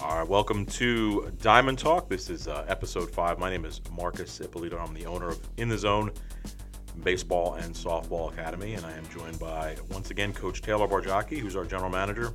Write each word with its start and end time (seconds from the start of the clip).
All 0.00 0.16
right, 0.16 0.28
welcome 0.28 0.64
to 0.66 1.32
Diamond 1.42 1.80
Talk. 1.80 2.08
This 2.08 2.30
is 2.30 2.46
uh, 2.46 2.64
episode 2.68 3.10
five. 3.10 3.40
My 3.40 3.50
name 3.50 3.64
is 3.64 3.80
Marcus 3.90 4.40
Ippolito. 4.40 4.78
I'm 4.78 4.94
the 4.94 5.06
owner 5.06 5.30
of 5.30 5.40
In 5.56 5.68
the 5.68 5.76
Zone 5.76 6.12
Baseball 7.02 7.54
and 7.54 7.74
Softball 7.74 8.32
Academy, 8.32 8.74
and 8.74 8.86
I 8.86 8.92
am 8.92 9.04
joined 9.08 9.40
by 9.40 9.76
once 9.90 10.12
again 10.12 10.32
Coach 10.32 10.62
Taylor 10.62 10.86
Bargiacchi, 10.86 11.38
who's 11.38 11.56
our 11.56 11.64
general 11.64 11.90
manager. 11.90 12.32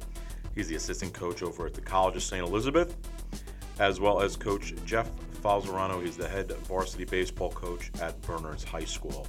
He's 0.53 0.67
the 0.67 0.75
assistant 0.75 1.13
coach 1.13 1.41
over 1.41 1.65
at 1.65 1.73
the 1.73 1.79
College 1.79 2.17
of 2.17 2.23
St. 2.23 2.45
Elizabeth, 2.45 2.97
as 3.79 3.97
well 3.97 4.21
as 4.21 4.35
Coach 4.35 4.73
Jeff 4.85 5.09
Falzerano. 5.41 6.03
He's 6.03 6.17
the 6.17 6.27
head 6.27 6.51
varsity 6.63 7.05
baseball 7.05 7.51
coach 7.51 7.91
at 8.01 8.21
Bernards 8.23 8.65
High 8.65 8.85
School. 8.85 9.25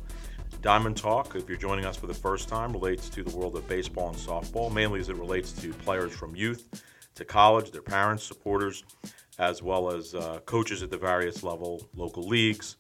Diamond 0.61 0.97
Talk, 0.97 1.37
if 1.37 1.49
you're 1.49 1.57
joining 1.57 1.85
us 1.85 1.97
for 1.97 2.09
the 2.09 2.15
first 2.15 2.49
time, 2.49 2.73
relates 2.73 3.09
to 3.11 3.23
the 3.23 3.37
world 3.37 3.55
of 3.55 3.69
baseball 3.69 4.09
and 4.09 4.19
softball, 4.19 4.73
mainly 4.73 4.99
as 4.99 5.09
it 5.09 5.17
relates 5.17 5.53
to 5.53 5.73
players 5.75 6.13
from 6.13 6.35
youth 6.35 6.83
to 7.15 7.25
college, 7.25 7.71
their 7.71 7.83
parents, 7.83 8.25
supporters, 8.25 8.85
as 9.39 9.63
well 9.63 9.91
as 9.91 10.15
uh, 10.15 10.41
coaches 10.47 10.83
at 10.83 10.91
the 10.91 10.99
various 10.99 11.43
level, 11.43 11.83
local 11.95 12.23
leagues, 12.23 12.77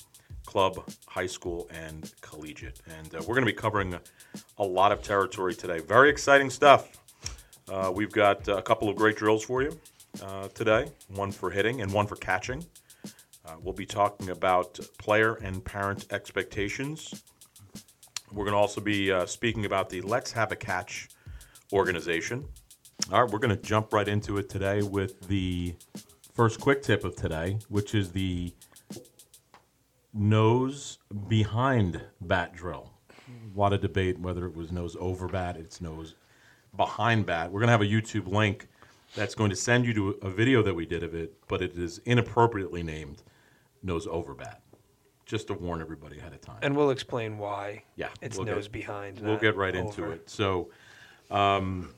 club, 0.46 0.88
high 1.06 1.26
school, 1.26 1.68
and 1.72 2.12
collegiate. 2.20 2.80
And 2.98 3.14
uh, 3.14 3.18
we're 3.20 3.34
going 3.34 3.46
to 3.46 3.52
be 3.52 3.52
covering 3.52 3.98
a 4.58 4.64
lot 4.64 4.92
of 4.92 5.02
territory 5.02 5.54
today. 5.54 5.80
Very 5.80 6.10
exciting 6.10 6.50
stuff. 6.50 6.88
Uh, 7.68 7.90
we've 7.94 8.12
got 8.12 8.46
a 8.48 8.62
couple 8.62 8.88
of 8.88 8.96
great 8.96 9.16
drills 9.16 9.44
for 9.44 9.62
you 9.62 9.78
uh, 10.22 10.48
today 10.48 10.90
one 11.08 11.32
for 11.32 11.50
hitting 11.50 11.80
and 11.80 11.92
one 11.92 12.06
for 12.06 12.16
catching. 12.16 12.64
Uh, 13.46 13.54
we'll 13.62 13.74
be 13.74 13.86
talking 13.86 14.30
about 14.30 14.78
player 14.98 15.34
and 15.42 15.64
parent 15.64 16.06
expectations. 16.12 17.24
We're 18.32 18.44
going 18.44 18.54
to 18.54 18.58
also 18.58 18.80
be 18.80 19.12
uh, 19.12 19.26
speaking 19.26 19.66
about 19.66 19.90
the 19.90 20.00
Let's 20.00 20.32
Have 20.32 20.50
a 20.50 20.56
Catch 20.56 21.08
organization. 21.72 22.46
All 23.12 23.22
right, 23.22 23.30
we're 23.30 23.38
going 23.38 23.54
to 23.54 23.62
jump 23.62 23.92
right 23.92 24.06
into 24.08 24.38
it 24.38 24.48
today 24.48 24.82
with 24.82 25.28
the 25.28 25.74
first 26.32 26.60
quick 26.60 26.82
tip 26.82 27.04
of 27.04 27.14
today, 27.16 27.58
which 27.68 27.94
is 27.94 28.12
the 28.12 28.52
nose 30.12 30.98
behind 31.28 32.00
bat 32.20 32.54
drill. 32.54 32.90
A 33.54 33.58
lot 33.58 33.72
of 33.72 33.80
debate 33.80 34.18
whether 34.18 34.46
it 34.46 34.56
was 34.56 34.72
nose 34.72 34.96
over 34.98 35.28
bat, 35.28 35.56
it's 35.56 35.80
nose 35.80 36.14
behind 36.76 37.26
bat. 37.26 37.50
We're 37.52 37.60
going 37.60 37.68
to 37.68 37.72
have 37.72 37.82
a 37.82 37.86
YouTube 37.86 38.26
link 38.28 38.68
that's 39.14 39.34
going 39.34 39.50
to 39.50 39.56
send 39.56 39.84
you 39.84 39.94
to 39.94 40.08
a 40.22 40.30
video 40.30 40.62
that 40.62 40.74
we 40.74 40.86
did 40.86 41.02
of 41.02 41.14
it, 41.14 41.34
but 41.46 41.62
it 41.62 41.76
is 41.76 41.98
inappropriately 42.06 42.82
named 42.82 43.22
nose 43.82 44.06
over 44.10 44.34
bat. 44.34 44.60
Just 45.26 45.46
to 45.48 45.54
warn 45.54 45.80
everybody 45.80 46.18
ahead 46.18 46.32
of 46.34 46.40
time. 46.42 46.58
And 46.62 46.76
we'll 46.76 46.90
explain 46.90 47.38
why 47.38 47.84
Yeah, 47.96 48.08
it's 48.20 48.36
we'll 48.36 48.46
nose 48.46 48.64
get- 48.68 48.72
behind. 48.72 49.20
We'll 49.20 49.38
get 49.38 49.56
right 49.56 49.74
into 49.74 50.10
it. 50.10 50.28
So, 50.28 50.68
um, 51.30 51.94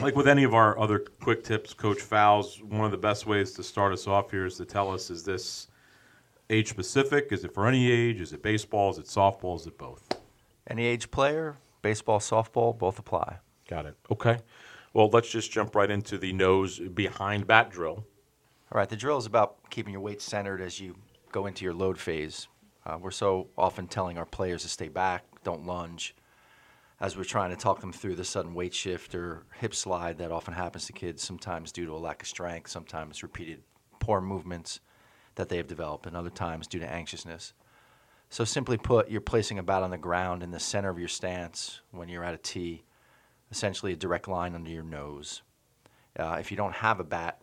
like 0.00 0.16
with 0.16 0.28
any 0.28 0.44
of 0.44 0.54
our 0.54 0.78
other 0.78 0.98
quick 0.98 1.44
tips, 1.44 1.74
Coach 1.74 2.00
Fowles, 2.00 2.62
one 2.62 2.84
of 2.84 2.90
the 2.90 2.98
best 2.98 3.26
ways 3.26 3.52
to 3.52 3.62
start 3.62 3.92
us 3.92 4.06
off 4.06 4.30
here 4.30 4.46
is 4.46 4.56
to 4.56 4.64
tell 4.64 4.92
us: 4.92 5.10
is 5.10 5.24
this 5.24 5.68
age 6.50 6.68
specific? 6.68 7.28
Is 7.30 7.44
it 7.44 7.54
for 7.54 7.66
any 7.66 7.90
age? 7.90 8.20
Is 8.20 8.32
it 8.32 8.42
baseball? 8.42 8.90
Is 8.90 8.98
it 8.98 9.06
softball? 9.06 9.56
Is 9.56 9.66
it 9.66 9.78
both? 9.78 10.08
Any 10.68 10.84
age 10.84 11.10
player, 11.10 11.56
baseball, 11.82 12.20
softball, 12.20 12.76
both 12.76 12.98
apply. 12.98 13.38
Got 13.68 13.86
it. 13.86 13.96
Okay. 14.10 14.38
Well, 14.92 15.08
let's 15.12 15.28
just 15.30 15.50
jump 15.50 15.74
right 15.74 15.90
into 15.90 16.18
the 16.18 16.32
nose 16.32 16.78
behind 16.78 17.46
bat 17.46 17.70
drill. 17.70 18.04
All 18.72 18.78
right, 18.78 18.88
the 18.88 18.96
drill 18.96 19.18
is 19.18 19.26
about 19.26 19.56
keeping 19.70 19.92
your 19.92 20.00
weight 20.00 20.22
centered 20.22 20.60
as 20.60 20.80
you 20.80 20.96
go 21.32 21.46
into 21.46 21.64
your 21.64 21.74
load 21.74 21.98
phase. 21.98 22.48
Uh, 22.86 22.98
we're 23.00 23.10
so 23.10 23.48
often 23.56 23.86
telling 23.86 24.18
our 24.18 24.26
players 24.26 24.62
to 24.62 24.68
stay 24.68 24.88
back, 24.88 25.24
don't 25.42 25.66
lunge, 25.66 26.14
as 27.00 27.16
we're 27.16 27.24
trying 27.24 27.50
to 27.50 27.56
talk 27.56 27.80
them 27.80 27.92
through 27.92 28.14
the 28.14 28.24
sudden 28.24 28.54
weight 28.54 28.74
shift 28.74 29.14
or 29.14 29.44
hip 29.58 29.74
slide 29.74 30.18
that 30.18 30.30
often 30.30 30.54
happens 30.54 30.86
to 30.86 30.92
kids, 30.92 31.22
sometimes 31.22 31.72
due 31.72 31.86
to 31.86 31.92
a 31.92 31.98
lack 31.98 32.22
of 32.22 32.28
strength, 32.28 32.70
sometimes 32.70 33.22
repeated 33.22 33.62
poor 33.98 34.20
movements 34.20 34.80
that 35.34 35.48
they 35.48 35.56
have 35.56 35.66
developed, 35.66 36.06
and 36.06 36.16
other 36.16 36.30
times 36.30 36.66
due 36.66 36.78
to 36.78 36.90
anxiousness. 36.90 37.52
So, 38.30 38.44
simply 38.44 38.76
put, 38.76 39.10
you're 39.10 39.20
placing 39.20 39.58
a 39.58 39.62
bat 39.62 39.82
on 39.82 39.90
the 39.90 39.98
ground 39.98 40.42
in 40.42 40.50
the 40.50 40.60
center 40.60 40.88
of 40.88 40.98
your 40.98 41.08
stance 41.08 41.80
when 41.90 42.08
you're 42.08 42.24
at 42.24 42.34
a 42.34 42.38
tee, 42.38 42.84
essentially 43.50 43.92
a 43.92 43.96
direct 43.96 44.28
line 44.28 44.54
under 44.54 44.70
your 44.70 44.82
nose. 44.82 45.42
Uh, 46.18 46.36
if 46.40 46.50
you 46.50 46.56
don't 46.56 46.74
have 46.74 47.00
a 47.00 47.04
bat, 47.04 47.40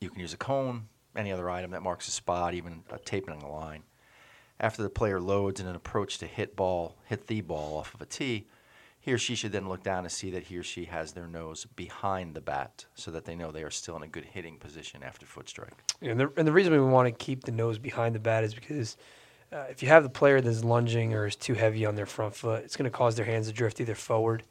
you 0.00 0.10
can 0.10 0.20
use 0.20 0.32
a 0.32 0.36
cone, 0.36 0.88
any 1.16 1.32
other 1.32 1.48
item 1.48 1.70
that 1.70 1.82
marks 1.82 2.08
a 2.08 2.10
spot, 2.10 2.54
even 2.54 2.82
a 2.90 2.98
taping 2.98 3.40
a 3.40 3.50
line. 3.50 3.84
After 4.60 4.82
the 4.82 4.90
player 4.90 5.20
loads 5.20 5.60
in 5.60 5.66
an 5.66 5.76
approach 5.76 6.18
to 6.18 6.26
hit 6.26 6.56
ball, 6.56 6.96
hit 7.06 7.26
the 7.26 7.40
ball 7.40 7.78
off 7.78 7.94
of 7.94 8.00
a 8.00 8.06
tee, 8.06 8.46
he 9.02 9.12
or 9.12 9.18
she 9.18 9.34
should 9.34 9.50
then 9.50 9.68
look 9.68 9.82
down 9.82 10.04
and 10.04 10.12
see 10.12 10.30
that 10.30 10.44
he 10.44 10.56
or 10.56 10.62
she 10.62 10.84
has 10.84 11.12
their 11.12 11.26
nose 11.26 11.66
behind 11.74 12.34
the 12.34 12.40
bat 12.40 12.86
so 12.94 13.10
that 13.10 13.24
they 13.24 13.34
know 13.34 13.50
they 13.50 13.64
are 13.64 13.70
still 13.70 13.96
in 13.96 14.04
a 14.04 14.06
good 14.06 14.24
hitting 14.24 14.56
position 14.56 15.02
after 15.02 15.26
foot 15.26 15.48
strike. 15.48 15.74
And 16.00 16.20
the, 16.20 16.32
and 16.36 16.46
the 16.46 16.52
reason 16.52 16.72
we 16.72 16.80
want 16.80 17.08
to 17.08 17.12
keep 17.12 17.42
the 17.42 17.50
nose 17.50 17.78
behind 17.78 18.14
the 18.14 18.20
bat 18.20 18.44
is 18.44 18.54
because 18.54 18.96
uh, 19.52 19.64
if 19.68 19.82
you 19.82 19.88
have 19.88 20.04
the 20.04 20.08
player 20.08 20.40
that's 20.40 20.62
lunging 20.62 21.14
or 21.14 21.26
is 21.26 21.34
too 21.34 21.54
heavy 21.54 21.84
on 21.84 21.96
their 21.96 22.06
front 22.06 22.32
foot, 22.32 22.62
it's 22.62 22.76
going 22.76 22.88
to 22.88 22.96
cause 22.96 23.16
their 23.16 23.26
hands 23.26 23.48
to 23.48 23.52
drift 23.52 23.80
either 23.80 23.96
forward 23.96 24.44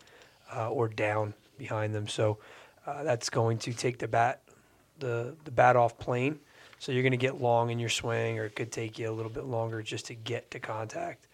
uh, 0.53 0.69
or 0.69 0.89
down 0.89 1.33
behind 1.57 1.95
them. 1.95 2.09
So 2.09 2.37
uh, 2.85 3.03
that's 3.03 3.29
going 3.29 3.57
to 3.59 3.73
take 3.73 3.99
the 3.99 4.07
bat 4.09 4.41
the 4.99 5.33
the 5.45 5.51
bat 5.51 5.77
off 5.77 5.97
plane. 5.97 6.39
So 6.77 6.91
you're 6.91 7.03
going 7.03 7.11
to 7.11 7.17
get 7.17 7.39
long 7.39 7.69
in 7.69 7.79
your 7.79 7.89
swing, 7.89 8.37
or 8.37 8.45
it 8.45 8.55
could 8.55 8.71
take 8.71 8.99
you 8.99 9.09
a 9.09 9.13
little 9.13 9.31
bit 9.31 9.45
longer 9.45 9.81
just 9.81 10.07
to 10.07 10.13
get 10.13 10.51
to 10.51 10.59
contact. 10.59 11.27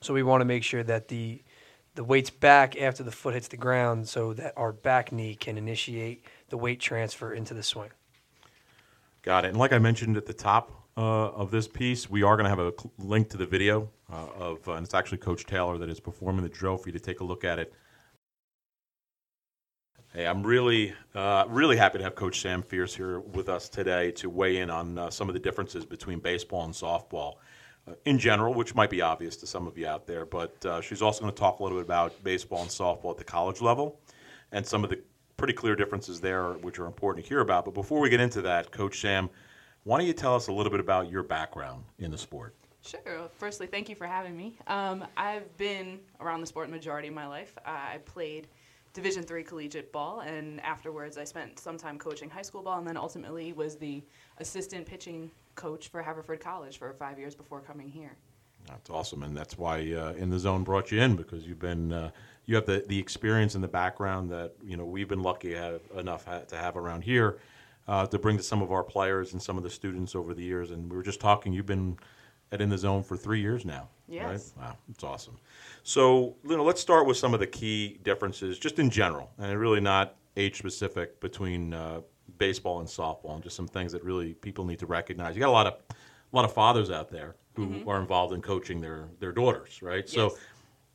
So 0.00 0.14
we 0.14 0.22
want 0.22 0.42
to 0.42 0.44
make 0.44 0.62
sure 0.62 0.84
that 0.84 1.08
the 1.08 1.40
the 1.96 2.04
weight's 2.04 2.30
back 2.30 2.80
after 2.80 3.02
the 3.02 3.10
foot 3.10 3.34
hits 3.34 3.48
the 3.48 3.56
ground, 3.56 4.08
so 4.08 4.32
that 4.34 4.52
our 4.56 4.72
back 4.72 5.10
knee 5.10 5.34
can 5.34 5.58
initiate 5.58 6.24
the 6.48 6.56
weight 6.56 6.78
transfer 6.78 7.32
into 7.32 7.52
the 7.54 7.62
swing. 7.62 7.90
Got 9.22 9.44
it. 9.44 9.48
And 9.48 9.58
like 9.58 9.72
I 9.72 9.78
mentioned 9.78 10.16
at 10.16 10.26
the 10.26 10.32
top 10.32 10.70
uh, 10.96 11.30
of 11.30 11.50
this 11.50 11.66
piece, 11.66 12.08
we 12.08 12.22
are 12.22 12.36
going 12.36 12.44
to 12.44 12.50
have 12.50 12.60
a 12.60 12.72
cl- 12.78 12.92
link 12.98 13.28
to 13.30 13.36
the 13.36 13.46
video 13.46 13.90
uh, 14.12 14.26
of, 14.38 14.68
uh, 14.68 14.72
and 14.74 14.84
it's 14.84 14.94
actually 14.94 15.18
Coach 15.18 15.46
Taylor 15.46 15.78
that 15.78 15.88
is 15.88 15.98
performing 15.98 16.42
the 16.42 16.48
drill 16.48 16.76
for 16.76 16.88
you 16.88 16.92
to 16.92 17.00
take 17.00 17.20
a 17.20 17.24
look 17.24 17.44
at 17.44 17.58
it. 17.58 17.74
Hey, 20.12 20.26
I'm 20.26 20.46
really, 20.46 20.94
uh, 21.14 21.44
really 21.48 21.76
happy 21.76 21.98
to 21.98 22.04
have 22.04 22.14
Coach 22.14 22.40
Sam 22.40 22.62
Fierce 22.62 22.94
here 22.94 23.20
with 23.20 23.48
us 23.48 23.68
today 23.68 24.12
to 24.12 24.30
weigh 24.30 24.58
in 24.58 24.70
on 24.70 24.96
uh, 24.96 25.10
some 25.10 25.28
of 25.28 25.34
the 25.34 25.40
differences 25.40 25.84
between 25.84 26.20
baseball 26.20 26.64
and 26.64 26.72
softball 26.72 27.34
in 28.04 28.18
general, 28.18 28.54
which 28.54 28.74
might 28.74 28.90
be 28.90 29.00
obvious 29.00 29.36
to 29.36 29.46
some 29.46 29.66
of 29.66 29.76
you 29.78 29.86
out 29.86 30.06
there. 30.06 30.24
But 30.24 30.64
uh, 30.64 30.80
she's 30.80 31.02
also 31.02 31.20
going 31.20 31.32
to 31.32 31.38
talk 31.38 31.60
a 31.60 31.62
little 31.62 31.78
bit 31.78 31.84
about 31.84 32.22
baseball 32.24 32.62
and 32.62 32.70
softball 32.70 33.10
at 33.10 33.18
the 33.18 33.24
college 33.24 33.60
level 33.60 34.00
and 34.52 34.66
some 34.66 34.84
of 34.84 34.90
the 34.90 35.00
pretty 35.36 35.52
clear 35.52 35.76
differences 35.76 36.20
there, 36.20 36.52
which 36.54 36.78
are 36.78 36.86
important 36.86 37.24
to 37.24 37.28
hear 37.28 37.40
about. 37.40 37.64
But 37.64 37.74
before 37.74 38.00
we 38.00 38.08
get 38.08 38.20
into 38.20 38.42
that, 38.42 38.70
Coach 38.70 39.00
Sam, 39.00 39.28
why 39.84 39.98
don't 39.98 40.06
you 40.06 40.12
tell 40.12 40.34
us 40.34 40.48
a 40.48 40.52
little 40.52 40.70
bit 40.70 40.80
about 40.80 41.10
your 41.10 41.22
background 41.22 41.84
in 41.98 42.10
the 42.10 42.18
sport? 42.18 42.54
Sure. 42.82 43.28
Firstly, 43.36 43.66
thank 43.66 43.88
you 43.88 43.96
for 43.96 44.06
having 44.06 44.36
me. 44.36 44.56
Um, 44.68 45.04
I've 45.16 45.56
been 45.56 45.98
around 46.20 46.40
the 46.40 46.46
sport 46.46 46.70
majority 46.70 47.08
of 47.08 47.14
my 47.14 47.26
life. 47.26 47.56
Uh, 47.66 47.70
I 47.70 47.98
played 48.04 48.46
Division 48.96 49.24
three 49.24 49.42
collegiate 49.42 49.92
ball, 49.92 50.20
and 50.20 50.58
afterwards, 50.62 51.18
I 51.18 51.24
spent 51.24 51.58
some 51.58 51.76
time 51.76 51.98
coaching 51.98 52.30
high 52.30 52.40
school 52.40 52.62
ball, 52.62 52.78
and 52.78 52.88
then 52.88 52.96
ultimately 52.96 53.52
was 53.52 53.76
the 53.76 54.02
assistant 54.38 54.86
pitching 54.86 55.30
coach 55.54 55.88
for 55.88 56.00
Haverford 56.00 56.40
College 56.40 56.78
for 56.78 56.90
five 56.94 57.18
years 57.18 57.34
before 57.34 57.60
coming 57.60 57.90
here. 57.90 58.16
That's 58.66 58.88
awesome, 58.88 59.22
and 59.22 59.36
that's 59.36 59.58
why 59.58 59.92
uh, 59.92 60.14
In 60.14 60.30
the 60.30 60.38
Zone 60.38 60.64
brought 60.64 60.90
you 60.90 61.02
in 61.02 61.14
because 61.14 61.46
you've 61.46 61.58
been 61.58 61.92
uh, 61.92 62.10
you 62.46 62.54
have 62.56 62.64
the, 62.64 62.86
the 62.88 62.98
experience 62.98 63.54
and 63.54 63.62
the 63.62 63.68
background 63.68 64.30
that 64.30 64.54
you 64.64 64.78
know 64.78 64.86
we've 64.86 65.08
been 65.08 65.22
lucky 65.22 65.52
have, 65.52 65.82
enough 65.94 66.24
ha- 66.24 66.46
to 66.48 66.56
have 66.56 66.78
around 66.78 67.02
here 67.02 67.36
uh, 67.88 68.06
to 68.06 68.18
bring 68.18 68.38
to 68.38 68.42
some 68.42 68.62
of 68.62 68.72
our 68.72 68.82
players 68.82 69.34
and 69.34 69.42
some 69.42 69.58
of 69.58 69.62
the 69.62 69.68
students 69.68 70.14
over 70.14 70.32
the 70.32 70.42
years. 70.42 70.70
And 70.70 70.90
we 70.90 70.96
were 70.96 71.02
just 71.02 71.20
talking. 71.20 71.52
You've 71.52 71.66
been 71.66 71.98
at 72.50 72.62
In 72.62 72.70
the 72.70 72.78
Zone 72.78 73.02
for 73.02 73.18
three 73.18 73.42
years 73.42 73.66
now. 73.66 73.90
Yes. 74.08 74.54
Right? 74.56 74.66
Wow, 74.66 74.76
it's 74.90 75.04
awesome. 75.04 75.36
So 75.82 76.36
you 76.44 76.56
know, 76.56 76.64
let's 76.64 76.80
start 76.80 77.06
with 77.06 77.16
some 77.16 77.34
of 77.34 77.40
the 77.40 77.46
key 77.46 77.98
differences, 78.02 78.58
just 78.58 78.78
in 78.78 78.90
general, 78.90 79.30
and 79.38 79.58
really 79.58 79.80
not 79.80 80.16
age 80.36 80.58
specific 80.58 81.20
between 81.20 81.72
uh, 81.74 82.00
baseball 82.38 82.80
and 82.80 82.88
softball, 82.88 83.34
and 83.34 83.42
just 83.42 83.56
some 83.56 83.68
things 83.68 83.92
that 83.92 84.04
really 84.04 84.34
people 84.34 84.64
need 84.64 84.78
to 84.78 84.86
recognize. 84.86 85.34
You 85.34 85.40
got 85.40 85.48
a 85.48 85.52
lot 85.52 85.66
of 85.66 85.74
a 86.32 86.36
lot 86.36 86.44
of 86.44 86.52
fathers 86.52 86.90
out 86.90 87.10
there 87.10 87.36
who 87.54 87.88
are 87.88 87.98
involved 87.98 88.34
in 88.34 88.42
coaching 88.42 88.80
their 88.80 89.08
their 89.18 89.32
daughters, 89.32 89.80
right? 89.82 90.08
So, 90.08 90.36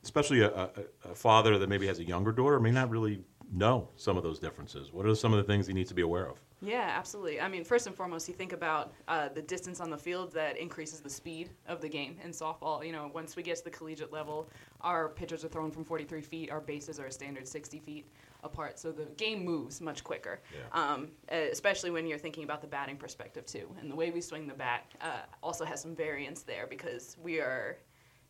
especially 0.04 0.42
a, 0.42 0.50
a, 0.50 0.70
a 1.10 1.14
father 1.14 1.58
that 1.58 1.68
maybe 1.68 1.86
has 1.88 1.98
a 1.98 2.04
younger 2.04 2.32
daughter 2.32 2.60
may 2.60 2.70
not 2.70 2.88
really 2.90 3.20
know 3.52 3.88
some 3.96 4.16
of 4.16 4.22
those 4.22 4.38
differences. 4.38 4.92
What 4.92 5.06
are 5.06 5.14
some 5.14 5.32
of 5.32 5.36
the 5.36 5.44
things 5.44 5.66
he 5.66 5.72
needs 5.72 5.88
to 5.90 5.94
be 5.94 6.02
aware 6.02 6.26
of? 6.26 6.40
Yeah, 6.62 6.94
absolutely. 6.96 7.40
I 7.40 7.48
mean, 7.48 7.64
first 7.64 7.86
and 7.86 7.94
foremost, 7.94 8.28
you 8.28 8.34
think 8.34 8.52
about 8.52 8.92
uh, 9.08 9.28
the 9.28 9.42
distance 9.42 9.80
on 9.80 9.90
the 9.90 9.98
field 9.98 10.32
that 10.32 10.56
increases 10.56 11.00
the 11.00 11.10
speed 11.10 11.50
of 11.66 11.80
the 11.80 11.88
game 11.88 12.16
in 12.22 12.30
softball. 12.30 12.86
You 12.86 12.92
know, 12.92 13.10
once 13.12 13.34
we 13.34 13.42
get 13.42 13.56
to 13.56 13.64
the 13.64 13.70
collegiate 13.70 14.12
level, 14.12 14.48
our 14.80 15.08
pitchers 15.08 15.44
are 15.44 15.48
thrown 15.48 15.72
from 15.72 15.84
43 15.84 16.20
feet, 16.20 16.50
our 16.50 16.60
bases 16.60 17.00
are 17.00 17.06
a 17.06 17.12
standard 17.12 17.48
60 17.48 17.80
feet 17.80 18.06
apart, 18.44 18.78
so 18.78 18.90
the 18.90 19.04
game 19.16 19.44
moves 19.44 19.80
much 19.80 20.02
quicker. 20.02 20.40
Yeah. 20.52 20.80
Um, 20.80 21.10
especially 21.30 21.90
when 21.90 22.06
you're 22.06 22.18
thinking 22.18 22.44
about 22.44 22.60
the 22.60 22.66
batting 22.66 22.96
perspective 22.96 23.46
too, 23.46 23.68
and 23.80 23.90
the 23.90 23.94
way 23.96 24.10
we 24.10 24.20
swing 24.20 24.46
the 24.46 24.54
bat 24.54 24.92
uh, 25.00 25.22
also 25.42 25.64
has 25.64 25.80
some 25.80 25.94
variance 25.94 26.42
there 26.42 26.66
because 26.68 27.16
we 27.22 27.38
are 27.38 27.78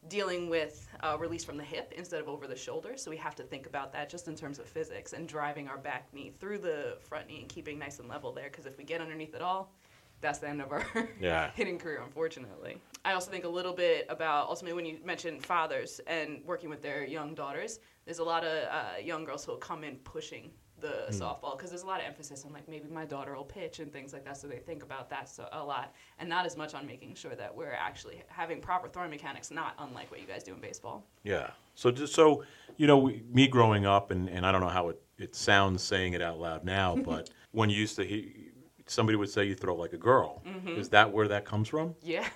dealing 0.08 0.48
with 0.50 0.88
uh, 1.02 1.16
release 1.18 1.44
from 1.44 1.56
the 1.56 1.62
hip 1.64 1.92
instead 1.96 2.20
of 2.20 2.28
over 2.28 2.46
the 2.46 2.56
shoulder. 2.56 2.94
So 2.96 3.10
we 3.10 3.16
have 3.18 3.34
to 3.36 3.42
think 3.42 3.66
about 3.66 3.92
that 3.92 4.08
just 4.10 4.28
in 4.28 4.34
terms 4.34 4.58
of 4.58 4.66
physics 4.66 5.12
and 5.12 5.28
driving 5.28 5.68
our 5.68 5.78
back 5.78 6.08
knee 6.12 6.32
through 6.40 6.58
the 6.58 6.96
front 7.00 7.28
knee 7.28 7.40
and 7.40 7.48
keeping 7.48 7.78
nice 7.78 7.98
and 7.98 8.08
level 8.08 8.32
there. 8.32 8.48
Because 8.50 8.66
if 8.66 8.76
we 8.78 8.84
get 8.84 9.00
underneath 9.00 9.34
it 9.34 9.42
all, 9.42 9.72
that's 10.20 10.38
the 10.38 10.48
end 10.48 10.60
of 10.60 10.70
our 10.72 10.84
Yeah. 11.20 11.50
hitting 11.54 11.78
career, 11.78 12.00
unfortunately. 12.04 12.78
I 13.04 13.12
also 13.12 13.30
think 13.30 13.44
a 13.44 13.48
little 13.48 13.72
bit 13.72 14.06
about 14.08 14.48
ultimately 14.48 14.74
when 14.74 14.86
you 14.86 14.98
mentioned 15.04 15.44
fathers 15.44 16.00
and 16.06 16.40
working 16.44 16.68
with 16.70 16.82
their 16.82 17.04
young 17.04 17.34
daughters. 17.34 17.80
There's 18.04 18.18
a 18.18 18.24
lot 18.24 18.44
of 18.44 18.68
uh, 18.68 18.98
young 19.02 19.24
girls 19.24 19.44
who 19.44 19.52
will 19.52 19.58
come 19.58 19.84
in 19.84 19.96
pushing 19.96 20.50
the 20.82 21.06
hmm. 21.08 21.14
softball 21.14 21.56
because 21.56 21.70
there's 21.70 21.82
a 21.82 21.86
lot 21.86 22.00
of 22.00 22.06
emphasis 22.06 22.44
on 22.44 22.52
like 22.52 22.68
maybe 22.68 22.88
my 22.90 23.06
daughter 23.06 23.34
will 23.34 23.44
pitch 23.44 23.78
and 23.78 23.90
things 23.90 24.12
like 24.12 24.24
that, 24.24 24.36
so 24.36 24.46
they 24.46 24.58
think 24.58 24.82
about 24.82 25.08
that 25.08 25.28
so, 25.28 25.48
a 25.52 25.64
lot, 25.64 25.94
and 26.18 26.28
not 26.28 26.44
as 26.44 26.56
much 26.56 26.74
on 26.74 26.86
making 26.86 27.14
sure 27.14 27.34
that 27.34 27.54
we're 27.54 27.72
actually 27.72 28.22
having 28.28 28.60
proper 28.60 28.88
throwing 28.88 29.10
mechanics, 29.10 29.50
not 29.50 29.74
unlike 29.78 30.10
what 30.10 30.20
you 30.20 30.26
guys 30.26 30.42
do 30.42 30.52
in 30.52 30.60
baseball. 30.60 31.06
Yeah. 31.22 31.50
So 31.74 31.90
just 31.90 32.14
so 32.14 32.44
you 32.76 32.86
know, 32.86 32.98
we, 32.98 33.22
me 33.32 33.48
growing 33.48 33.86
up, 33.86 34.10
and, 34.10 34.28
and 34.28 34.44
I 34.44 34.52
don't 34.52 34.60
know 34.60 34.68
how 34.68 34.88
it, 34.90 35.00
it 35.18 35.34
sounds 35.34 35.82
saying 35.82 36.14
it 36.14 36.22
out 36.22 36.38
loud 36.38 36.64
now, 36.64 36.96
but 37.04 37.30
when 37.52 37.70
you 37.70 37.76
used 37.76 37.96
to 37.96 38.04
he, 38.04 38.50
somebody 38.86 39.16
would 39.16 39.30
say 39.30 39.44
you 39.44 39.54
throw 39.54 39.74
like 39.74 39.92
a 39.92 39.98
girl. 39.98 40.42
Mm-hmm. 40.46 40.80
Is 40.80 40.88
that 40.90 41.10
where 41.10 41.28
that 41.28 41.44
comes 41.44 41.68
from? 41.68 41.94
Yeah. 42.02 42.28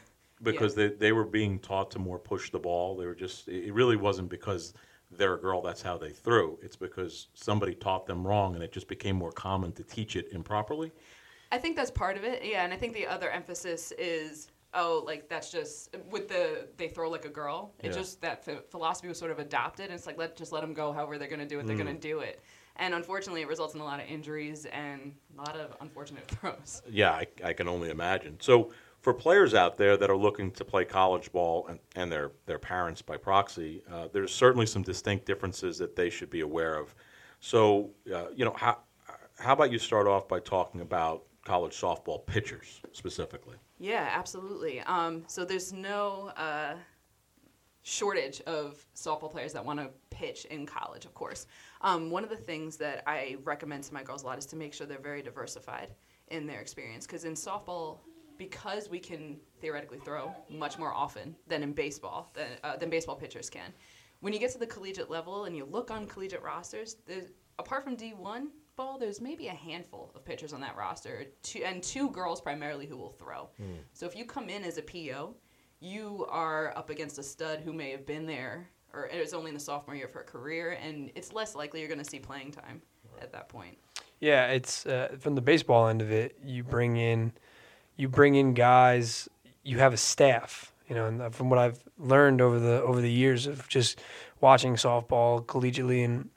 Because 0.43 0.75
they, 0.75 0.89
they 0.89 1.13
were 1.13 1.25
being 1.25 1.59
taught 1.59 1.91
to 1.93 1.99
more 1.99 2.19
push 2.19 2.51
the 2.51 2.59
ball. 2.59 2.97
They 2.97 3.07
were 3.07 3.15
just 3.15 3.49
it 3.49 3.73
really 3.73 3.97
wasn't 3.97 4.29
because 4.29 4.75
they're 5.11 5.35
a 5.35 5.41
girl 5.41 5.63
that's 5.63 5.83
how 5.83 5.97
they 5.97 6.11
threw. 6.11 6.59
It's 6.63 6.77
because 6.77 7.29
somebody 7.35 7.75
taught 7.75 8.07
them 8.07 8.27
wrong 8.27 8.55
and 8.55 8.63
it 8.63 8.73
just 8.73 8.89
became 8.89 9.17
more 9.17 9.33
common 9.33 9.73
to 9.73 9.83
teach 9.83 10.17
it 10.17 10.29
improperly. 10.33 10.93
I 11.53 11.59
think 11.59 11.77
that's 11.77 11.91
part 11.91 12.17
of 12.17 12.25
it. 12.25 12.45
Yeah, 12.45 12.65
and 12.65 12.73
I 12.73 12.77
think 12.77 12.93
the 12.93 13.07
other 13.07 13.31
emphasis 13.31 13.93
is 13.93 14.49
oh, 14.75 15.03
like 15.07 15.29
that's 15.29 15.51
just 15.51 15.97
with 16.11 16.29
the 16.29 16.69
they 16.77 16.89
throw 16.89 17.09
like 17.09 17.25
a 17.25 17.31
girl. 17.31 17.73
It 17.83 17.87
Yeah. 17.87 17.93
just 17.93 18.21
that 18.21 18.45
ph- 18.45 18.65
philosophy 18.71 19.09
was 19.09 19.19
sort 19.19 19.31
of 19.31 19.39
adopted, 19.39 19.87
and 19.87 19.95
it's 19.95 20.07
like 20.07 20.19
let 20.19 20.37
just 20.37 20.53
let 20.53 20.61
them 20.61 20.75
go. 20.75 20.93
However 20.93 21.19
they're 21.19 21.29
gonna 21.29 21.47
do 21.47 21.59
it, 21.59 21.67
they're 21.67 21.77
gonna 21.77 21.93
mm. 21.93 22.01
do 22.01 22.21
it. 22.21 22.41
And 22.77 22.95
unfortunately, 22.95 23.41
it 23.41 23.49
results 23.49 23.75
in 23.75 23.81
a 23.81 23.85
lot 23.85 24.01
of 24.01 24.07
injuries 24.07 24.67
and 24.67 25.15
a 25.35 25.39
lot 25.39 25.57
of 25.57 25.75
unfortunate 25.81 26.29
throws. 26.29 26.83
Yeah, 26.91 27.13
I, 27.13 27.27
I 27.43 27.53
can 27.55 27.69
only 27.69 27.89
imagine. 27.89 28.37
So 28.41 28.73
for 29.07 29.15
players 29.15 29.55
out 29.55 29.77
there 29.77 29.97
that 29.97 30.11
are 30.11 30.17
looking 30.17 30.51
to 30.51 30.65
play 30.65 30.85
college 30.85 31.31
ball 31.31 31.69
and, 31.69 31.79
and 31.95 32.11
their, 32.11 32.33
their 32.47 32.59
parents 32.59 33.01
by 33.01 33.17
proxy, 33.17 33.81
uh, 33.89 34.09
there's 34.13 34.35
certainly 34.35 34.67
some 34.67 34.83
distinct 34.83 35.25
differences 35.27 35.79
that 35.79 35.95
they 35.95 36.11
should 36.11 36.29
be 36.29 36.41
aware 36.41 36.77
of. 36.77 36.93
So, 37.39 37.91
uh, 38.13 38.31
you 38.35 38.45
know, 38.45 38.53
how, 38.57 38.79
how 39.39 39.53
about 39.53 39.71
you 39.71 39.79
start 39.79 40.09
off 40.09 40.27
by 40.27 40.41
talking 40.41 40.81
about 40.81 41.23
college 41.45 41.81
softball 41.81 42.27
pitchers 42.27 42.81
specifically? 42.91 43.55
Yeah, 43.79 44.11
absolutely. 44.13 44.81
Um, 44.81 45.23
so 45.29 45.45
there's 45.45 45.73
no 45.73 46.33
uh, 46.37 46.75
shortage 47.85 48.41
of 48.41 48.85
softball 48.97 49.31
players 49.31 49.53
that 49.53 49.65
want 49.65 49.79
to 49.79 49.91
pitch 50.11 50.47
in 50.47 50.67
college, 50.67 51.05
of 51.05 51.15
course. 51.15 51.47
Um, 51.81 52.11
one 52.11 52.25
of 52.25 52.31
the 52.31 52.37
things 52.37 52.77
that 52.79 53.05
I 53.07 53.37
recommend 53.45 53.85
to 53.85 53.95
my 53.95 54.03
girls 54.03 54.25
a 54.25 54.27
lot 54.27 54.37
is 54.37 54.47
to 54.47 54.57
make 54.57 54.75
sure 54.75 54.85
they're 54.85 54.99
very 54.99 55.23
diversified 55.23 55.95
in 56.27 56.45
their 56.49 56.61
experience. 56.61 57.07
Because 57.07 57.25
in 57.25 57.35
softball, 57.35 57.99
because 58.39 58.89
we 58.89 58.99
can 58.99 59.39
theoretically 59.61 59.99
throw 59.99 60.35
much 60.51 60.79
more 60.79 60.93
often 60.93 61.35
than 61.47 61.63
in 61.63 61.73
baseball, 61.73 62.31
than, 62.35 62.47
uh, 62.65 62.77
than 62.77 62.91
baseball 62.91 63.17
pitchers 63.17 63.51
can, 63.51 63.73
when 64.21 64.33
you 64.33 64.39
get 64.39 64.51
to 64.53 64.59
the 64.59 64.67
collegiate 64.67 65.11
level 65.11 65.45
and 65.45 65.57
you 65.57 65.65
look 65.65 65.91
on 65.91 66.07
collegiate 66.07 66.43
rosters, 66.43 66.97
apart 67.59 67.85
from 67.85 67.97
D1 67.97 68.47
ball, 68.77 68.99
there's 68.99 69.21
maybe 69.21 69.49
a 69.49 69.55
handful 69.55 70.11
of 70.15 70.25
pitchers 70.25 70.53
on 70.53 70.61
that 70.61 70.77
roster, 70.77 71.27
two, 71.43 71.63
and 71.65 71.83
two 71.83 72.11
girls 72.11 72.41
primarily 72.41 72.87
who 72.87 72.97
will 72.97 73.13
throw. 73.13 73.49
So 73.93 74.07
if 74.07 74.17
you 74.17 74.25
come 74.25 74.49
in 74.49 74.65
as 74.65 74.79
a 74.79 74.83
PO, 74.83 75.35
you 75.81 76.27
are 76.31 76.77
up 76.77 76.91
against 76.91 77.19
a 77.19 77.23
stud 77.23 77.61
who 77.61 77.73
may 77.73 77.91
have 77.91 78.07
been 78.07 78.27
there 78.27 78.69
or 78.93 79.07
is 79.07 79.35
only 79.35 79.51
in 79.51 79.55
the 79.55 79.61
sophomore 79.61 79.95
year 79.95 80.07
of 80.07 80.13
her 80.13 80.23
career, 80.23 80.79
and 80.83 81.11
it's 81.15 81.33
less 81.33 81.55
likely 81.55 81.81
you're 81.81 81.89
going 81.89 82.03
to 82.03 82.11
see 82.11 82.19
playing 82.19 82.51
time 82.51 82.81
at 83.21 83.31
that 83.33 83.49
point. 83.49 83.77
Yeah, 84.21 84.47
it's 84.47 84.87
uh, 84.87 85.17
from 85.19 85.35
the 85.35 85.43
baseball 85.43 85.89
end 85.89 86.01
of 86.01 86.11
it. 86.11 86.39
You 86.43 86.65
bring 86.65 86.97
in, 86.97 87.33
you 87.97 88.09
bring 88.09 88.35
in 88.35 88.55
guys. 88.55 89.29
You 89.63 89.79
have 89.79 89.93
a 89.93 89.97
staff, 89.97 90.73
you 90.89 90.95
know. 90.95 91.07
And 91.07 91.35
from 91.35 91.51
what 91.51 91.59
I've 91.59 91.83
learned 91.99 92.41
over 92.41 92.59
the 92.59 92.83
over 92.83 93.01
the 93.01 93.11
years 93.11 93.47
of 93.47 93.69
just 93.69 94.01
watching 94.41 94.75
softball 94.75 95.45
collegiately 95.45 96.05
and 96.05 96.31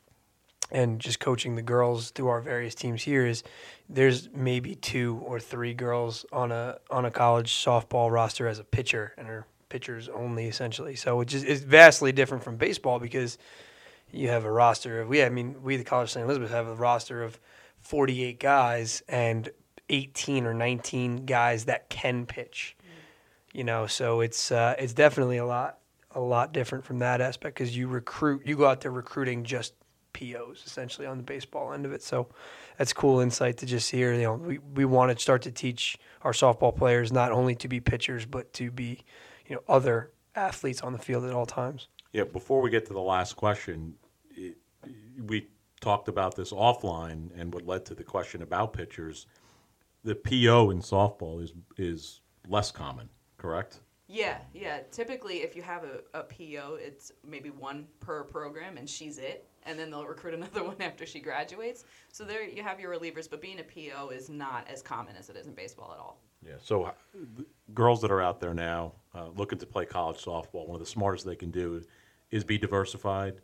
and 0.71 0.99
just 0.99 1.19
coaching 1.19 1.55
the 1.55 1.61
girls 1.61 2.11
through 2.11 2.27
our 2.27 2.41
various 2.41 2.75
teams 2.75 3.01
here 3.01 3.25
is 3.25 3.43
there's 3.87 4.29
maybe 4.35 4.75
two 4.75 5.19
or 5.25 5.39
three 5.39 5.73
girls 5.73 6.25
on 6.31 6.51
a 6.51 6.77
on 6.89 7.05
a 7.05 7.11
college 7.11 7.51
softball 7.51 8.11
roster 8.11 8.47
as 8.47 8.59
a 8.59 8.63
pitcher 8.63 9.13
and 9.17 9.27
are 9.27 9.45
pitchers 9.69 10.09
only 10.09 10.47
essentially. 10.47 10.95
So 10.95 11.21
it 11.21 11.27
just 11.27 11.45
it's 11.45 11.61
vastly 11.61 12.11
different 12.11 12.43
from 12.43 12.57
baseball 12.57 12.99
because 12.99 13.37
you 14.11 14.29
have 14.29 14.45
a 14.45 14.51
roster 14.51 15.01
of 15.01 15.07
we 15.07 15.23
I 15.23 15.29
mean 15.29 15.61
we 15.63 15.77
the 15.77 15.83
College 15.83 16.05
of 16.05 16.11
St. 16.11 16.23
Elizabeth 16.23 16.51
have 16.51 16.67
a 16.67 16.75
roster 16.75 17.23
of 17.23 17.39
48 17.81 18.39
guys 18.39 19.01
and 19.07 19.49
18 19.89 20.45
or 20.45 20.53
19 20.53 21.25
guys 21.25 21.65
that 21.65 21.89
can 21.89 22.25
pitch. 22.25 22.75
You 23.53 23.63
know, 23.63 23.87
so 23.87 24.21
it's 24.21 24.51
uh, 24.51 24.75
it's 24.77 24.93
definitely 24.93 25.37
a 25.37 25.45
lot 25.45 25.79
a 26.11 26.19
lot 26.19 26.53
different 26.53 26.85
from 26.85 26.99
that 26.99 27.21
aspect 27.21 27.55
because 27.55 27.75
you 27.75 27.87
recruit 27.87 28.43
you 28.45 28.55
go 28.55 28.67
out 28.67 28.81
there 28.81 28.91
recruiting 28.91 29.43
just 29.43 29.73
POs 30.13 30.63
essentially 30.65 31.07
on 31.07 31.17
the 31.17 31.23
baseball 31.23 31.73
end 31.73 31.85
of 31.85 31.91
it. 31.91 32.03
So 32.03 32.27
that's 32.77 32.93
cool 32.93 33.19
insight 33.19 33.57
to 33.57 33.65
just 33.65 33.89
hear. 33.89 34.13
You 34.13 34.23
know, 34.23 34.33
we, 34.33 34.57
we 34.57 34.85
want 34.85 35.15
to 35.15 35.21
start 35.21 35.41
to 35.43 35.51
teach 35.51 35.97
our 36.21 36.31
softball 36.31 36.75
players 36.75 37.11
not 37.11 37.31
only 37.31 37.55
to 37.55 37.67
be 37.67 37.79
pitchers 37.79 38.25
but 38.25 38.51
to 38.53 38.71
be, 38.71 39.03
you 39.47 39.55
know, 39.55 39.61
other 39.67 40.11
athletes 40.35 40.81
on 40.81 40.93
the 40.93 40.99
field 40.99 41.25
at 41.25 41.33
all 41.33 41.45
times. 41.45 41.87
Yeah, 42.11 42.23
before 42.23 42.61
we 42.61 42.69
get 42.69 42.85
to 42.87 42.93
the 42.93 43.01
last 43.01 43.35
question, 43.35 43.95
it, 44.31 44.57
we 45.25 45.47
talked 45.79 46.07
about 46.07 46.35
this 46.35 46.51
offline 46.51 47.29
and 47.39 47.53
what 47.53 47.65
led 47.65 47.85
to 47.85 47.95
the 47.95 48.03
question 48.03 48.41
about 48.41 48.73
pitchers. 48.73 49.27
The 50.03 50.15
PO 50.15 50.69
in 50.71 50.79
softball 50.79 51.41
is 51.43 51.53
is 51.77 52.21
less 52.47 52.71
common, 52.71 53.09
correct? 53.37 53.79
Yeah, 54.07 54.39
yeah. 54.55 54.79
Typically, 54.91 55.43
if 55.43 55.55
you 55.55 55.61
have 55.61 55.83
a, 55.83 55.99
a 56.19 56.23
PO, 56.23 56.79
it's 56.81 57.11
maybe 57.25 57.51
one 57.51 57.85
per 57.99 58.23
program, 58.23 58.77
and 58.77 58.89
she's 58.89 59.19
it. 59.19 59.47
And 59.63 59.77
then 59.77 59.91
they'll 59.91 60.05
recruit 60.05 60.33
another 60.35 60.63
one 60.63 60.81
after 60.81 61.05
she 61.05 61.19
graduates. 61.19 61.85
So 62.11 62.23
there 62.23 62.43
you 62.43 62.63
have 62.63 62.79
your 62.79 62.91
relievers, 62.91 63.29
but 63.29 63.39
being 63.39 63.59
a 63.59 63.63
PO 63.63 64.09
is 64.09 64.29
not 64.29 64.67
as 64.67 64.81
common 64.81 65.15
as 65.15 65.29
it 65.29 65.35
is 65.35 65.45
in 65.45 65.53
baseball 65.53 65.91
at 65.93 65.99
all. 65.99 66.19
Yeah. 66.43 66.55
So, 66.61 66.85
uh, 66.85 66.91
girls 67.73 68.01
that 68.01 68.11
are 68.11 68.21
out 68.21 68.39
there 68.39 68.53
now 68.53 68.93
uh, 69.13 69.27
looking 69.35 69.59
to 69.59 69.65
play 69.65 69.85
college 69.85 70.23
softball, 70.23 70.67
one 70.67 70.75
of 70.75 70.79
the 70.79 70.85
smartest 70.85 71.25
they 71.25 71.35
can 71.35 71.51
do 71.51 71.83
is 72.31 72.43
be 72.43 72.57
diversified, 72.57 73.41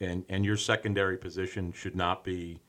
and 0.00 0.24
and 0.28 0.44
your 0.44 0.56
secondary 0.56 1.18
position 1.18 1.72
should 1.72 1.96
not 1.96 2.24
be 2.24 2.60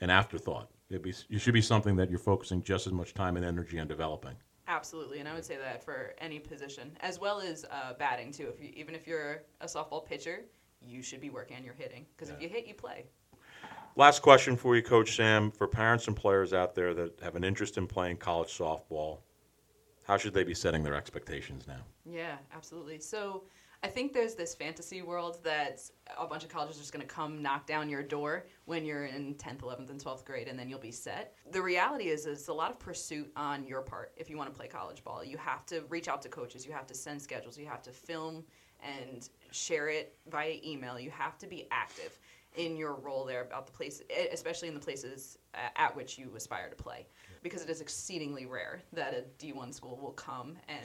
an 0.00 0.10
afterthought. 0.10 0.70
It 0.90 1.02
be 1.02 1.12
you 1.28 1.38
should 1.38 1.54
be 1.54 1.60
something 1.60 1.96
that 1.96 2.08
you're 2.08 2.18
focusing 2.18 2.62
just 2.62 2.86
as 2.86 2.92
much 2.92 3.12
time 3.12 3.36
and 3.36 3.44
energy 3.44 3.78
on 3.78 3.88
developing. 3.88 4.34
Absolutely, 4.66 5.18
and 5.18 5.28
I 5.28 5.34
would 5.34 5.44
say 5.44 5.56
that 5.56 5.84
for 5.84 6.14
any 6.18 6.38
position, 6.38 6.96
as 7.00 7.18
well 7.20 7.40
as 7.40 7.64
uh, 7.70 7.94
batting 7.98 8.32
too. 8.32 8.48
If 8.54 8.62
you, 8.62 8.70
even 8.74 8.94
if 8.94 9.06
you're 9.06 9.42
a 9.60 9.66
softball 9.66 10.04
pitcher, 10.04 10.44
you 10.80 11.02
should 11.02 11.20
be 11.20 11.30
working 11.30 11.56
on 11.56 11.64
your 11.64 11.74
hitting 11.74 12.06
because 12.16 12.30
if 12.30 12.40
you 12.40 12.48
hit, 12.48 12.66
you 12.66 12.74
play. 12.74 13.04
Last 13.96 14.22
question 14.22 14.56
for 14.56 14.76
you, 14.76 14.82
Coach 14.82 15.16
Sam. 15.16 15.50
For 15.50 15.66
parents 15.66 16.06
and 16.06 16.16
players 16.16 16.52
out 16.52 16.74
there 16.74 16.94
that 16.94 17.20
have 17.20 17.36
an 17.36 17.44
interest 17.44 17.76
in 17.76 17.86
playing 17.86 18.18
college 18.18 18.56
softball, 18.56 19.18
how 20.04 20.16
should 20.16 20.32
they 20.32 20.44
be 20.44 20.54
setting 20.54 20.82
their 20.82 20.94
expectations 20.94 21.66
now? 21.66 21.80
Yeah, 22.06 22.36
absolutely. 22.54 22.98
So 23.00 23.42
I 23.82 23.86
think 23.86 24.12
there's 24.12 24.34
this 24.34 24.56
fantasy 24.56 25.02
world 25.02 25.38
that 25.44 25.80
a 26.18 26.26
bunch 26.26 26.42
of 26.42 26.48
colleges 26.48 26.76
are 26.76 26.80
just 26.80 26.92
going 26.92 27.06
to 27.06 27.14
come 27.14 27.40
knock 27.40 27.64
down 27.64 27.88
your 27.88 28.02
door 28.02 28.46
when 28.64 28.84
you're 28.84 29.06
in 29.06 29.34
10th, 29.36 29.60
11th, 29.60 29.90
and 29.90 30.02
12th 30.02 30.24
grade, 30.24 30.48
and 30.48 30.58
then 30.58 30.68
you'll 30.68 30.80
be 30.80 30.90
set. 30.90 31.36
The 31.52 31.62
reality 31.62 32.08
is, 32.08 32.26
is 32.26 32.48
a 32.48 32.52
lot 32.52 32.72
of 32.72 32.80
pursuit 32.80 33.30
on 33.36 33.64
your 33.64 33.82
part 33.82 34.12
if 34.16 34.28
you 34.28 34.36
want 34.36 34.52
to 34.52 34.58
play 34.58 34.66
college 34.66 35.04
ball. 35.04 35.22
You 35.22 35.36
have 35.36 35.64
to 35.66 35.82
reach 35.88 36.08
out 36.08 36.22
to 36.22 36.28
coaches. 36.28 36.66
You 36.66 36.72
have 36.72 36.88
to 36.88 36.94
send 36.94 37.22
schedules. 37.22 37.56
You 37.56 37.66
have 37.66 37.82
to 37.82 37.92
film 37.92 38.42
and 38.82 39.28
share 39.52 39.88
it 39.88 40.16
via 40.28 40.56
email. 40.64 40.98
You 40.98 41.10
have 41.10 41.38
to 41.38 41.46
be 41.46 41.68
active 41.70 42.18
in 42.56 42.76
your 42.76 42.94
role 42.94 43.24
there 43.24 43.42
about 43.42 43.66
the 43.66 43.72
place, 43.72 44.02
especially 44.32 44.66
in 44.66 44.74
the 44.74 44.80
places 44.80 45.38
at 45.76 45.94
which 45.94 46.18
you 46.18 46.32
aspire 46.34 46.68
to 46.68 46.76
play, 46.76 47.06
because 47.44 47.62
it 47.62 47.70
is 47.70 47.80
exceedingly 47.80 48.46
rare 48.46 48.80
that 48.92 49.14
a 49.14 49.24
D1 49.44 49.72
school 49.72 49.96
will 50.02 50.12
come 50.12 50.56
and 50.68 50.80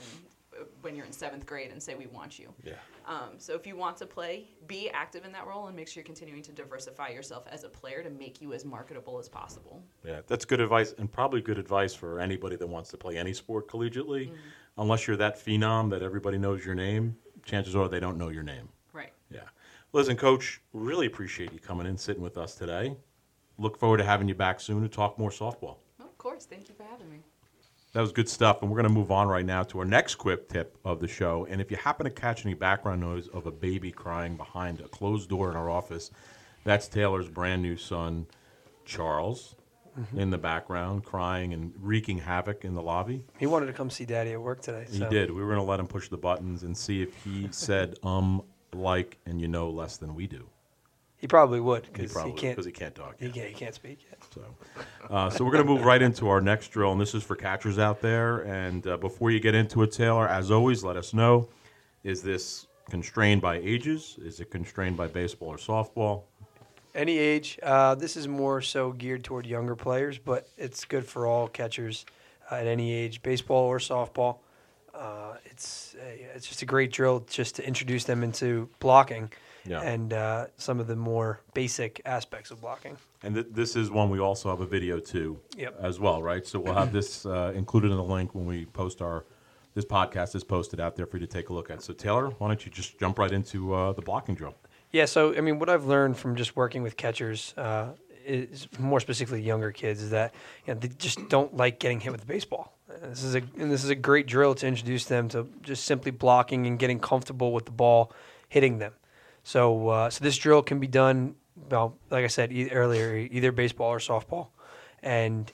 when 0.82 0.94
you're 0.94 1.06
in 1.06 1.12
seventh 1.12 1.46
grade 1.46 1.70
and 1.70 1.82
say 1.82 1.94
we 1.94 2.06
want 2.06 2.38
you. 2.38 2.52
Yeah. 2.62 2.74
Um, 3.06 3.30
so 3.38 3.54
if 3.54 3.66
you 3.66 3.76
want 3.76 3.96
to 3.98 4.06
play, 4.06 4.48
be 4.66 4.90
active 4.90 5.24
in 5.24 5.32
that 5.32 5.46
role 5.46 5.66
and 5.66 5.76
make 5.76 5.88
sure 5.88 6.00
you're 6.00 6.06
continuing 6.06 6.42
to 6.42 6.52
diversify 6.52 7.08
yourself 7.08 7.44
as 7.50 7.64
a 7.64 7.68
player 7.68 8.02
to 8.02 8.10
make 8.10 8.40
you 8.40 8.52
as 8.52 8.64
marketable 8.64 9.18
as 9.18 9.28
possible. 9.28 9.82
Yeah, 10.04 10.20
that's 10.26 10.44
good 10.44 10.60
advice, 10.60 10.94
and 10.98 11.10
probably 11.10 11.40
good 11.40 11.58
advice 11.58 11.94
for 11.94 12.20
anybody 12.20 12.56
that 12.56 12.66
wants 12.66 12.90
to 12.90 12.96
play 12.96 13.16
any 13.16 13.32
sport 13.32 13.68
collegiately. 13.68 14.32
Unless 14.76 15.06
you're 15.06 15.16
that 15.16 15.36
phenom 15.36 15.90
that 15.90 16.02
everybody 16.02 16.38
knows 16.38 16.64
your 16.64 16.74
name, 16.74 17.16
chances 17.44 17.76
are 17.76 17.88
they 17.88 18.00
don't 18.00 18.18
know 18.18 18.28
your 18.28 18.42
name. 18.42 18.68
Right. 18.92 19.12
Yeah. 19.30 19.40
Listen, 19.92 20.16
Coach, 20.16 20.60
really 20.72 21.06
appreciate 21.06 21.52
you 21.52 21.60
coming 21.60 21.86
in, 21.86 21.96
sitting 21.96 22.22
with 22.22 22.36
us 22.36 22.54
today. 22.56 22.96
Look 23.58 23.78
forward 23.78 23.98
to 23.98 24.04
having 24.04 24.26
you 24.26 24.34
back 24.34 24.58
soon 24.58 24.82
to 24.82 24.88
talk 24.88 25.18
more 25.18 25.30
softball. 25.30 25.76
Well, 25.98 26.08
of 26.08 26.18
course. 26.18 26.46
Thank 26.46 26.68
you 26.68 26.74
for 26.74 26.82
having 26.82 27.08
me. 27.08 27.18
That 27.94 28.00
was 28.00 28.10
good 28.10 28.28
stuff. 28.28 28.60
And 28.60 28.70
we're 28.70 28.76
going 28.76 28.92
to 28.92 28.92
move 28.92 29.12
on 29.12 29.28
right 29.28 29.46
now 29.46 29.62
to 29.62 29.78
our 29.78 29.84
next 29.84 30.16
quip 30.16 30.48
tip 30.48 30.76
of 30.84 31.00
the 31.00 31.06
show. 31.08 31.46
And 31.48 31.60
if 31.60 31.70
you 31.70 31.76
happen 31.76 32.04
to 32.04 32.10
catch 32.10 32.44
any 32.44 32.54
background 32.54 33.00
noise 33.00 33.28
of 33.28 33.46
a 33.46 33.52
baby 33.52 33.92
crying 33.92 34.36
behind 34.36 34.80
a 34.80 34.88
closed 34.88 35.30
door 35.30 35.48
in 35.48 35.56
our 35.56 35.70
office, 35.70 36.10
that's 36.64 36.88
Taylor's 36.88 37.28
brand 37.28 37.62
new 37.62 37.76
son, 37.76 38.26
Charles, 38.84 39.54
in 40.16 40.30
the 40.30 40.38
background, 40.38 41.04
crying 41.04 41.52
and 41.52 41.72
wreaking 41.78 42.18
havoc 42.18 42.64
in 42.64 42.74
the 42.74 42.82
lobby. 42.82 43.24
He 43.38 43.46
wanted 43.46 43.66
to 43.66 43.72
come 43.72 43.90
see 43.90 44.04
Daddy 44.04 44.32
at 44.32 44.40
work 44.40 44.60
today. 44.60 44.86
He 44.90 44.98
so. 44.98 45.08
did. 45.08 45.30
We 45.30 45.40
were 45.40 45.46
going 45.46 45.64
to 45.64 45.70
let 45.70 45.78
him 45.78 45.86
push 45.86 46.08
the 46.08 46.16
buttons 46.16 46.64
and 46.64 46.76
see 46.76 47.00
if 47.00 47.14
he 47.22 47.46
said 47.52 47.94
um, 48.02 48.42
like, 48.72 49.18
and 49.24 49.40
you 49.40 49.46
know 49.46 49.70
less 49.70 49.98
than 49.98 50.16
we 50.16 50.26
do. 50.26 50.48
He 51.16 51.26
probably 51.26 51.60
would 51.60 51.84
because 51.84 52.10
he, 52.10 52.14
probably 52.14 52.32
can't. 52.32 52.54
because 52.54 52.66
he 52.66 52.72
can't 52.72 52.94
talk. 52.94 53.16
He 53.18 53.26
yet. 53.26 53.34
can't, 53.34 53.48
he 53.48 53.54
can't 53.54 53.74
speak 53.74 53.98
yet. 54.10 54.18
So, 54.34 54.42
uh, 55.08 55.30
so 55.30 55.44
we're 55.44 55.52
going 55.52 55.64
to 55.64 55.72
move 55.72 55.84
right 55.84 56.02
into 56.02 56.28
our 56.28 56.40
next 56.40 56.68
drill, 56.68 56.92
and 56.92 57.00
this 57.00 57.14
is 57.14 57.22
for 57.22 57.34
catchers 57.36 57.78
out 57.78 58.00
there. 58.02 58.40
And 58.40 58.86
uh, 58.86 58.96
before 58.98 59.30
you 59.30 59.40
get 59.40 59.54
into 59.54 59.82
it, 59.82 59.92
Taylor, 59.92 60.28
as 60.28 60.50
always, 60.50 60.84
let 60.84 60.96
us 60.96 61.14
know: 61.14 61.48
is 62.02 62.22
this 62.22 62.66
constrained 62.90 63.40
by 63.40 63.56
ages? 63.56 64.18
Is 64.22 64.40
it 64.40 64.50
constrained 64.50 64.96
by 64.96 65.06
baseball 65.06 65.48
or 65.48 65.56
softball? 65.56 66.24
Any 66.94 67.18
age. 67.18 67.58
Uh, 67.62 67.94
this 67.94 68.16
is 68.16 68.28
more 68.28 68.60
so 68.60 68.92
geared 68.92 69.24
toward 69.24 69.46
younger 69.46 69.74
players, 69.74 70.18
but 70.18 70.48
it's 70.56 70.84
good 70.84 71.04
for 71.04 71.26
all 71.26 71.48
catchers 71.48 72.06
uh, 72.50 72.56
at 72.56 72.66
any 72.66 72.92
age, 72.92 73.22
baseball 73.22 73.64
or 73.64 73.78
softball. 73.78 74.38
Uh, 74.94 75.34
it's 75.46 75.96
a, 76.00 76.28
it's 76.36 76.46
just 76.46 76.62
a 76.62 76.66
great 76.66 76.92
drill 76.92 77.24
just 77.28 77.56
to 77.56 77.66
introduce 77.66 78.04
them 78.04 78.22
into 78.22 78.68
blocking 78.78 79.30
Yeah. 79.66 79.80
and 79.80 80.12
uh, 80.12 80.46
some 80.56 80.78
of 80.80 80.86
the 80.86 80.96
more 80.96 81.40
basic 81.54 82.00
aspects 82.04 82.50
of 82.50 82.60
blocking. 82.60 82.96
And 83.22 83.34
th- 83.34 83.46
this 83.50 83.76
is 83.76 83.90
one 83.90 84.10
we 84.10 84.18
also 84.20 84.50
have 84.50 84.60
a 84.60 84.66
video 84.66 84.98
to 85.00 85.40
Yep. 85.56 85.78
as 85.80 85.98
well, 85.98 86.22
right? 86.22 86.46
So 86.46 86.58
we'll 86.60 86.74
have 86.74 86.92
this 86.92 87.24
uh, 87.24 87.52
included 87.54 87.90
in 87.90 87.96
the 87.96 88.04
link 88.04 88.34
when 88.34 88.46
we 88.46 88.66
post 88.66 89.00
our. 89.02 89.24
This 89.74 89.84
podcast 89.84 90.36
is 90.36 90.44
posted 90.44 90.78
out 90.78 90.94
there 90.94 91.04
for 91.04 91.16
you 91.16 91.26
to 91.26 91.32
take 91.32 91.48
a 91.48 91.52
look 91.52 91.68
at. 91.68 91.82
So 91.82 91.92
Taylor, 91.92 92.28
why 92.38 92.46
don't 92.46 92.64
you 92.64 92.70
just 92.70 92.96
jump 93.00 93.18
right 93.18 93.32
into 93.32 93.74
uh, 93.74 93.92
the 93.92 94.02
blocking 94.02 94.36
drill? 94.36 94.54
Yeah, 94.92 95.06
so 95.06 95.34
I 95.36 95.40
mean, 95.40 95.58
what 95.58 95.68
I've 95.68 95.86
learned 95.86 96.16
from 96.16 96.36
just 96.36 96.54
working 96.54 96.82
with 96.84 96.96
catchers, 96.96 97.54
uh, 97.56 97.88
is 98.24 98.68
more 98.78 99.00
specifically 99.00 99.42
younger 99.42 99.72
kids, 99.72 100.00
is 100.00 100.10
that 100.10 100.32
you 100.66 100.74
know, 100.74 100.80
they 100.80 100.88
just 100.88 101.28
don't 101.28 101.56
like 101.56 101.78
getting 101.80 101.98
hit 102.00 102.12
with 102.12 102.20
the 102.20 102.26
baseball. 102.26 102.72
This 103.02 103.24
is 103.24 103.34
a 103.34 103.42
and 103.58 103.70
this 103.70 103.82
is 103.82 103.90
a 103.90 103.94
great 103.96 104.26
drill 104.26 104.54
to 104.54 104.66
introduce 104.66 105.06
them 105.06 105.28
to 105.30 105.48
just 105.62 105.84
simply 105.84 106.10
blocking 106.12 106.66
and 106.66 106.78
getting 106.78 107.00
comfortable 107.00 107.52
with 107.52 107.64
the 107.64 107.72
ball 107.72 108.12
hitting 108.48 108.78
them. 108.78 108.92
So 109.44 109.88
uh, 109.88 110.10
so 110.10 110.24
this 110.24 110.36
drill 110.36 110.62
can 110.62 110.80
be 110.80 110.86
done, 110.86 111.36
well, 111.70 111.98
like 112.10 112.24
I 112.24 112.28
said 112.28 112.50
e- 112.50 112.70
earlier, 112.70 113.16
either 113.16 113.52
baseball 113.52 113.90
or 113.90 113.98
softball, 113.98 114.48
and 115.02 115.52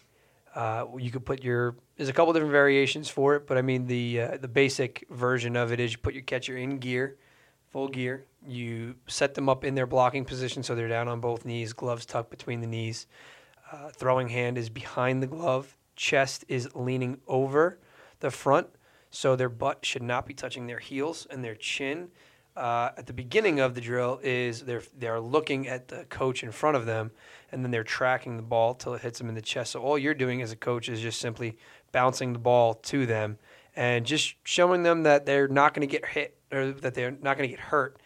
uh, 0.55 0.87
you 0.97 1.11
could 1.11 1.27
put 1.27 1.43
your 1.45 1.77
there's 1.97 2.09
a 2.09 2.13
couple 2.13 2.33
different 2.33 2.53
variations 2.53 3.11
for 3.11 3.35
it, 3.35 3.47
but 3.47 3.59
I 3.59 3.63
mean 3.63 3.87
the 3.87 4.21
uh, 4.21 4.37
the 4.39 4.49
basic 4.49 5.05
version 5.11 5.57
of 5.57 5.73
it 5.73 5.81
is 5.81 5.93
you 5.93 5.99
put 5.99 6.15
your 6.15 6.23
catcher 6.23 6.57
in 6.57 6.79
gear, 6.79 7.17
full 7.73 7.89
gear. 7.89 8.27
You 8.47 8.95
set 9.09 9.35
them 9.35 9.49
up 9.49 9.65
in 9.65 9.75
their 9.75 9.87
blocking 9.89 10.25
position 10.25 10.63
so 10.63 10.75
they're 10.75 10.89
down 10.89 11.09
on 11.09 11.21
both 11.21 11.45
knees, 11.45 11.73
gloves 11.73 12.07
tucked 12.07 12.31
between 12.31 12.61
the 12.61 12.67
knees. 12.67 13.09
Uh, 13.73 13.91
throwing 13.91 14.29
hand 14.29 14.57
is 14.57 14.71
behind 14.71 15.23
the 15.23 15.27
glove. 15.27 15.77
Chest 15.97 16.45
is 16.49 16.69
leaning 16.75 17.21
over 17.27 17.79
the 18.21 18.31
front, 18.31 18.69
so 19.11 19.35
their 19.35 19.49
butt 19.49 19.85
should 19.85 20.03
not 20.03 20.27
be 20.27 20.33
touching 20.33 20.67
their 20.67 20.79
heels, 20.79 21.27
and 21.29 21.45
their 21.45 21.57
chin 21.57 22.09
uh, 22.61 22.93
at 22.97 23.07
the 23.07 23.13
beginning 23.13 23.59
of 23.59 23.75
the 23.75 23.81
drill 23.81 24.21
is 24.23 24.63
they're 24.63 24.83
they're 24.99 25.21
looking 25.21 25.67
at 25.67 25.89
the 25.89 26.05
coach 26.05 26.43
in 26.43 26.53
front 26.53 26.77
of 26.77 26.85
them, 26.85 27.11
and 27.51 27.65
then 27.65 27.71
they're 27.71 27.83
tracking 27.83 28.37
the 28.37 28.43
ball 28.43 28.75
till 28.75 28.95
it 28.95 29.01
hits 29.01 29.19
them 29.19 29.29
in 29.29 29.35
the 29.35 29.43
chest. 29.43 29.73
So 29.73 29.81
all 29.81 29.99
you're 29.99 30.15
doing 30.15 30.43
as 30.43 30.53
a 30.53 30.57
coach 30.57 30.89
is 30.89 31.01
just 31.01 31.21
simply 31.21 31.57
bouncing 31.91 32.35
the 32.35 32.39
ball 32.39 32.75
to 32.75 33.07
them 33.07 33.39
and 33.75 34.05
just 34.05 34.35
showing 34.45 34.83
them 34.83 35.05
that 35.05 35.25
they're 35.27 35.49
not 35.49 35.73
going 35.75 35.89
to 35.89 35.91
get 35.91 36.05
hit 36.05 36.37
or 36.53 36.73
that 36.73 36.95
they're 36.95 37.11
not 37.11 37.39
going 37.39 37.49
to 37.49 37.57
get 37.57 37.61
hurt 37.61 37.97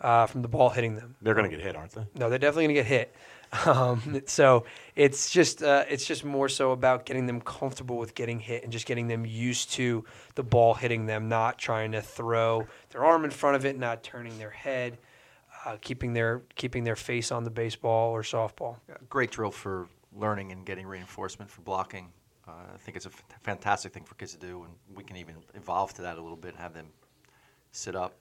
uh, 0.00 0.26
from 0.26 0.42
the 0.42 0.48
ball 0.48 0.70
hitting 0.70 0.96
them. 0.96 1.16
They're 1.20 1.34
going 1.34 1.50
to 1.50 1.54
get 1.54 1.64
hit, 1.64 1.76
aren't 1.76 1.92
they? 1.92 2.06
No, 2.14 2.30
they're 2.30 2.38
definitely 2.38 2.64
going 2.64 2.76
to 2.76 2.80
get 2.82 2.86
hit. 2.86 3.14
Um, 3.64 4.22
so 4.26 4.64
it's 4.94 5.30
just 5.30 5.62
uh, 5.62 5.84
it's 5.88 6.04
just 6.06 6.24
more 6.24 6.48
so 6.48 6.72
about 6.72 7.06
getting 7.06 7.26
them 7.26 7.40
comfortable 7.40 7.96
with 7.96 8.14
getting 8.14 8.40
hit 8.40 8.62
and 8.62 8.70
just 8.72 8.86
getting 8.86 9.08
them 9.08 9.24
used 9.24 9.72
to 9.72 10.04
the 10.34 10.42
ball 10.42 10.74
hitting 10.74 11.06
them, 11.06 11.28
not 11.28 11.58
trying 11.58 11.92
to 11.92 12.02
throw 12.02 12.66
their 12.90 13.04
arm 13.04 13.24
in 13.24 13.30
front 13.30 13.56
of 13.56 13.64
it, 13.64 13.78
not 13.78 14.02
turning 14.02 14.36
their 14.38 14.50
head, 14.50 14.98
uh, 15.64 15.76
keeping 15.80 16.12
their 16.12 16.42
keeping 16.56 16.84
their 16.84 16.96
face 16.96 17.32
on 17.32 17.44
the 17.44 17.50
baseball 17.50 18.10
or 18.12 18.22
softball. 18.22 18.76
Great 19.08 19.30
drill 19.30 19.50
for 19.50 19.88
learning 20.14 20.52
and 20.52 20.66
getting 20.66 20.86
reinforcement 20.86 21.50
for 21.50 21.62
blocking. 21.62 22.08
Uh, 22.46 22.52
I 22.74 22.78
think 22.78 22.96
it's 22.96 23.06
a 23.06 23.10
f- 23.10 23.22
fantastic 23.42 23.92
thing 23.92 24.04
for 24.04 24.14
kids 24.14 24.32
to 24.32 24.38
do, 24.38 24.64
and 24.64 24.72
we 24.96 25.04
can 25.04 25.16
even 25.16 25.36
evolve 25.54 25.92
to 25.94 26.02
that 26.02 26.16
a 26.18 26.20
little 26.20 26.36
bit 26.36 26.52
and 26.52 26.58
have 26.60 26.72
them 26.74 26.86
sit 27.72 27.94
up, 27.94 28.14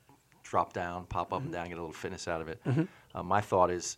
drop 0.44 0.74
down, 0.74 1.06
pop 1.06 1.32
up 1.34 1.42
and 1.44 1.52
down, 1.52 1.70
get 1.70 1.78
a 1.78 1.82
little 1.82 1.94
fitness 1.94 2.28
out 2.28 2.42
of 2.42 2.48
it. 2.50 2.62
Uh, 3.16 3.24
my 3.24 3.40
thought 3.40 3.72
is 3.72 3.98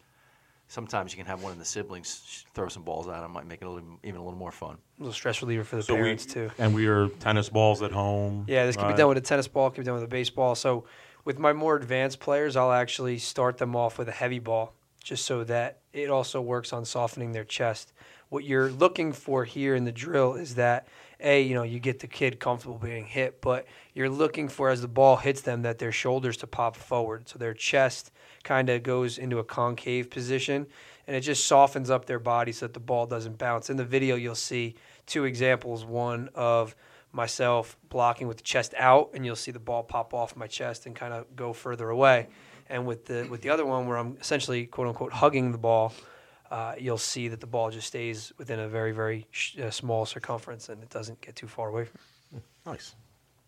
sometimes 0.70 1.12
you 1.12 1.18
can 1.18 1.26
have 1.26 1.42
one 1.44 1.52
of 1.52 1.58
the 1.60 1.66
siblings 1.66 2.46
throw 2.54 2.70
some 2.70 2.84
balls 2.84 3.08
at 3.10 3.20
them, 3.22 3.32
might 3.34 3.48
make 3.48 3.62
it 3.62 3.66
a 3.66 3.70
little, 3.70 4.00
even 4.04 4.22
a 4.22 4.24
little 4.24 4.38
more 4.38 4.52
fun. 4.52 4.78
A 5.00 5.02
little 5.02 5.14
stress 5.14 5.42
reliever 5.42 5.64
for 5.64 5.76
the 5.76 5.84
So 5.84 5.96
we 5.96 6.02
parents 6.02 6.26
too. 6.26 6.52
and 6.58 6.74
we 6.74 6.88
are 6.88 7.08
tennis 7.08 7.50
balls 7.50 7.82
at 7.82 7.92
home. 7.92 8.46
Yeah, 8.48 8.66
this 8.66 8.78
can 8.78 8.90
be 8.90 8.96
done 8.96 9.10
with 9.10 9.18
a 9.18 9.22
tennis 9.22 9.48
ball, 9.48 9.70
can 9.72 9.84
be 9.84 9.86
done 9.86 9.96
with 9.96 10.04
a 10.04 10.08
baseball. 10.08 10.56
So 10.56 10.86
with 11.26 11.40
my 11.40 11.54
more 11.54 11.76
advanced 11.76 12.20
players, 12.20 12.56
I'll 12.56 12.72
actually 12.72 13.18
start 13.18 13.58
them 13.58 13.76
off 13.76 13.98
with 13.98 14.08
a 14.08 14.14
heavy 14.14 14.40
ball, 14.40 14.74
just 15.04 15.26
so 15.26 15.44
that 15.46 15.80
it 15.92 16.10
also 16.10 16.40
works 16.40 16.72
on 16.72 16.86
softening 16.86 17.32
their 17.32 17.44
chest. 17.44 17.92
What 18.30 18.44
you're 18.44 18.70
looking 18.70 19.12
for 19.12 19.46
here 19.46 19.74
in 19.74 19.86
the 19.86 19.92
drill 19.92 20.36
is 20.36 20.54
that 20.56 20.88
a 21.20 21.42
you 21.42 21.56
know 21.56 21.64
you 21.64 21.80
get 21.80 22.00
the 22.00 22.08
kid 22.08 22.40
comfortable 22.40 22.78
being 22.78 23.06
hit, 23.06 23.42
but 23.42 23.66
you're 23.96 24.08
looking 24.10 24.48
for 24.48 24.70
as 24.70 24.82
the 24.82 24.88
ball 24.88 25.18
hits 25.18 25.42
them 25.42 25.64
that 25.64 25.80
their 25.80 25.92
shoulders 25.92 26.38
to 26.38 26.48
pop 26.48 26.76
forward, 26.76 27.28
so 27.28 27.40
their 27.40 27.56
chest 27.56 28.12
kind 28.44 28.70
of 28.70 28.84
goes 28.84 29.18
into 29.18 29.40
a 29.40 29.44
concave 29.44 30.10
position, 30.10 30.68
and 31.08 31.16
it 31.16 31.22
just 31.22 31.46
softens 31.46 31.90
up 31.90 32.06
their 32.06 32.20
body 32.20 32.52
so 32.52 32.68
that 32.68 32.74
the 32.74 32.80
ball 32.80 33.06
doesn't 33.06 33.38
bounce. 33.38 33.70
In 33.70 33.78
the 33.78 33.86
video, 33.86 34.16
you'll 34.16 34.36
see 34.36 34.76
two 35.06 35.26
examples: 35.26 35.86
one 35.86 36.30
of 36.36 36.76
myself 37.12 37.78
blocking 37.90 38.28
with 38.28 38.38
the 38.38 38.44
chest 38.44 38.74
out, 38.78 39.12
and 39.14 39.26
you'll 39.26 39.36
see 39.36 39.52
the 39.52 39.60
ball 39.60 39.84
pop 39.84 40.14
off 40.14 40.36
my 40.36 40.48
chest 40.48 40.86
and 40.86 40.96
kind 40.96 41.14
of 41.14 41.36
go 41.36 41.54
further 41.54 41.90
away. 41.90 42.28
And 42.70 42.86
with 42.86 43.06
the 43.06 43.28
with 43.30 43.42
the 43.42 43.50
other 43.50 43.66
one, 43.66 43.88
where 43.88 43.98
I'm 43.98 44.18
essentially 44.20 44.66
quote 44.66 44.88
unquote 44.88 45.14
hugging 45.14 45.52
the 45.52 45.58
ball, 45.58 45.94
uh, 46.52 46.76
you'll 46.78 46.98
see 46.98 47.28
that 47.28 47.40
the 47.40 47.48
ball 47.48 47.72
just 47.72 47.88
stays 47.88 48.32
within 48.38 48.60
a 48.60 48.68
very 48.68 48.92
very 48.92 49.26
sh- 49.32 49.58
uh, 49.58 49.72
small 49.72 50.06
circumference 50.06 50.70
and 50.70 50.82
it 50.84 50.90
doesn't 50.90 51.20
get 51.22 51.36
too 51.36 51.48
far 51.48 51.70
away. 51.70 51.88
Nice. 52.66 52.96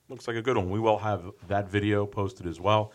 Looks 0.09 0.27
like 0.27 0.35
a 0.35 0.41
good 0.41 0.57
one. 0.57 0.69
We 0.69 0.79
will 0.79 0.97
have 0.97 1.31
that 1.47 1.69
video 1.69 2.05
posted 2.05 2.45
as 2.45 2.59
well. 2.59 2.91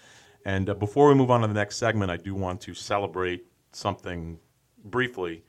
And 0.46 0.70
uh, 0.70 0.74
before 0.74 1.08
we 1.08 1.14
move 1.14 1.32
on 1.32 1.40
to 1.40 1.48
the 1.48 1.54
next 1.54 1.76
segment, 1.76 2.08
I 2.08 2.16
do 2.16 2.32
want 2.32 2.60
to 2.62 2.72
celebrate 2.72 3.46
something 3.72 4.38
briefly, 4.84 5.42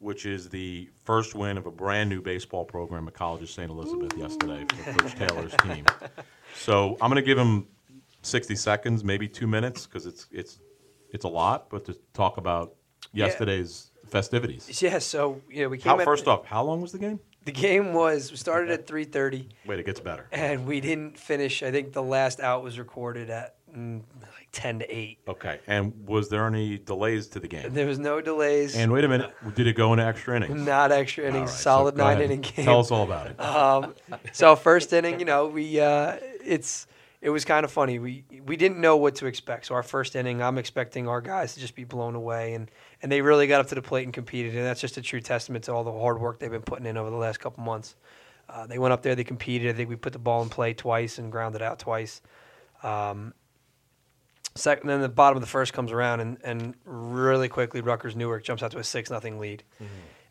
which 0.00 0.26
is 0.26 0.50
the 0.50 0.90
first 1.02 1.34
win 1.34 1.56
of 1.56 1.64
a 1.64 1.70
brand 1.70 2.10
new 2.10 2.20
baseball 2.20 2.62
program 2.66 3.08
at 3.08 3.14
College 3.14 3.42
of 3.42 3.48
St. 3.48 3.70
Elizabeth 3.70 4.14
yesterday 4.18 4.66
for 4.68 4.92
Coach 4.98 5.14
Taylor's 5.14 5.54
team. 5.62 5.86
So 6.54 6.98
I'm 7.00 7.10
going 7.10 7.22
to 7.22 7.26
give 7.26 7.38
him 7.38 7.66
60 8.20 8.54
seconds, 8.54 9.02
maybe 9.02 9.26
two 9.28 9.46
minutes, 9.46 9.86
because 9.86 10.04
it's 10.04 10.26
it's 10.30 10.60
it's 11.10 11.24
a 11.24 11.28
lot, 11.28 11.70
but 11.70 11.86
to 11.86 11.96
talk 12.12 12.36
about 12.36 12.74
Yeah. 13.14 13.26
yesterday's 13.26 13.92
festivities. 14.06 14.82
Yeah, 14.82 14.98
so 14.98 15.40
you 15.48 15.62
know 15.62 15.70
we 15.70 15.78
came 15.78 15.90
How, 15.94 15.98
at 16.00 16.04
first 16.04 16.28
off, 16.28 16.44
how 16.44 16.62
long 16.64 16.82
was 16.82 16.92
the 16.92 16.98
game? 16.98 17.18
the 17.46 17.52
game 17.52 17.92
was 17.92 18.30
we 18.30 18.36
started 18.36 18.70
at 18.70 18.86
3:30 18.86 19.48
Wait, 19.66 19.78
it 19.78 19.86
gets 19.86 20.00
better. 20.00 20.26
and 20.32 20.66
we 20.66 20.80
didn't 20.80 21.18
finish. 21.18 21.62
I 21.62 21.70
think 21.70 21.92
the 21.94 22.02
last 22.02 22.40
out 22.40 22.62
was 22.62 22.78
recorded 22.78 23.30
at 23.30 23.56
like 23.74 24.48
10 24.52 24.78
to 24.80 24.94
8. 24.96 25.18
Okay. 25.28 25.60
And 25.66 26.06
was 26.06 26.28
there 26.28 26.46
any 26.46 26.78
delays 26.78 27.26
to 27.28 27.40
the 27.40 27.48
game? 27.48 27.72
There 27.74 27.86
was 27.86 27.98
no 27.98 28.20
delays. 28.20 28.76
And 28.76 28.92
wait 28.92 29.04
a 29.04 29.08
minute, 29.08 29.32
did 29.54 29.66
it 29.66 29.74
go 29.76 29.92
into 29.92 30.04
extra 30.04 30.36
innings? 30.36 30.60
not 30.60 30.92
extra 30.92 31.24
All 31.24 31.30
innings, 31.30 31.50
right, 31.50 31.56
so 31.58 31.62
solid 31.62 31.96
go 31.96 32.04
nine 32.04 32.12
ahead. 32.18 32.24
inning 32.30 32.40
game. 32.42 32.64
Tell 32.64 32.80
us 32.80 32.90
all 32.90 33.04
about 33.04 33.26
it. 33.28 33.40
Um, 33.40 33.94
so 34.32 34.56
first 34.56 34.92
inning, 34.92 35.18
you 35.18 35.26
know, 35.26 35.46
we 35.48 35.80
uh, 35.80 36.16
it's 36.44 36.86
it 37.20 37.30
was 37.30 37.44
kind 37.44 37.64
of 37.64 37.70
funny. 37.72 37.98
We 37.98 38.24
we 38.44 38.56
didn't 38.56 38.80
know 38.80 38.96
what 38.96 39.16
to 39.16 39.26
expect. 39.26 39.66
So 39.66 39.74
our 39.74 39.82
first 39.82 40.14
inning, 40.14 40.42
I'm 40.42 40.58
expecting 40.58 41.08
our 41.08 41.20
guys 41.20 41.54
to 41.54 41.60
just 41.60 41.74
be 41.74 41.84
blown 41.84 42.14
away, 42.14 42.54
and 42.54 42.70
and 43.02 43.10
they 43.10 43.22
really 43.22 43.46
got 43.46 43.60
up 43.60 43.68
to 43.68 43.74
the 43.74 43.82
plate 43.82 44.04
and 44.04 44.12
competed, 44.12 44.54
and 44.54 44.64
that's 44.64 44.80
just 44.80 44.96
a 44.98 45.02
true 45.02 45.20
testament 45.20 45.64
to 45.64 45.72
all 45.72 45.84
the 45.84 45.92
hard 45.92 46.20
work 46.20 46.38
they've 46.38 46.50
been 46.50 46.62
putting 46.62 46.86
in 46.86 46.96
over 46.96 47.10
the 47.10 47.16
last 47.16 47.38
couple 47.40 47.64
months. 47.64 47.96
Uh, 48.48 48.66
they 48.66 48.78
went 48.78 48.92
up 48.92 49.02
there, 49.02 49.14
they 49.14 49.24
competed. 49.24 49.74
I 49.74 49.76
think 49.76 49.88
we 49.88 49.96
put 49.96 50.12
the 50.12 50.18
ball 50.18 50.42
in 50.42 50.50
play 50.50 50.74
twice 50.74 51.18
and 51.18 51.32
grounded 51.32 51.62
out 51.62 51.78
twice. 51.78 52.20
Um, 52.82 53.32
second, 54.54 54.88
then 54.88 55.00
the 55.00 55.08
bottom 55.08 55.36
of 55.36 55.40
the 55.40 55.48
first 55.48 55.72
comes 55.72 55.92
around, 55.92 56.20
and, 56.20 56.38
and 56.44 56.74
really 56.84 57.48
quickly, 57.48 57.80
Rutgers 57.80 58.16
Newark 58.16 58.44
jumps 58.44 58.62
out 58.62 58.70
to 58.72 58.78
a 58.78 58.84
six 58.84 59.10
nothing 59.10 59.38
lead 59.38 59.64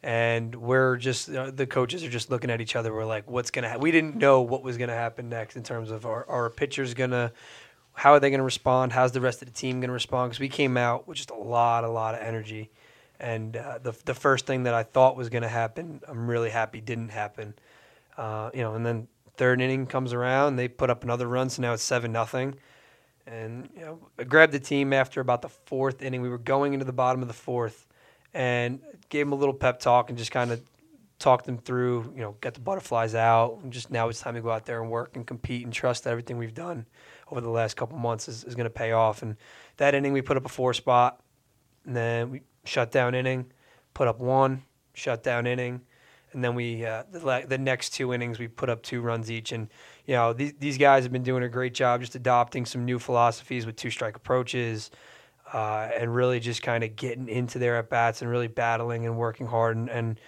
and 0.03 0.53
we're 0.53 0.97
just 0.97 1.29
uh, 1.33 1.49
the 1.49 1.65
coaches 1.65 2.03
are 2.03 2.09
just 2.09 2.29
looking 2.29 2.51
at 2.51 2.59
each 2.59 2.75
other. 2.75 2.93
We're 2.93 3.05
like, 3.05 3.29
what's 3.29 3.49
gonna? 3.51 3.69
Ha-? 3.69 3.77
We 3.77 3.91
didn't 3.91 4.17
know 4.17 4.41
what 4.41 4.61
was 4.61 4.77
gonna 4.77 4.93
happen 4.93 5.29
next 5.29 5.55
in 5.55 5.63
terms 5.63 5.89
of 5.91 6.05
our 6.05 6.27
our 6.29 6.49
pitchers 6.49 6.93
gonna, 6.93 7.31
how 7.93 8.11
are 8.11 8.19
they 8.19 8.29
gonna 8.29 8.43
respond? 8.43 8.91
How's 8.91 9.13
the 9.13 9.21
rest 9.21 9.41
of 9.41 9.47
the 9.47 9.53
team 9.53 9.79
gonna 9.79 9.93
respond? 9.93 10.31
Because 10.31 10.41
we 10.41 10.49
came 10.49 10.75
out 10.75 11.07
with 11.07 11.17
just 11.17 11.31
a 11.31 11.35
lot, 11.35 11.85
a 11.85 11.89
lot 11.89 12.15
of 12.15 12.21
energy, 12.21 12.69
and 13.19 13.55
uh, 13.55 13.79
the 13.81 13.93
the 14.03 14.13
first 14.13 14.45
thing 14.45 14.63
that 14.63 14.73
I 14.73 14.83
thought 14.83 15.15
was 15.15 15.29
gonna 15.29 15.47
happen, 15.47 16.01
I'm 16.05 16.29
really 16.29 16.49
happy 16.49 16.81
didn't 16.81 17.09
happen. 17.09 17.53
Uh, 18.17 18.51
you 18.53 18.61
know, 18.61 18.75
and 18.75 18.85
then 18.85 19.07
third 19.37 19.61
inning 19.61 19.87
comes 19.87 20.11
around, 20.11 20.57
they 20.57 20.67
put 20.67 20.89
up 20.89 21.03
another 21.03 21.27
run, 21.27 21.49
so 21.49 21.61
now 21.61 21.73
it's 21.73 21.81
seven 21.81 22.11
nothing. 22.11 22.55
And 23.25 23.69
you 23.75 23.81
know, 23.81 23.99
I 24.19 24.23
grabbed 24.23 24.51
the 24.51 24.59
team 24.59 24.93
after 24.93 25.21
about 25.21 25.41
the 25.41 25.49
fourth 25.49 26.01
inning. 26.01 26.21
We 26.21 26.29
were 26.29 26.37
going 26.37 26.73
into 26.73 26.85
the 26.85 26.93
bottom 26.93 27.21
of 27.21 27.27
the 27.27 27.33
fourth, 27.33 27.87
and 28.33 28.79
gave 29.09 29.25
them 29.25 29.33
a 29.33 29.35
little 29.35 29.53
pep 29.53 29.79
talk 29.79 30.09
and 30.09 30.17
just 30.17 30.31
kind 30.31 30.51
of 30.51 30.61
talked 31.19 31.45
them 31.45 31.57
through. 31.57 32.11
You 32.15 32.21
know, 32.21 32.35
get 32.41 32.53
the 32.53 32.59
butterflies 32.59 33.15
out. 33.15 33.59
And 33.63 33.71
just 33.71 33.91
now 33.91 34.09
it's 34.09 34.19
time 34.19 34.35
to 34.35 34.41
go 34.41 34.49
out 34.49 34.65
there 34.65 34.81
and 34.81 34.91
work 34.91 35.15
and 35.15 35.25
compete 35.25 35.63
and 35.63 35.73
trust 35.73 36.03
that 36.03 36.09
everything 36.09 36.37
we've 36.37 36.53
done 36.53 36.85
over 37.31 37.41
the 37.41 37.49
last 37.49 37.75
couple 37.75 37.97
months 37.97 38.27
is, 38.27 38.43
is 38.43 38.55
going 38.55 38.65
to 38.65 38.69
pay 38.69 38.91
off. 38.91 39.21
And 39.21 39.37
that 39.77 39.95
inning, 39.95 40.13
we 40.13 40.21
put 40.21 40.37
up 40.37 40.45
a 40.45 40.49
four 40.49 40.73
spot, 40.73 41.21
and 41.85 41.95
then 41.95 42.29
we 42.29 42.41
shut 42.65 42.91
down 42.91 43.15
inning, 43.15 43.51
put 43.93 44.07
up 44.07 44.19
one, 44.19 44.63
shut 44.93 45.23
down 45.23 45.47
inning, 45.47 45.81
and 46.33 46.43
then 46.43 46.55
we 46.55 46.85
uh, 46.85 47.03
the, 47.11 47.45
the 47.47 47.57
next 47.57 47.91
two 47.91 48.13
innings 48.13 48.39
we 48.39 48.47
put 48.47 48.69
up 48.69 48.83
two 48.83 49.01
runs 49.01 49.31
each. 49.31 49.51
And 49.51 49.69
you 50.05 50.15
know 50.15 50.33
these 50.33 50.53
these 50.59 50.77
guys 50.77 51.03
have 51.03 51.11
been 51.11 51.23
doing 51.23 51.43
a 51.43 51.49
great 51.49 51.73
job 51.73 52.01
just 52.01 52.15
adopting 52.15 52.65
some 52.65 52.85
new 52.85 52.99
philosophies 52.99 53.65
with 53.65 53.75
two 53.75 53.89
strike 53.89 54.15
approaches. 54.15 54.91
Uh, 55.51 55.87
and 55.99 56.15
really 56.15 56.39
just 56.39 56.63
kind 56.63 56.83
of 56.83 56.95
getting 56.95 57.29
into 57.29 57.59
their 57.59 57.77
at 57.77 57.87
bats 57.87 58.23
and 58.23 58.31
really 58.31 58.47
battling 58.47 59.05
and 59.05 59.15
working 59.15 59.45
hard 59.45 59.77
and, 59.77 59.87
and 59.87 60.19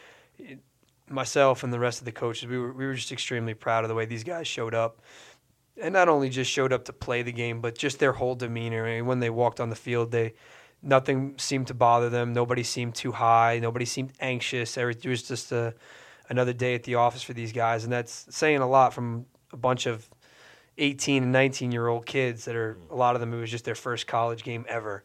myself 1.09 1.63
and 1.63 1.73
the 1.73 1.79
rest 1.79 1.97
of 1.97 2.05
the 2.05 2.11
coaches 2.11 2.47
we 2.47 2.59
were 2.59 2.71
we 2.71 2.85
were 2.85 2.93
just 2.93 3.11
extremely 3.11 3.55
proud 3.55 3.83
of 3.83 3.87
the 3.87 3.95
way 3.95 4.05
these 4.05 4.23
guys 4.23 4.45
showed 4.45 4.75
up 4.75 5.01
and 5.81 5.93
not 5.93 6.09
only 6.09 6.29
just 6.29 6.49
showed 6.51 6.71
up 6.71 6.85
to 6.85 6.93
play 6.93 7.21
the 7.21 7.31
game, 7.31 7.61
but 7.61 7.77
just 7.77 7.99
their 7.99 8.13
whole 8.13 8.35
demeanor. 8.35 8.85
I 8.85 8.95
mean, 8.95 9.05
when 9.05 9.19
they 9.19 9.29
walked 9.29 9.59
on 9.59 9.69
the 9.69 9.75
field, 9.75 10.11
they 10.11 10.33
nothing 10.81 11.35
seemed 11.37 11.67
to 11.67 11.73
bother 11.73 12.09
them. 12.09 12.33
Nobody 12.33 12.63
seemed 12.63 12.95
too 12.95 13.11
high. 13.11 13.59
Nobody 13.59 13.85
seemed 13.85 14.13
anxious. 14.19 14.77
It 14.77 15.05
was 15.05 15.23
just 15.23 15.51
a, 15.51 15.73
another 16.29 16.53
day 16.53 16.75
at 16.75 16.83
the 16.83 16.95
office 16.95 17.23
for 17.23 17.33
these 17.33 17.51
guys, 17.51 17.83
and 17.83 17.91
that's 17.91 18.27
saying 18.29 18.59
a 18.59 18.69
lot 18.69 18.93
from 18.93 19.25
a 19.51 19.57
bunch 19.57 19.85
of 19.85 20.09
18 20.77 21.23
and 21.23 21.31
19 21.31 21.71
year 21.71 21.87
old 21.87 22.05
kids 22.05 22.45
that 22.45 22.55
are 22.55 22.77
a 22.89 22.95
lot 22.95 23.15
of 23.15 23.21
them. 23.21 23.33
It 23.33 23.39
was 23.39 23.51
just 23.51 23.65
their 23.65 23.75
first 23.75 24.07
college 24.07 24.43
game 24.43 24.65
ever. 24.67 25.03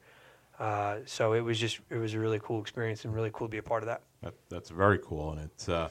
Uh, 0.59 0.99
so 1.07 1.33
it 1.33 1.41
was 1.41 1.59
just 1.59 1.81
it 1.89 1.97
was 1.97 2.15
a 2.15 2.19
really 2.19 2.41
cool 2.43 2.61
experience 2.61 3.05
and 3.05 3.15
really 3.15 3.31
cool 3.33 3.47
to 3.47 3.51
be 3.51 3.59
a 3.59 3.63
part 3.63 3.83
of 3.83 3.87
that. 3.87 4.03
that 4.23 4.35
that's 4.49 4.71
very 4.71 4.99
cool, 4.99 5.33
and 5.33 5.41
it's. 5.41 5.69
Uh, 5.69 5.89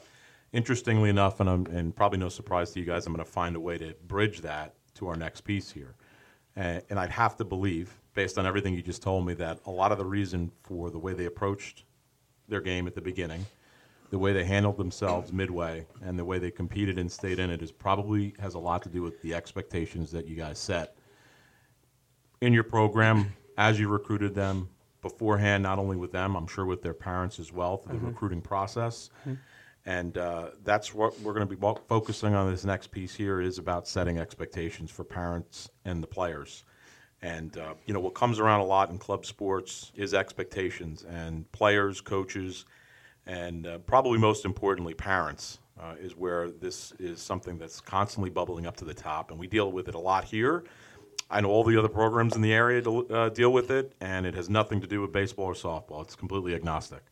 interestingly 0.52 1.10
enough, 1.10 1.40
and, 1.40 1.48
I'm, 1.48 1.66
and 1.66 1.94
probably 1.94 2.18
no 2.18 2.28
surprise 2.28 2.72
to 2.72 2.80
you 2.80 2.86
guys, 2.86 3.06
I'm 3.06 3.12
going 3.12 3.24
to 3.24 3.30
find 3.30 3.56
a 3.56 3.60
way 3.60 3.78
to 3.78 3.94
bridge 4.06 4.40
that 4.40 4.74
to 4.94 5.08
our 5.08 5.16
next 5.16 5.42
piece 5.42 5.70
here. 5.70 5.94
And, 6.56 6.82
and 6.90 6.98
I'd 6.98 7.10
have 7.10 7.36
to 7.36 7.44
believe, 7.44 8.00
based 8.14 8.38
on 8.38 8.46
everything 8.46 8.74
you 8.74 8.82
just 8.82 9.02
told 9.02 9.26
me, 9.26 9.34
that 9.34 9.60
a 9.66 9.70
lot 9.70 9.92
of 9.92 9.98
the 9.98 10.04
reason 10.04 10.50
for 10.62 10.90
the 10.90 10.98
way 10.98 11.14
they 11.14 11.26
approached 11.26 11.84
their 12.48 12.60
game 12.60 12.86
at 12.86 12.94
the 12.94 13.00
beginning, 13.00 13.46
the 14.10 14.18
way 14.18 14.32
they 14.32 14.44
handled 14.44 14.76
themselves 14.76 15.32
midway, 15.32 15.86
and 16.02 16.18
the 16.18 16.24
way 16.24 16.38
they 16.38 16.50
competed 16.50 16.98
and 16.98 17.10
stayed 17.10 17.38
in 17.38 17.50
it 17.50 17.62
is 17.62 17.72
probably 17.72 18.34
has 18.38 18.54
a 18.54 18.58
lot 18.58 18.82
to 18.82 18.88
do 18.88 19.02
with 19.02 19.20
the 19.22 19.34
expectations 19.34 20.10
that 20.10 20.26
you 20.26 20.36
guys 20.36 20.58
set 20.58 20.96
in 22.40 22.52
your 22.52 22.64
program 22.64 23.32
as 23.56 23.78
you 23.78 23.88
recruited 23.88 24.34
them 24.34 24.68
beforehand, 25.02 25.62
not 25.62 25.78
only 25.78 25.96
with 25.96 26.12
them, 26.12 26.36
I'm 26.36 26.46
sure 26.46 26.66
with 26.66 26.82
their 26.82 26.94
parents 26.94 27.38
as 27.38 27.52
well 27.52 27.76
through 27.76 27.98
the 27.98 28.06
recruiting 28.06 28.40
process. 28.40 29.10
And 29.86 30.18
uh, 30.18 30.50
that's 30.62 30.92
what 30.94 31.18
we're 31.20 31.32
going 31.32 31.48
to 31.48 31.56
be 31.56 31.60
focusing 31.88 32.34
on 32.34 32.50
this 32.50 32.64
next 32.64 32.90
piece 32.90 33.14
here 33.14 33.40
is 33.40 33.58
about 33.58 33.88
setting 33.88 34.18
expectations 34.18 34.90
for 34.90 35.04
parents 35.04 35.70
and 35.84 36.02
the 36.02 36.06
players. 36.06 36.64
And, 37.22 37.56
uh, 37.56 37.74
you 37.86 37.94
know, 37.94 38.00
what 38.00 38.14
comes 38.14 38.38
around 38.38 38.60
a 38.60 38.64
lot 38.64 38.90
in 38.90 38.98
club 38.98 39.24
sports 39.24 39.92
is 39.94 40.14
expectations, 40.14 41.04
and 41.04 41.50
players, 41.52 42.00
coaches, 42.00 42.66
and 43.26 43.66
uh, 43.66 43.78
probably 43.78 44.18
most 44.18 44.44
importantly, 44.44 44.94
parents 44.94 45.58
uh, 45.80 45.94
is 46.00 46.16
where 46.16 46.50
this 46.50 46.92
is 46.98 47.20
something 47.20 47.58
that's 47.58 47.80
constantly 47.80 48.30
bubbling 48.30 48.66
up 48.66 48.76
to 48.76 48.84
the 48.84 48.94
top. 48.94 49.30
And 49.30 49.38
we 49.38 49.46
deal 49.46 49.72
with 49.72 49.88
it 49.88 49.94
a 49.94 49.98
lot 49.98 50.24
here. 50.24 50.64
I 51.30 51.40
know 51.40 51.50
all 51.50 51.62
the 51.62 51.78
other 51.78 51.88
programs 51.88 52.34
in 52.34 52.42
the 52.42 52.52
area 52.52 52.82
to, 52.82 53.08
uh, 53.08 53.28
deal 53.28 53.52
with 53.52 53.70
it, 53.70 53.94
and 54.00 54.26
it 54.26 54.34
has 54.34 54.50
nothing 54.50 54.80
to 54.80 54.86
do 54.86 55.00
with 55.00 55.12
baseball 55.12 55.46
or 55.46 55.54
softball. 55.54 56.02
It's 56.02 56.16
completely 56.16 56.54
agnostic 56.54 57.02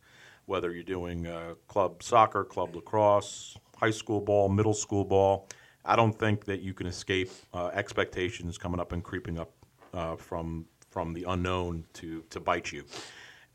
whether 0.49 0.73
you're 0.73 0.83
doing 0.83 1.27
uh, 1.27 1.53
club 1.67 2.01
soccer, 2.01 2.43
club 2.43 2.75
lacrosse, 2.75 3.55
high 3.77 3.91
school 3.91 4.19
ball, 4.19 4.49
middle 4.49 4.73
school 4.73 5.05
ball. 5.05 5.47
I 5.85 5.95
don't 5.95 6.17
think 6.17 6.43
that 6.45 6.61
you 6.61 6.73
can 6.73 6.87
escape 6.87 7.29
uh, 7.53 7.67
expectations 7.67 8.57
coming 8.57 8.79
up 8.79 8.91
and 8.91 9.03
creeping 9.03 9.39
up 9.39 9.51
uh, 9.93 10.15
from 10.15 10.65
from 10.89 11.13
the 11.13 11.23
unknown 11.27 11.85
to 11.93 12.23
to 12.31 12.39
bite 12.39 12.71
you. 12.71 12.83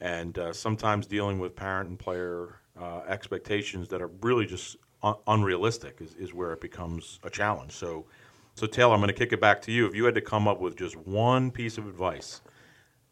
And 0.01 0.39
uh, 0.39 0.53
sometimes 0.53 1.07
dealing 1.07 1.39
with 1.39 1.55
parent 1.57 1.89
and 1.89 1.99
player 1.99 2.61
uh, 2.81 3.01
expectations 3.09 3.89
that 3.89 4.03
are 4.03 4.11
really 4.21 4.47
just 4.47 4.77
un- 5.03 5.15
unrealistic 5.27 6.01
is, 6.01 6.15
is 6.15 6.35
where 6.35 6.53
it 6.53 6.61
becomes 6.61 7.21
a 7.23 7.31
challenge. 7.31 7.73
So, 7.73 8.07
so 8.55 8.67
Taylor, 8.67 8.95
I'm 8.95 9.01
going 9.01 9.09
to 9.09 9.15
kick 9.15 9.33
it 9.33 9.41
back 9.41 9.63
to 9.63 9.73
you. 9.73 9.87
If 9.87 9.95
you 9.95 10.05
had 10.05 10.15
to 10.17 10.21
come 10.21 10.49
up 10.49 10.61
with 10.61 10.77
just 10.77 10.97
one 10.97 11.51
piece 11.51 11.79
of 11.79 11.87
advice 11.87 12.41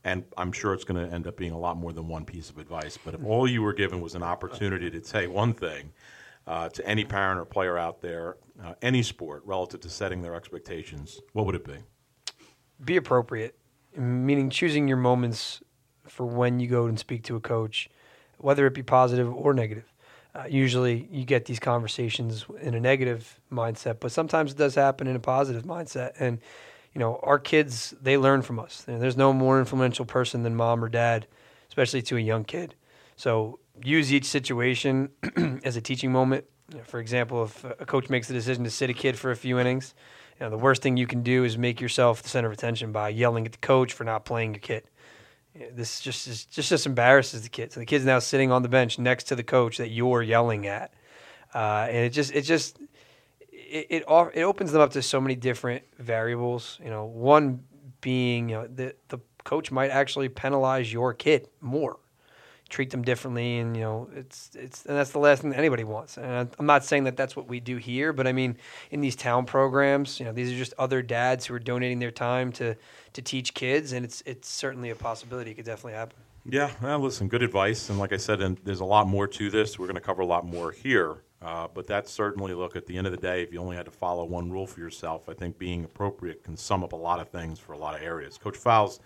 and 0.04 0.24
I'm 0.36 0.52
sure 0.52 0.74
it's 0.74 0.84
going 0.84 1.06
to 1.06 1.14
end 1.14 1.26
up 1.26 1.36
being 1.36 1.52
a 1.52 1.58
lot 1.58 1.76
more 1.76 1.92
than 1.92 2.08
one 2.08 2.24
piece 2.24 2.50
of 2.50 2.58
advice. 2.58 2.98
But 3.02 3.14
if 3.14 3.24
all 3.24 3.48
you 3.48 3.62
were 3.62 3.72
given 3.72 4.00
was 4.00 4.14
an 4.14 4.22
opportunity 4.22 4.90
to 4.90 5.04
say 5.04 5.26
one 5.26 5.54
thing 5.54 5.92
uh, 6.46 6.68
to 6.70 6.86
any 6.86 7.04
parent 7.04 7.40
or 7.40 7.44
player 7.44 7.78
out 7.78 8.00
there, 8.00 8.36
uh, 8.62 8.74
any 8.82 9.02
sport, 9.02 9.42
relative 9.44 9.80
to 9.80 9.88
setting 9.88 10.20
their 10.20 10.34
expectations, 10.34 11.20
what 11.32 11.46
would 11.46 11.54
it 11.54 11.64
be? 11.64 11.76
Be 12.84 12.96
appropriate, 12.96 13.56
meaning 13.96 14.50
choosing 14.50 14.88
your 14.88 14.96
moments 14.96 15.62
for 16.06 16.26
when 16.26 16.60
you 16.60 16.68
go 16.68 16.86
and 16.86 16.98
speak 16.98 17.22
to 17.24 17.36
a 17.36 17.40
coach, 17.40 17.88
whether 18.38 18.66
it 18.66 18.74
be 18.74 18.82
positive 18.82 19.32
or 19.32 19.54
negative. 19.54 19.84
Uh, 20.34 20.44
usually, 20.48 21.08
you 21.10 21.24
get 21.24 21.44
these 21.44 21.60
conversations 21.60 22.46
in 22.60 22.74
a 22.74 22.80
negative 22.80 23.38
mindset, 23.50 24.00
but 24.00 24.10
sometimes 24.10 24.52
it 24.52 24.58
does 24.58 24.74
happen 24.74 25.06
in 25.06 25.14
a 25.14 25.20
positive 25.20 25.64
mindset. 25.64 26.12
And 26.18 26.40
you 26.94 26.98
know, 26.98 27.20
our 27.22 27.38
kids, 27.38 27.94
they 28.02 28.18
learn 28.18 28.42
from 28.42 28.58
us. 28.58 28.82
There's 28.86 29.16
no 29.16 29.32
more 29.32 29.58
influential 29.58 30.04
person 30.04 30.42
than 30.42 30.54
mom 30.54 30.84
or 30.84 30.88
dad, 30.88 31.26
especially 31.68 32.02
to 32.02 32.16
a 32.16 32.20
young 32.20 32.44
kid. 32.44 32.74
So 33.16 33.58
use 33.82 34.12
each 34.12 34.26
situation 34.26 35.10
as 35.64 35.76
a 35.76 35.80
teaching 35.80 36.12
moment. 36.12 36.44
For 36.84 37.00
example, 37.00 37.44
if 37.44 37.64
a 37.64 37.86
coach 37.86 38.08
makes 38.08 38.28
the 38.28 38.34
decision 38.34 38.64
to 38.64 38.70
sit 38.70 38.90
a 38.90 38.94
kid 38.94 39.18
for 39.18 39.30
a 39.30 39.36
few 39.36 39.58
innings, 39.58 39.94
you 40.38 40.46
know, 40.46 40.50
the 40.50 40.58
worst 40.58 40.82
thing 40.82 40.96
you 40.96 41.06
can 41.06 41.22
do 41.22 41.44
is 41.44 41.56
make 41.56 41.80
yourself 41.80 42.22
the 42.22 42.28
center 42.28 42.46
of 42.48 42.52
attention 42.52 42.92
by 42.92 43.10
yelling 43.10 43.46
at 43.46 43.52
the 43.52 43.58
coach 43.58 43.92
for 43.92 44.04
not 44.04 44.24
playing 44.24 44.54
your 44.54 44.60
kid. 44.60 44.84
This 45.54 46.00
just, 46.00 46.26
just 46.26 46.50
just 46.50 46.68
just 46.70 46.86
embarrasses 46.86 47.42
the 47.42 47.50
kid. 47.50 47.72
So 47.72 47.80
the 47.80 47.86
kid's 47.86 48.06
now 48.06 48.20
sitting 48.20 48.50
on 48.50 48.62
the 48.62 48.68
bench 48.68 48.98
next 48.98 49.24
to 49.24 49.36
the 49.36 49.42
coach 49.42 49.76
that 49.78 49.90
you're 49.90 50.22
yelling 50.22 50.66
at, 50.66 50.94
uh, 51.54 51.86
and 51.88 51.98
it 51.98 52.10
just 52.10 52.32
it 52.32 52.42
just 52.42 52.78
it, 53.50 53.86
it 53.90 54.04
it 54.34 54.42
opens 54.42 54.72
them 54.72 54.80
up 54.80 54.92
to 54.92 55.02
so 55.02 55.20
many 55.20 55.34
different 55.34 55.84
variables. 55.98 56.78
You 56.82 56.88
know, 56.88 57.04
one 57.04 57.64
being 58.00 58.48
you 58.48 58.56
know 58.56 58.66
the 58.66 58.94
the 59.08 59.18
coach 59.44 59.70
might 59.70 59.90
actually 59.90 60.28
penalize 60.30 60.92
your 60.92 61.12
kid 61.12 61.48
more, 61.60 61.98
treat 62.70 62.90
them 62.90 63.02
differently, 63.02 63.58
and 63.58 63.76
you 63.76 63.82
know 63.82 64.08
it's 64.14 64.50
it's 64.54 64.86
and 64.86 64.96
that's 64.96 65.10
the 65.10 65.18
last 65.18 65.42
thing 65.42 65.50
that 65.50 65.58
anybody 65.58 65.84
wants. 65.84 66.16
And 66.16 66.48
I'm 66.58 66.66
not 66.66 66.84
saying 66.84 67.04
that 67.04 67.16
that's 67.18 67.36
what 67.36 67.46
we 67.46 67.60
do 67.60 67.76
here, 67.76 68.14
but 68.14 68.26
I 68.26 68.32
mean 68.32 68.56
in 68.90 69.02
these 69.02 69.16
town 69.16 69.44
programs, 69.44 70.18
you 70.18 70.24
know, 70.24 70.32
these 70.32 70.50
are 70.50 70.56
just 70.56 70.72
other 70.78 71.02
dads 71.02 71.44
who 71.44 71.54
are 71.54 71.58
donating 71.58 71.98
their 71.98 72.10
time 72.10 72.52
to 72.52 72.74
to 73.12 73.22
teach 73.22 73.54
kids, 73.54 73.92
and 73.92 74.04
it's 74.04 74.22
it's 74.26 74.48
certainly 74.48 74.90
a 74.90 74.94
possibility. 74.94 75.50
It 75.50 75.54
could 75.54 75.64
definitely 75.64 75.94
happen. 75.94 76.16
Yeah, 76.44 76.70
well, 76.82 76.98
listen, 76.98 77.28
good 77.28 77.42
advice. 77.42 77.88
And 77.88 77.98
like 77.98 78.12
I 78.12 78.16
said, 78.16 78.40
and 78.40 78.58
there's 78.64 78.80
a 78.80 78.84
lot 78.84 79.06
more 79.06 79.28
to 79.28 79.50
this. 79.50 79.78
We're 79.78 79.86
going 79.86 79.94
to 79.94 80.00
cover 80.00 80.22
a 80.22 80.26
lot 80.26 80.44
more 80.44 80.72
here. 80.72 81.22
Uh, 81.40 81.66
but 81.72 81.86
that's 81.86 82.10
certainly, 82.10 82.54
look, 82.54 82.76
at 82.76 82.86
the 82.86 82.96
end 82.96 83.06
of 83.06 83.12
the 83.12 83.16
day, 83.16 83.42
if 83.42 83.52
you 83.52 83.60
only 83.60 83.76
had 83.76 83.84
to 83.84 83.90
follow 83.90 84.24
one 84.24 84.50
rule 84.50 84.66
for 84.66 84.80
yourself, 84.80 85.28
I 85.28 85.34
think 85.34 85.58
being 85.58 85.84
appropriate 85.84 86.44
can 86.44 86.56
sum 86.56 86.84
up 86.84 86.92
a 86.92 86.96
lot 86.96 87.18
of 87.20 87.28
things 87.30 87.58
for 87.58 87.72
a 87.72 87.78
lot 87.78 87.96
of 87.96 88.02
areas. 88.02 88.38
Coach 88.38 88.56
Fowles, 88.56 89.00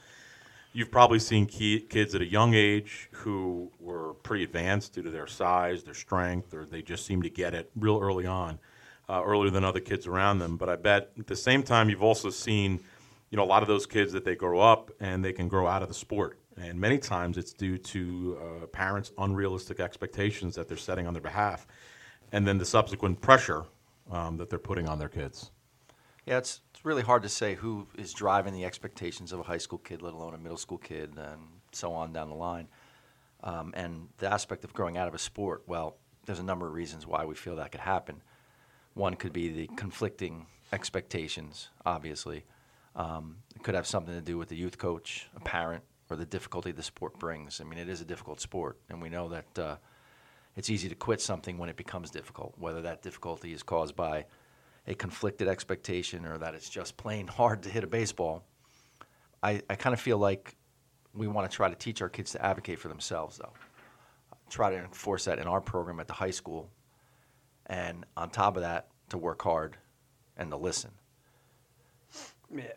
you've 0.75 0.90
probably 0.90 1.19
seen 1.19 1.47
key, 1.47 1.81
kids 1.81 2.14
at 2.14 2.21
a 2.21 2.27
young 2.27 2.53
age 2.53 3.09
who 3.12 3.71
were 3.81 4.14
pretty 4.23 4.45
advanced 4.45 4.95
due 4.95 5.03
to 5.03 5.11
their 5.11 5.27
size, 5.27 5.83
their 5.83 5.95
strength, 5.95 6.53
or 6.53 6.66
they 6.66 6.83
just 6.83 7.07
seem 7.07 7.23
to 7.23 7.31
get 7.31 7.55
it 7.55 7.71
real 7.75 7.99
early 8.03 8.27
on, 8.27 8.59
uh, 9.09 9.23
earlier 9.25 9.51
than 9.51 9.64
other 9.64 9.81
kids 9.81 10.07
around 10.07 10.38
them. 10.38 10.59
But 10.59 10.69
I 10.69 10.77
bet 10.77 11.12
at 11.19 11.27
the 11.27 11.37
same 11.37 11.62
time, 11.62 11.88
you've 11.88 12.03
also 12.03 12.29
seen, 12.29 12.81
you 13.31 13.37
know, 13.37 13.45
a 13.45 13.47
lot 13.47 13.62
of 13.62 13.69
those 13.69 13.87
kids 13.87 14.12
that 14.12 14.25
they 14.25 14.35
grow 14.35 14.61
up 14.61 14.91
and 15.01 15.25
they 15.25 15.33
can 15.33 15.49
grow 15.49 15.67
out 15.67 15.83
of 15.83 15.89
the 15.89 15.95
sport. 15.95 16.39
And 16.57 16.81
many 16.81 16.99
times 16.99 17.37
it's 17.37 17.53
due 17.53 17.77
to 17.79 18.39
uh, 18.41 18.67
parents' 18.67 19.12
unrealistic 19.19 19.81
expectations 19.81 20.55
that 20.55 20.69
they're 20.69 20.77
setting 20.77 21.07
on 21.07 21.12
their 21.12 21.23
behalf 21.23 21.67
and 22.33 22.47
then 22.47 22.59
the 22.59 22.65
subsequent 22.65 23.21
pressure 23.21 23.65
um, 24.11 24.37
that 24.37 24.51
they're 24.51 24.59
putting 24.59 24.89
on 24.89 24.99
their 24.99 25.09
kids. 25.09 25.51
Yeah, 26.25 26.39
it's, 26.39 26.61
it's 26.75 26.85
really 26.85 27.03
hard 27.03 27.23
to 27.23 27.29
say 27.29 27.55
who 27.55 27.87
is 27.97 28.12
driving 28.12 28.53
the 28.53 28.65
expectations 28.65 29.33
of 29.33 29.41
a 29.41 29.43
high 29.45 29.59
school 29.59 29.79
kid, 29.79 30.03
let 30.03 30.12
alone 30.12 30.35
a 30.35 30.39
middle 30.39 30.57
school 30.59 30.79
kid, 30.79 31.12
and 31.17 31.41
so 31.73 31.93
on 31.93 32.12
down 32.12 32.29
the 32.29 32.35
line. 32.35 32.69
Um, 33.45 33.73
and 33.77 34.09
the 34.19 34.33
aspect 34.33 34.65
of 34.65 34.73
growing 34.73 34.97
out 34.97 35.07
of 35.07 35.15
a 35.15 35.19
sport, 35.19 35.62
well, 35.67 35.99
there's 36.25 36.41
a 36.41 36.45
number 36.45 36.67
of 36.67 36.75
reasons 36.75 37.07
why 37.07 37.25
we 37.25 37.35
feel 37.35 37.57
that 37.57 37.71
could 37.71 37.81
happen. 37.81 38.23
One 38.95 39.15
could 39.15 39.33
be 39.33 39.49
the 39.49 39.69
conflicting 39.77 40.47
expectations, 40.73 41.69
obviously. 41.85 42.45
Um, 42.97 43.37
it 43.55 43.63
could 43.63 43.75
have 43.75 43.87
something 43.87 44.15
to 44.15 44.21
do 44.21 44.37
with 44.39 44.49
the 44.49 44.57
youth 44.57 44.79
coach, 44.79 45.29
a 45.37 45.41
parent, 45.41 45.85
or 46.11 46.17
the 46.17 46.27
difficulty 46.27 46.73
the 46.73 46.83
sport 46.83 47.19
brings. 47.19 47.61
I 47.61 47.65
mean, 47.65 47.79
it 47.79 47.89
is 47.89 48.01
a 48.01 48.05
difficult 48.05 48.41
sport, 48.41 48.79
and 48.91 49.01
we 49.01 49.09
know 49.09 49.29
that. 49.29 49.59
Uh, 49.59 49.77
it's 50.57 50.71
easy 50.71 50.89
to 50.89 50.95
quit 50.95 51.21
something 51.21 51.59
when 51.59 51.69
it 51.69 51.77
becomes 51.77 52.11
difficult, 52.11 52.55
whether 52.59 52.81
that 52.83 53.03
difficulty 53.03 53.53
is 53.53 53.63
caused 53.63 53.95
by 53.95 54.25
a 54.87 54.95
conflicted 54.95 55.49
expectation 55.49 56.25
or 56.25 56.39
that 56.39 56.55
it's 56.55 56.71
just 56.71 56.97
plain 56.97 57.27
hard 57.27 57.63
to 57.65 57.69
hit 57.69 57.85
a 57.85 57.87
baseball. 57.87 58.43
I, 59.43 59.61
I 59.69 59.77
kind 59.77 59.93
of 59.93 60.01
feel 60.01 60.19
like 60.19 60.57
we 61.13 61.27
want 61.27 61.49
to 61.51 61.55
try 61.55 61.69
to 61.69 61.75
teach 61.75 62.01
our 62.01 62.09
kids 62.09 62.33
to 62.33 62.45
advocate 62.45 62.79
for 62.79 62.89
themselves, 62.89 63.37
though. 63.37 63.53
Try 64.49 64.71
to 64.71 64.79
enforce 64.79 65.27
that 65.27 65.39
in 65.39 65.47
our 65.47 65.61
program 65.61 66.01
at 66.01 66.07
the 66.07 66.15
high 66.15 66.31
school. 66.31 66.71
And 67.67 68.07
on 68.17 68.31
top 68.31 68.57
of 68.57 68.63
that, 68.63 68.89
to 69.11 69.19
work 69.19 69.43
hard 69.43 69.77
and 70.37 70.51
to 70.51 70.57
listen. 70.57 70.91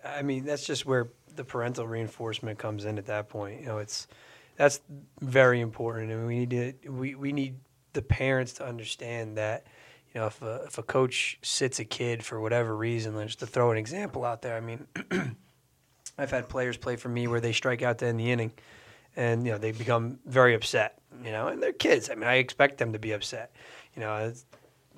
I 0.04 0.22
mean, 0.22 0.46
that's 0.46 0.66
just 0.66 0.86
where 0.86 1.10
the 1.36 1.44
parental 1.44 1.88
reinforcement 1.88 2.60
comes 2.60 2.86
in 2.86 2.98
at 2.98 3.06
that 3.08 3.30
point. 3.30 3.62
You 3.62 3.68
know, 3.68 3.78
it's 3.78 4.08
that's 4.58 4.82
very 5.22 5.62
important, 5.62 6.12
and 6.12 6.28
we 6.28 6.40
need 6.40 6.50
to 6.50 6.92
we, 6.92 7.16
we 7.16 7.32
need 7.32 7.56
the 7.94 8.02
parents 8.02 8.54
to 8.54 8.66
understand 8.66 9.38
that. 9.38 9.66
You 10.14 10.22
know, 10.22 10.28
if 10.28 10.42
a, 10.42 10.64
if 10.66 10.78
a 10.80 10.84
coach 10.84 11.38
sits 11.44 11.80
a 11.80 11.86
kid 11.86 12.26
for 12.26 12.42
whatever 12.42 12.76
reason, 12.76 13.14
just 13.26 13.40
to 13.40 13.48
throw 13.48 13.72
an 13.72 13.78
example 13.78 14.26
out 14.26 14.42
there, 14.42 14.58
I 14.58 14.60
mean, 14.60 14.88
I've 16.18 16.32
had 16.32 16.50
players 16.50 16.78
play 16.78 16.96
for 16.96 17.10
me 17.10 17.28
where 17.28 17.40
they 17.40 17.54
strike 17.54 17.84
out 17.84 18.00
to 18.00 18.08
end 18.08 18.20
the 18.20 18.32
inning, 18.32 18.52
and 19.16 19.46
you 19.46 19.52
know 19.52 19.58
they 19.58 19.72
become 19.72 20.20
very 20.26 20.56
upset. 20.56 21.00
You 21.24 21.32
know, 21.32 21.48
and 21.48 21.62
they're 21.62 21.74
kids. 21.74 22.10
I 22.10 22.16
mean, 22.16 22.28
I 22.28 22.36
expect 22.36 22.78
them 22.78 22.94
to 22.94 23.00
be 23.00 23.12
upset. 23.12 23.52
You 23.96 24.02
know, 24.02 24.34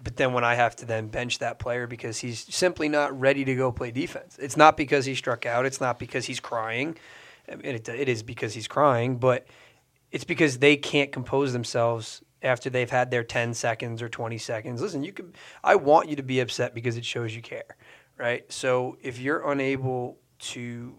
but 0.04 0.16
then 0.16 0.34
when 0.34 0.44
I 0.44 0.56
have 0.56 0.76
to 0.78 0.86
then 0.86 1.08
bench 1.08 1.40
that 1.40 1.60
player 1.60 1.88
because 1.88 2.20
he's 2.20 2.54
simply 2.54 2.90
not 2.90 3.18
ready 3.20 3.46
to 3.46 3.56
go 3.56 3.72
play 3.72 3.92
defense, 3.92 4.38
it's 4.40 4.58
not 4.58 4.78
because 4.78 5.06
he 5.06 5.16
struck 5.16 5.46
out. 5.46 5.66
It's 5.66 5.82
not 5.82 6.00
because 6.00 6.26
he's 6.26 6.40
crying. 6.40 6.98
I 7.52 7.56
mean, 7.56 7.76
it, 7.76 7.88
it 7.88 8.10
is 8.10 8.24
because 8.24 8.54
he's 8.54 8.68
crying, 8.68 9.18
but 9.18 9.46
it's 10.12 10.24
because 10.24 10.60
they 10.60 10.76
can't 10.76 11.12
compose 11.12 11.54
themselves 11.54 12.22
after 12.42 12.70
they've 12.70 12.90
had 12.90 13.12
their 13.12 13.24
10 13.24 13.54
seconds 13.54 14.02
or 14.02 14.10
20 14.10 14.38
seconds. 14.38 14.82
Listen, 14.82 15.04
you 15.04 15.14
can 15.14 15.34
I 15.64 15.76
want 15.76 16.10
you 16.10 16.16
to 16.16 16.24
be 16.24 16.40
upset 16.40 16.74
because 16.74 16.98
it 16.98 17.06
shows 17.06 17.36
you 17.36 17.42
care, 17.42 17.76
right? 18.18 18.52
So 18.52 18.98
if 19.02 19.20
you're 19.20 19.50
unable 19.52 20.18
to 20.40 20.96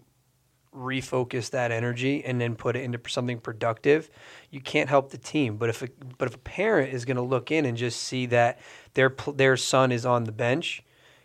refocus 0.75 1.49
that 1.51 1.71
energy 1.71 2.23
and 2.23 2.39
then 2.39 2.55
put 2.55 2.75
it 2.75 2.83
into 2.83 2.99
something 3.07 3.39
productive, 3.39 4.09
you 4.49 4.61
can't 4.61 4.89
help 4.89 5.11
the 5.11 5.17
team. 5.17 5.57
But 5.57 5.69
if 5.69 5.81
a, 5.81 5.89
but 6.17 6.27
if 6.27 6.35
a 6.35 6.39
parent 6.39 6.93
is 6.93 7.05
going 7.05 7.17
to 7.17 7.23
look 7.23 7.51
in 7.51 7.65
and 7.65 7.77
just 7.77 8.01
see 8.01 8.25
that 8.27 8.59
their 8.93 9.13
their 9.33 9.57
son 9.57 9.91
is 9.91 10.05
on 10.05 10.23
the 10.23 10.31
bench 10.31 10.83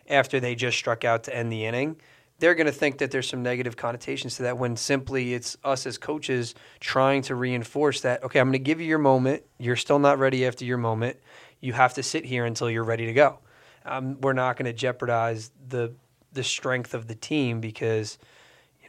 after 0.09 0.41
they 0.41 0.55
just 0.55 0.79
struck 0.79 1.05
out 1.05 1.25
to 1.25 1.37
end 1.37 1.53
the 1.53 1.65
inning, 1.65 1.97
they're 2.39 2.55
going 2.55 2.67
to 2.67 2.73
think 2.73 2.99
that 2.99 3.11
there's 3.11 3.29
some 3.29 3.43
negative 3.43 3.77
connotations 3.77 4.37
to 4.37 4.43
that 4.45 4.59
when 4.59 4.77
simply 4.77 5.35
it's 5.35 5.57
us 5.65 5.87
as 5.87 5.99
coaches 5.99 6.55
trying 6.81 7.23
to 7.23 7.35
reinforce 7.35 8.01
that 8.03 8.23
okay, 8.23 8.41
I'm 8.41 8.49
going 8.49 8.53
to 8.53 8.59
give 8.59 8.81
you 8.81 8.87
your 8.87 8.99
moment. 8.99 9.43
You're 9.59 9.77
still 9.77 9.99
not 9.99 10.19
ready 10.19 10.47
after 10.47 10.65
your 10.65 10.79
moment. 10.79 11.19
You 11.61 11.73
have 11.73 11.95
to 11.95 12.03
sit 12.03 12.25
here 12.25 12.45
until 12.45 12.71
you're 12.71 12.85
ready 12.85 13.07
to 13.07 13.13
go. 13.13 13.41
Um, 13.85 14.21
we're 14.21 14.35
not 14.35 14.57
going 14.57 14.67
to 14.67 14.73
jeopardize 14.73 15.51
the 15.69 15.95
the 16.33 16.45
strength 16.45 16.95
of 16.95 17.07
the 17.09 17.15
team 17.15 17.61
because 17.61 18.19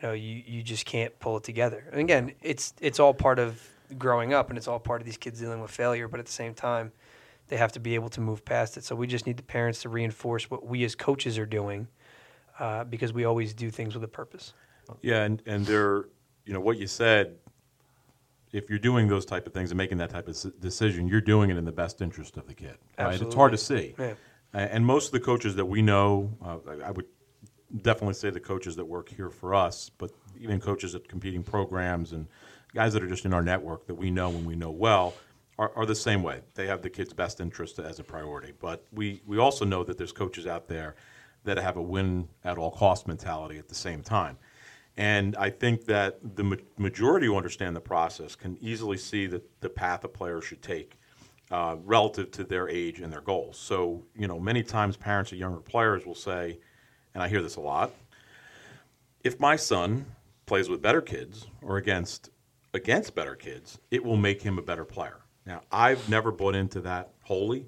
you 0.02 0.08
know 0.08 0.14
you, 0.14 0.44
you 0.46 0.64
just 0.64 0.86
can't 0.86 1.18
pull 1.20 1.38
it 1.38 1.44
together. 1.44 1.86
And 1.92 2.00
again, 2.00 2.34
it's 2.42 2.74
it's 2.82 3.00
all 3.00 3.14
part 3.14 3.40
of 3.40 3.62
growing 3.98 4.34
up 4.34 4.50
and 4.50 4.58
it's 4.58 4.68
all 4.68 4.80
part 4.80 5.02
of 5.02 5.06
these 5.06 5.18
kids 5.18 5.40
dealing 5.40 5.62
with 5.62 5.72
failure, 5.72 6.08
but 6.08 6.20
at 6.20 6.26
the 6.26 6.32
same 6.32 6.54
time, 6.54 6.92
they 7.48 7.58
have 7.58 7.72
to 7.72 7.80
be 7.80 7.96
able 7.96 8.10
to 8.10 8.22
move 8.22 8.46
past 8.46 8.78
it. 8.78 8.84
So 8.84 8.96
we 8.96 9.08
just 9.08 9.26
need 9.26 9.38
the 9.38 9.44
parents 9.44 9.82
to 9.82 9.90
reinforce 9.90 10.50
what 10.50 10.66
we 10.66 10.84
as 10.84 10.96
coaches 10.96 11.38
are 11.38 11.46
doing 11.46 11.88
uh, 12.60 12.84
because 12.84 13.14
we 13.14 13.26
always 13.26 13.54
do 13.54 13.72
things 13.72 13.96
with 13.96 14.04
a 14.04 14.08
purpose. 14.08 14.54
Yeah, 15.02 15.24
and 15.24 15.42
and 15.46 15.66
there, 15.66 16.06
you 16.46 16.54
know, 16.54 16.60
what 16.60 16.78
you 16.78 16.88
said. 16.88 17.36
If 18.52 18.68
you're 18.68 18.80
doing 18.80 19.08
those 19.08 19.28
type 19.28 19.46
of 19.46 19.54
things 19.54 19.70
and 19.70 19.78
making 19.78 20.00
that 20.00 20.10
type 20.10 20.28
of 20.28 20.60
decision, 20.60 21.08
you're 21.08 21.22
doing 21.22 21.52
it 21.52 21.58
in 21.58 21.66
the 21.66 21.72
best 21.72 22.02
interest 22.02 22.36
of 22.36 22.48
the 22.48 22.56
kid. 22.56 22.78
Right? 22.98 23.22
It's 23.22 23.36
hard 23.36 23.52
to 23.52 23.60
see. 23.60 23.94
Yeah. 24.00 24.14
And 24.54 24.84
most 24.84 25.06
of 25.06 25.12
the 25.12 25.20
coaches 25.20 25.56
that 25.58 25.66
we 25.66 25.84
know, 25.84 26.36
uh, 26.44 26.58
I 26.84 26.90
would 26.90 27.06
definitely 27.82 28.16
say 28.16 28.30
the 28.30 28.40
coaches 28.40 28.76
that 28.76 28.86
work 28.86 29.10
here 29.10 29.30
for 29.30 29.54
us, 29.54 29.90
but 29.98 30.12
even 30.40 30.60
coaches 30.60 30.96
at 30.96 31.08
competing 31.08 31.44
programs 31.44 32.14
and 32.14 32.28
guys 32.74 32.94
that 32.94 33.04
are 33.04 33.08
just 33.08 33.26
in 33.26 33.34
our 33.34 33.44
network 33.44 33.88
that 33.88 33.96
we 33.96 34.12
know 34.12 34.30
and 34.30 34.46
we 34.46 34.56
know 34.56 34.72
well 34.72 35.14
are, 35.58 35.72
are 35.76 35.86
the 35.86 35.96
same 35.96 36.24
way. 36.24 36.42
They 36.56 36.68
have 36.68 36.82
the 36.82 36.90
kid's 36.90 37.14
best 37.14 37.40
interest 37.40 37.80
as 37.80 38.00
a 38.00 38.04
priority. 38.04 38.54
But 38.60 38.86
we, 38.92 39.22
we 39.26 39.38
also 39.38 39.66
know 39.66 39.84
that 39.84 39.98
there's 39.98 40.12
coaches 40.12 40.48
out 40.48 40.68
there 40.68 40.96
that 41.44 41.58
have 41.58 41.78
a 41.78 41.82
win 41.82 42.28
at 42.44 42.58
all 42.58 42.72
cost 42.72 43.08
mentality 43.08 43.58
at 43.58 43.68
the 43.68 43.76
same 43.76 44.02
time. 44.02 44.38
And 44.98 45.36
I 45.38 45.50
think 45.50 45.86
that 45.86 46.20
the 46.36 46.44
ma- 46.44 46.56
majority 46.78 47.28
who 47.28 47.38
understand 47.38 47.76
the 47.76 47.82
process 47.82 48.36
can 48.36 48.58
easily 48.60 48.98
see 48.98 49.28
that 49.28 49.62
the 49.62 49.70
path 49.70 50.04
a 50.04 50.10
player 50.10 50.42
should 50.42 50.62
take 50.62 50.98
uh, 51.52 51.78
relative 51.84 52.32
to 52.32 52.44
their 52.44 52.68
age 52.68 53.00
and 53.00 53.12
their 53.12 53.22
goals. 53.22 53.58
So, 53.58 54.04
you 54.16 54.28
know, 54.28 54.40
many 54.40 54.62
times 54.62 54.98
parents 54.98 55.32
of 55.32 55.38
younger 55.38 55.62
players 55.62 56.06
will 56.06 56.16
say, 56.16 56.60
and 57.20 57.26
I 57.26 57.28
hear 57.28 57.42
this 57.42 57.58
a 57.58 57.62
lot, 57.62 57.92
if 59.26 59.42
my 59.42 59.58
son 59.58 60.06
plays 60.46 60.70
with 60.70 60.82
better 60.82 61.02
kids 61.02 61.48
or 61.62 61.76
against 61.76 62.30
against 62.74 63.14
better 63.14 63.36
kids, 63.36 63.78
it 63.92 64.06
will 64.06 64.16
make 64.16 64.42
him 64.42 64.58
a 64.58 64.62
better 64.62 64.86
player. 64.86 65.18
Now, 65.46 65.64
I've 65.70 66.08
never 66.08 66.32
bought 66.32 66.56
into 66.56 66.80
that 66.82 67.10
wholly. 67.24 67.66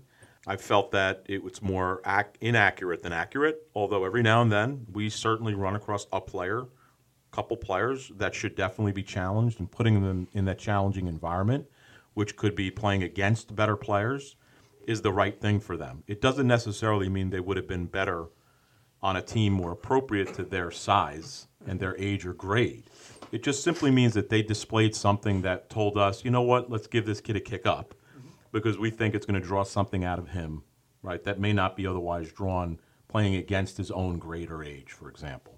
I 0.47 0.55
felt 0.55 0.91
that 0.91 1.25
it 1.27 1.43
was 1.43 1.61
more 1.61 2.01
ac- 2.05 2.37
inaccurate 2.39 3.03
than 3.03 3.11
accurate, 3.11 3.67
although 3.75 4.05
every 4.05 4.21
now 4.23 4.41
and 4.41 4.49
then 4.49 4.85
we 4.89 5.09
certainly 5.09 5.53
run 5.53 5.75
across 5.75 6.07
a 6.13 6.21
player, 6.21 6.67
couple 7.31 7.57
players 7.57 8.09
that 8.15 8.33
should 8.33 8.55
definitely 8.55 8.93
be 8.93 9.03
challenged 9.03 9.59
and 9.59 9.69
putting 9.69 10.01
them 10.01 10.29
in 10.31 10.45
that 10.45 10.59
challenging 10.59 11.07
environment, 11.07 11.65
which 12.13 12.37
could 12.37 12.55
be 12.55 12.71
playing 12.71 13.03
against 13.03 13.53
better 13.53 13.75
players, 13.75 14.37
is 14.87 15.01
the 15.01 15.11
right 15.11 15.41
thing 15.41 15.59
for 15.59 15.75
them. 15.75 16.03
It 16.07 16.21
doesn't 16.21 16.47
necessarily 16.47 17.09
mean 17.09 17.31
they 17.31 17.41
would 17.41 17.57
have 17.57 17.67
been 17.67 17.87
better 17.87 18.27
on 19.03 19.15
a 19.15 19.21
team 19.21 19.53
more 19.53 19.71
appropriate 19.71 20.33
to 20.35 20.43
their 20.43 20.71
size 20.71 21.47
and 21.67 21.79
their 21.79 21.97
age 21.97 22.25
or 22.25 22.33
grade. 22.33 22.83
It 23.31 23.43
just 23.43 23.63
simply 23.63 23.91
means 23.91 24.13
that 24.13 24.29
they 24.29 24.41
displayed 24.41 24.95
something 24.95 25.41
that 25.41 25.69
told 25.69 25.97
us, 25.97 26.23
you 26.23 26.31
know 26.31 26.41
what, 26.41 26.69
let's 26.69 26.87
give 26.87 27.05
this 27.05 27.21
kid 27.21 27.35
a 27.35 27.39
kick 27.39 27.65
up 27.65 27.95
because 28.51 28.77
we 28.77 28.89
think 28.89 29.15
it's 29.15 29.25
going 29.25 29.39
to 29.39 29.45
draw 29.45 29.63
something 29.63 30.03
out 30.03 30.19
of 30.19 30.29
him, 30.29 30.63
right, 31.01 31.23
that 31.23 31.39
may 31.39 31.53
not 31.53 31.75
be 31.75 31.87
otherwise 31.87 32.31
drawn 32.31 32.77
playing 33.07 33.35
against 33.35 33.77
his 33.77 33.89
own 33.91 34.19
grade 34.19 34.51
or 34.51 34.63
age, 34.63 34.91
for 34.91 35.09
example. 35.09 35.57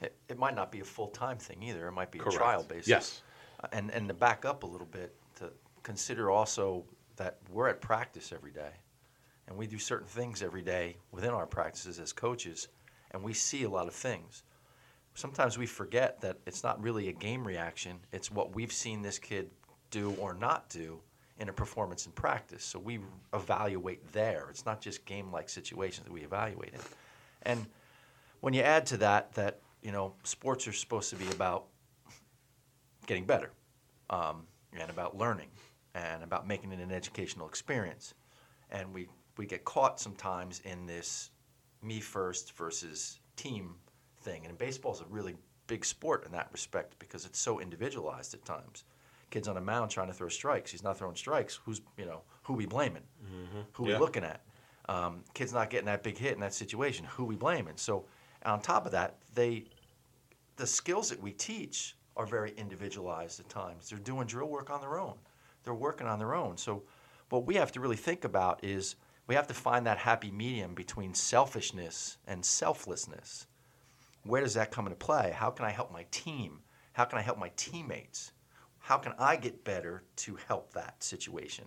It, 0.00 0.14
it 0.28 0.38
might 0.38 0.54
not 0.54 0.70
be 0.70 0.80
a 0.80 0.84
full 0.84 1.08
time 1.08 1.38
thing 1.38 1.62
either. 1.62 1.88
It 1.88 1.92
might 1.92 2.10
be 2.10 2.18
Correct. 2.18 2.36
a 2.36 2.38
trial 2.38 2.62
basis. 2.62 2.88
Yes. 2.88 3.22
Uh, 3.62 3.68
And 3.72 3.90
and 3.90 4.06
to 4.08 4.14
back 4.14 4.44
up 4.44 4.62
a 4.62 4.66
little 4.66 4.86
bit, 4.86 5.16
to 5.36 5.50
consider 5.82 6.30
also 6.30 6.84
that 7.16 7.38
we're 7.50 7.68
at 7.68 7.80
practice 7.80 8.32
every 8.32 8.52
day, 8.52 8.70
and 9.48 9.56
we 9.56 9.66
do 9.66 9.78
certain 9.78 10.06
things 10.06 10.42
every 10.42 10.62
day 10.62 10.96
within 11.10 11.30
our 11.30 11.46
practices 11.46 11.98
as 11.98 12.12
coaches, 12.12 12.68
and 13.10 13.22
we 13.22 13.32
see 13.32 13.64
a 13.64 13.68
lot 13.68 13.88
of 13.88 13.94
things. 13.94 14.44
Sometimes 15.14 15.58
we 15.58 15.66
forget 15.66 16.20
that 16.20 16.36
it's 16.46 16.62
not 16.62 16.80
really 16.80 17.08
a 17.08 17.12
game 17.12 17.46
reaction; 17.46 17.98
it's 18.12 18.30
what 18.30 18.54
we've 18.54 18.72
seen 18.72 19.02
this 19.02 19.18
kid 19.18 19.50
do 19.90 20.14
or 20.20 20.34
not 20.34 20.68
do 20.68 21.00
in 21.38 21.48
a 21.48 21.52
performance 21.52 22.04
in 22.04 22.12
practice. 22.12 22.62
So 22.62 22.78
we 22.78 23.00
evaluate 23.32 24.12
there. 24.12 24.48
It's 24.50 24.66
not 24.66 24.80
just 24.80 25.04
game-like 25.06 25.48
situations 25.48 26.04
that 26.04 26.12
we 26.12 26.22
evaluate 26.22 26.74
in, 26.74 26.80
and 27.42 27.66
when 28.40 28.52
you 28.52 28.60
add 28.60 28.86
to 28.86 28.98
that 28.98 29.32
that 29.32 29.60
you 29.82 29.92
know 29.92 30.12
sports 30.24 30.68
are 30.68 30.72
supposed 30.72 31.10
to 31.10 31.16
be 31.16 31.28
about 31.30 31.64
getting 33.06 33.24
better 33.24 33.50
um, 34.10 34.42
and 34.78 34.90
about 34.90 35.16
learning 35.16 35.48
and 35.94 36.22
about 36.22 36.46
making 36.46 36.70
it 36.70 36.78
an 36.78 36.92
educational 36.92 37.48
experience 37.48 38.12
and 38.70 38.92
we 38.92 39.08
we 39.38 39.46
get 39.46 39.64
caught 39.64 39.98
sometimes 39.98 40.60
in 40.64 40.84
this 40.84 41.30
me 41.80 42.00
first 42.00 42.52
versus 42.56 43.20
team 43.36 43.76
thing. 44.20 44.44
And 44.44 44.58
baseball 44.58 44.92
is 44.92 45.00
a 45.00 45.06
really 45.08 45.36
big 45.68 45.84
sport 45.84 46.26
in 46.26 46.32
that 46.32 46.48
respect 46.52 46.98
because 46.98 47.24
it's 47.24 47.38
so 47.38 47.60
individualized 47.60 48.34
at 48.34 48.44
times. 48.44 48.84
Kids 49.30 49.46
on 49.46 49.56
a 49.56 49.60
mound 49.60 49.90
trying 49.90 50.08
to 50.08 50.12
throw 50.12 50.28
strikes. 50.28 50.70
He's 50.70 50.82
not 50.82 50.98
throwing 50.98 51.14
strikes. 51.14 51.60
Who's 51.64 51.80
you 51.96 52.04
know 52.04 52.22
who 52.42 52.54
we 52.54 52.66
blaming? 52.66 53.04
Who 53.72 53.86
Yeah. 53.86 53.94
we 53.94 54.00
looking 54.00 54.24
at? 54.24 54.42
Um, 54.88 55.22
kids 55.34 55.52
not 55.52 55.70
getting 55.70 55.86
that 55.86 56.02
big 56.02 56.18
hit 56.18 56.32
in 56.32 56.40
that 56.40 56.54
situation. 56.54 57.04
Who 57.04 57.24
we 57.24 57.36
blaming? 57.36 57.76
So 57.76 58.06
on 58.44 58.60
top 58.60 58.86
of 58.86 58.92
that 58.92 59.16
they 59.34 59.66
the 60.56 60.66
skills 60.66 61.10
that 61.10 61.22
we 61.22 61.30
teach 61.32 61.96
are 62.16 62.26
very 62.26 62.52
individualized 62.56 63.38
at 63.38 63.48
times. 63.48 63.90
They're 63.90 63.98
doing 64.00 64.26
drill 64.26 64.48
work 64.48 64.70
on 64.70 64.80
their 64.80 64.98
own. 64.98 65.14
They're 65.62 65.74
working 65.74 66.08
on 66.08 66.18
their 66.18 66.34
own. 66.34 66.56
So 66.56 66.82
what 67.28 67.46
we 67.46 67.54
have 67.54 67.70
to 67.72 67.80
really 67.80 67.96
think 67.96 68.24
about 68.24 68.64
is 68.64 68.96
we 69.28 69.34
have 69.34 69.46
to 69.46 69.54
find 69.54 69.86
that 69.86 69.98
happy 69.98 70.30
medium 70.30 70.74
between 70.74 71.14
selfishness 71.14 72.16
and 72.26 72.44
selflessness. 72.44 73.46
Where 74.24 74.42
does 74.42 74.54
that 74.54 74.72
come 74.72 74.86
into 74.86 74.96
play? 74.96 75.32
How 75.36 75.50
can 75.50 75.66
I 75.66 75.70
help 75.70 75.92
my 75.92 76.06
team? 76.10 76.60
How 76.94 77.04
can 77.04 77.18
I 77.18 77.22
help 77.22 77.38
my 77.38 77.52
teammates? 77.54 78.32
How 78.78 78.96
can 78.96 79.12
I 79.18 79.36
get 79.36 79.64
better 79.64 80.02
to 80.16 80.36
help 80.48 80.72
that 80.72 81.02
situation? 81.02 81.66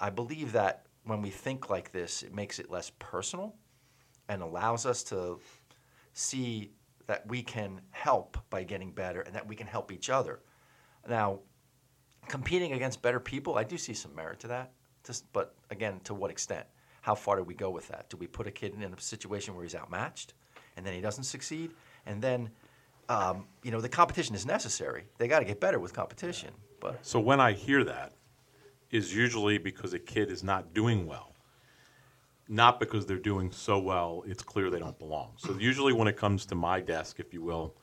I 0.00 0.08
believe 0.08 0.52
that 0.52 0.86
when 1.02 1.20
we 1.20 1.30
think 1.30 1.68
like 1.68 1.90
this, 1.90 2.22
it 2.22 2.32
makes 2.32 2.58
it 2.58 2.70
less 2.70 2.92
personal 2.98 3.56
and 4.28 4.40
allows 4.40 4.86
us 4.86 5.02
to 5.04 5.40
see 6.12 6.70
that 7.06 7.26
we 7.26 7.42
can 7.42 7.80
help 7.90 8.38
by 8.50 8.62
getting 8.62 8.92
better 8.92 9.22
and 9.22 9.34
that 9.34 9.48
we 9.48 9.56
can 9.56 9.66
help 9.66 9.90
each 9.90 10.10
other. 10.10 10.40
Now, 11.08 11.40
competing 12.28 12.72
against 12.72 13.02
better 13.02 13.18
people, 13.18 13.56
I 13.56 13.64
do 13.64 13.78
see 13.78 13.94
some 13.94 14.14
merit 14.14 14.38
to 14.40 14.48
that. 14.48 14.72
Just, 15.04 15.32
but 15.32 15.54
again, 15.70 16.00
to 16.04 16.14
what 16.14 16.30
extent? 16.30 16.66
How 17.00 17.14
far 17.14 17.36
do 17.36 17.42
we 17.42 17.54
go 17.54 17.70
with 17.70 17.88
that? 17.88 18.08
Do 18.10 18.16
we 18.16 18.26
put 18.26 18.46
a 18.46 18.50
kid 18.50 18.74
in 18.74 18.82
a 18.82 19.00
situation 19.00 19.54
where 19.54 19.64
he's 19.64 19.74
outmatched, 19.74 20.34
and 20.76 20.84
then 20.84 20.94
he 20.94 21.00
doesn't 21.00 21.24
succeed, 21.24 21.70
and 22.06 22.20
then, 22.20 22.50
um, 23.08 23.46
you 23.62 23.70
know, 23.70 23.80
the 23.80 23.88
competition 23.88 24.34
is 24.34 24.44
necessary. 24.44 25.04
They 25.18 25.28
got 25.28 25.40
to 25.40 25.44
get 25.44 25.60
better 25.60 25.78
with 25.78 25.92
competition. 25.92 26.50
But 26.80 27.04
So 27.06 27.18
when 27.18 27.40
I 27.40 27.52
hear 27.52 27.84
that, 27.84 28.12
is 28.90 29.14
usually 29.14 29.58
because 29.58 29.92
a 29.92 29.98
kid 29.98 30.30
is 30.30 30.42
not 30.42 30.72
doing 30.72 31.06
well, 31.06 31.34
not 32.48 32.80
because 32.80 33.04
they're 33.04 33.18
doing 33.18 33.50
so 33.52 33.78
well. 33.78 34.22
It's 34.26 34.42
clear 34.42 34.70
they 34.70 34.78
don't 34.78 34.98
belong. 34.98 35.32
So 35.36 35.56
usually 35.58 35.92
when 35.92 36.08
it 36.08 36.16
comes 36.16 36.46
to 36.46 36.54
my 36.54 36.80
desk, 36.80 37.20
if 37.20 37.34
you 37.34 37.42
will, 37.42 37.74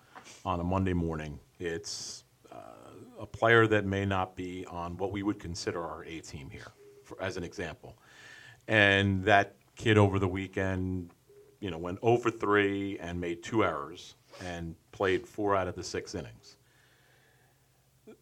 on 0.44 0.60
a 0.60 0.64
Monday 0.64 0.94
morning, 0.94 1.40
it's 1.60 2.24
uh, 2.52 2.56
a 3.20 3.26
player 3.26 3.68
that 3.68 3.86
may 3.86 4.06
not 4.06 4.36
be 4.36 4.66
on 4.66 4.98
what 4.98 5.12
we 5.12 5.22
would 5.22 5.40
consider 5.40 5.84
our 5.84 6.04
A 6.06 6.20
team 6.22 6.50
here, 6.50 6.72
for, 7.06 7.22
as 7.22 7.38
an 7.38 7.44
example, 7.44 7.96
and 8.68 9.24
that 9.24 9.56
kid 9.76 9.98
over 9.98 10.20
the 10.20 10.28
weekend, 10.28 11.12
you 11.60 11.72
know, 11.72 11.78
went 11.78 12.00
oh 12.02 12.14
over 12.14 12.32
three 12.32 12.98
and 13.00 13.20
made 13.20 13.44
two 13.44 13.64
errors 13.64 14.16
and 14.44 14.76
played 14.92 15.26
four 15.26 15.56
out 15.56 15.68
of 15.68 15.76
the 15.76 15.84
six 15.84 16.16
innings 16.16 16.58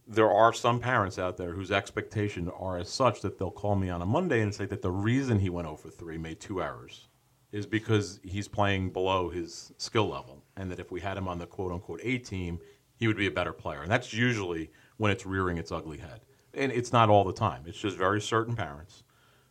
there 0.08 0.32
are 0.32 0.54
some 0.54 0.80
parents 0.80 1.18
out 1.18 1.38
there 1.38 1.54
whose 1.54 1.72
expectations 1.72 2.50
are 2.58 2.78
as 2.78 2.90
such 2.90 3.22
that 3.22 3.38
they'll 3.38 3.52
call 3.52 3.76
me 3.76 3.90
on 3.90 4.02
a 4.02 4.06
Monday 4.06 4.42
and 4.42 4.54
say 4.54 4.66
that 4.66 4.82
the 4.82 4.92
reason 4.92 5.40
he 5.40 5.50
went 5.50 5.68
oh 5.68 5.72
over 5.72 5.90
3, 5.90 6.18
made 6.18 6.40
two 6.40 6.62
errors, 6.62 7.08
is 7.52 7.66
because 7.66 8.20
he's 8.24 8.48
playing 8.48 8.90
below 8.90 9.30
his 9.30 9.72
skill 9.78 10.10
level, 10.10 10.44
and 10.58 10.72
that 10.72 10.80
if 10.80 10.92
we 10.92 11.00
had 11.00 11.18
him 11.18 11.28
on 11.28 11.38
the 11.38 11.46
quote 11.46 11.72
unquote 11.72 12.02
A 12.04 12.18
team, 12.18 12.60
he 12.96 13.08
would 13.08 13.18
be 13.18 13.28
a 13.28 13.32
better 13.32 13.54
player. 13.54 13.82
And 13.82 13.92
that's 13.92 14.14
usually 14.14 14.72
when 14.98 15.12
it's 15.12 15.26
rearing 15.26 15.58
its 15.58 15.72
ugly 15.72 15.98
head. 15.98 16.22
And 16.54 16.72
it's 16.72 16.94
not 16.94 17.10
all 17.10 17.24
the 17.24 17.34
time, 17.34 17.64
it's 17.66 17.78
just 17.80 17.98
very 17.98 18.22
certain 18.22 18.56
parents 18.56 19.04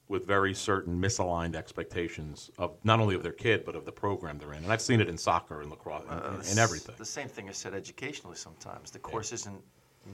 with 0.08 0.26
very 0.26 0.52
certain 0.54 1.00
misaligned 1.00 1.54
expectations 1.56 2.50
of 2.58 2.76
not 2.84 3.00
only 3.00 3.14
of 3.14 3.22
their 3.22 3.32
kid, 3.32 3.64
but 3.64 3.74
of 3.74 3.84
the 3.84 3.92
program 3.92 4.38
they're 4.38 4.52
in. 4.52 4.62
And 4.62 4.72
I've 4.72 4.80
seen 4.82 5.00
it 5.00 5.08
in 5.08 5.16
soccer 5.16 5.62
and 5.62 5.70
lacrosse 5.70 6.04
and, 6.10 6.20
and- 6.22 6.44
and 6.48 6.58
everything. 6.58 6.94
The 6.98 7.04
same 7.04 7.28
thing 7.28 7.48
is 7.48 7.56
said 7.56 7.74
educationally 7.74 8.36
sometimes. 8.36 8.90
The 8.90 8.98
course 8.98 9.32
isn't 9.32 9.60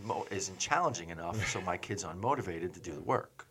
mo- 0.05 0.27
isn't 0.31 0.59
challenging 0.59 1.11
enough, 1.11 1.47
so 1.49 1.61
my 1.61 1.77
kid's 1.77 2.05
unmotivated 2.05 2.73
to 2.75 2.81
do 2.81 2.93
the 2.93 3.01
work. 3.03 3.45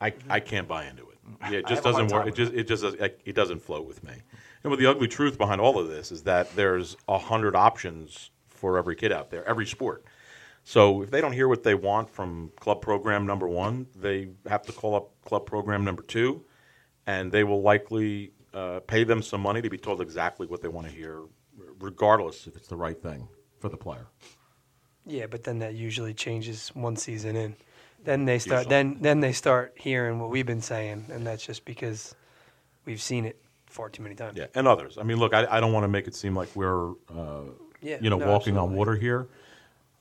I, 0.00 0.14
I 0.30 0.38
can't 0.38 0.68
buy 0.68 0.84
into 0.84 1.02
it. 1.08 1.18
Yeah, 1.50 1.58
it 1.58 1.66
just 1.66 1.82
have 1.84 1.92
a 1.96 1.98
hard 1.98 2.08
doesn't 2.08 2.16
work. 2.16 2.28
It 2.28 2.34
just 2.36 2.52
it 2.52 2.68
just 2.68 2.84
it 3.24 3.34
doesn't 3.34 3.60
float 3.60 3.84
with 3.84 4.04
me. 4.04 4.12
And 4.62 4.70
with 4.70 4.78
the 4.78 4.86
ugly 4.86 5.08
truth 5.08 5.36
behind 5.36 5.60
all 5.60 5.76
of 5.76 5.88
this 5.88 6.12
is 6.12 6.22
that 6.22 6.54
there's 6.54 6.96
a 7.08 7.18
hundred 7.18 7.56
options 7.56 8.30
for 8.46 8.78
every 8.78 8.94
kid 8.94 9.10
out 9.10 9.28
there, 9.30 9.44
every 9.48 9.66
sport. 9.66 10.04
So 10.68 11.00
if 11.00 11.10
they 11.10 11.22
don't 11.22 11.32
hear 11.32 11.48
what 11.48 11.62
they 11.62 11.74
want 11.74 12.10
from 12.10 12.52
club 12.60 12.82
program 12.82 13.24
number 13.24 13.48
one, 13.48 13.86
they 13.96 14.28
have 14.46 14.60
to 14.64 14.72
call 14.72 14.94
up 14.94 15.08
club 15.24 15.46
program 15.46 15.82
number 15.82 16.02
two, 16.02 16.44
and 17.06 17.32
they 17.32 17.42
will 17.42 17.62
likely 17.62 18.32
uh, 18.52 18.80
pay 18.80 19.02
them 19.02 19.22
some 19.22 19.40
money 19.40 19.62
to 19.62 19.70
be 19.70 19.78
told 19.78 20.02
exactly 20.02 20.46
what 20.46 20.60
they 20.60 20.68
want 20.68 20.86
to 20.86 20.92
hear, 20.92 21.22
regardless 21.80 22.46
if 22.46 22.54
it's 22.54 22.68
the 22.68 22.76
right 22.76 23.02
thing 23.02 23.26
for 23.58 23.70
the 23.70 23.78
player. 23.78 24.08
Yeah, 25.06 25.24
but 25.24 25.44
then 25.44 25.60
that 25.60 25.74
usually 25.74 26.12
changes 26.12 26.68
one 26.74 26.96
season 26.96 27.34
in. 27.34 27.56
Then 28.04 28.26
they 28.26 28.38
start. 28.38 28.66
Usually. 28.66 28.74
Then 28.74 28.98
then 29.00 29.20
they 29.20 29.32
start 29.32 29.72
hearing 29.78 30.20
what 30.20 30.28
we've 30.28 30.44
been 30.44 30.60
saying, 30.60 31.06
and 31.10 31.26
that's 31.26 31.46
just 31.46 31.64
because 31.64 32.14
we've 32.84 33.00
seen 33.00 33.24
it 33.24 33.40
far 33.64 33.88
too 33.88 34.02
many 34.02 34.16
times. 34.16 34.36
Yeah, 34.36 34.48
and 34.54 34.68
others. 34.68 34.98
I 34.98 35.02
mean, 35.02 35.16
look, 35.16 35.32
I, 35.32 35.46
I 35.50 35.60
don't 35.60 35.72
want 35.72 35.84
to 35.84 35.88
make 35.88 36.06
it 36.06 36.14
seem 36.14 36.36
like 36.36 36.54
we're, 36.54 36.90
uh, 37.08 37.44
Yeah, 37.80 37.96
you 38.02 38.10
know, 38.10 38.18
no, 38.18 38.28
walking 38.30 38.58
on 38.58 38.74
water 38.74 38.96
here. 38.96 39.28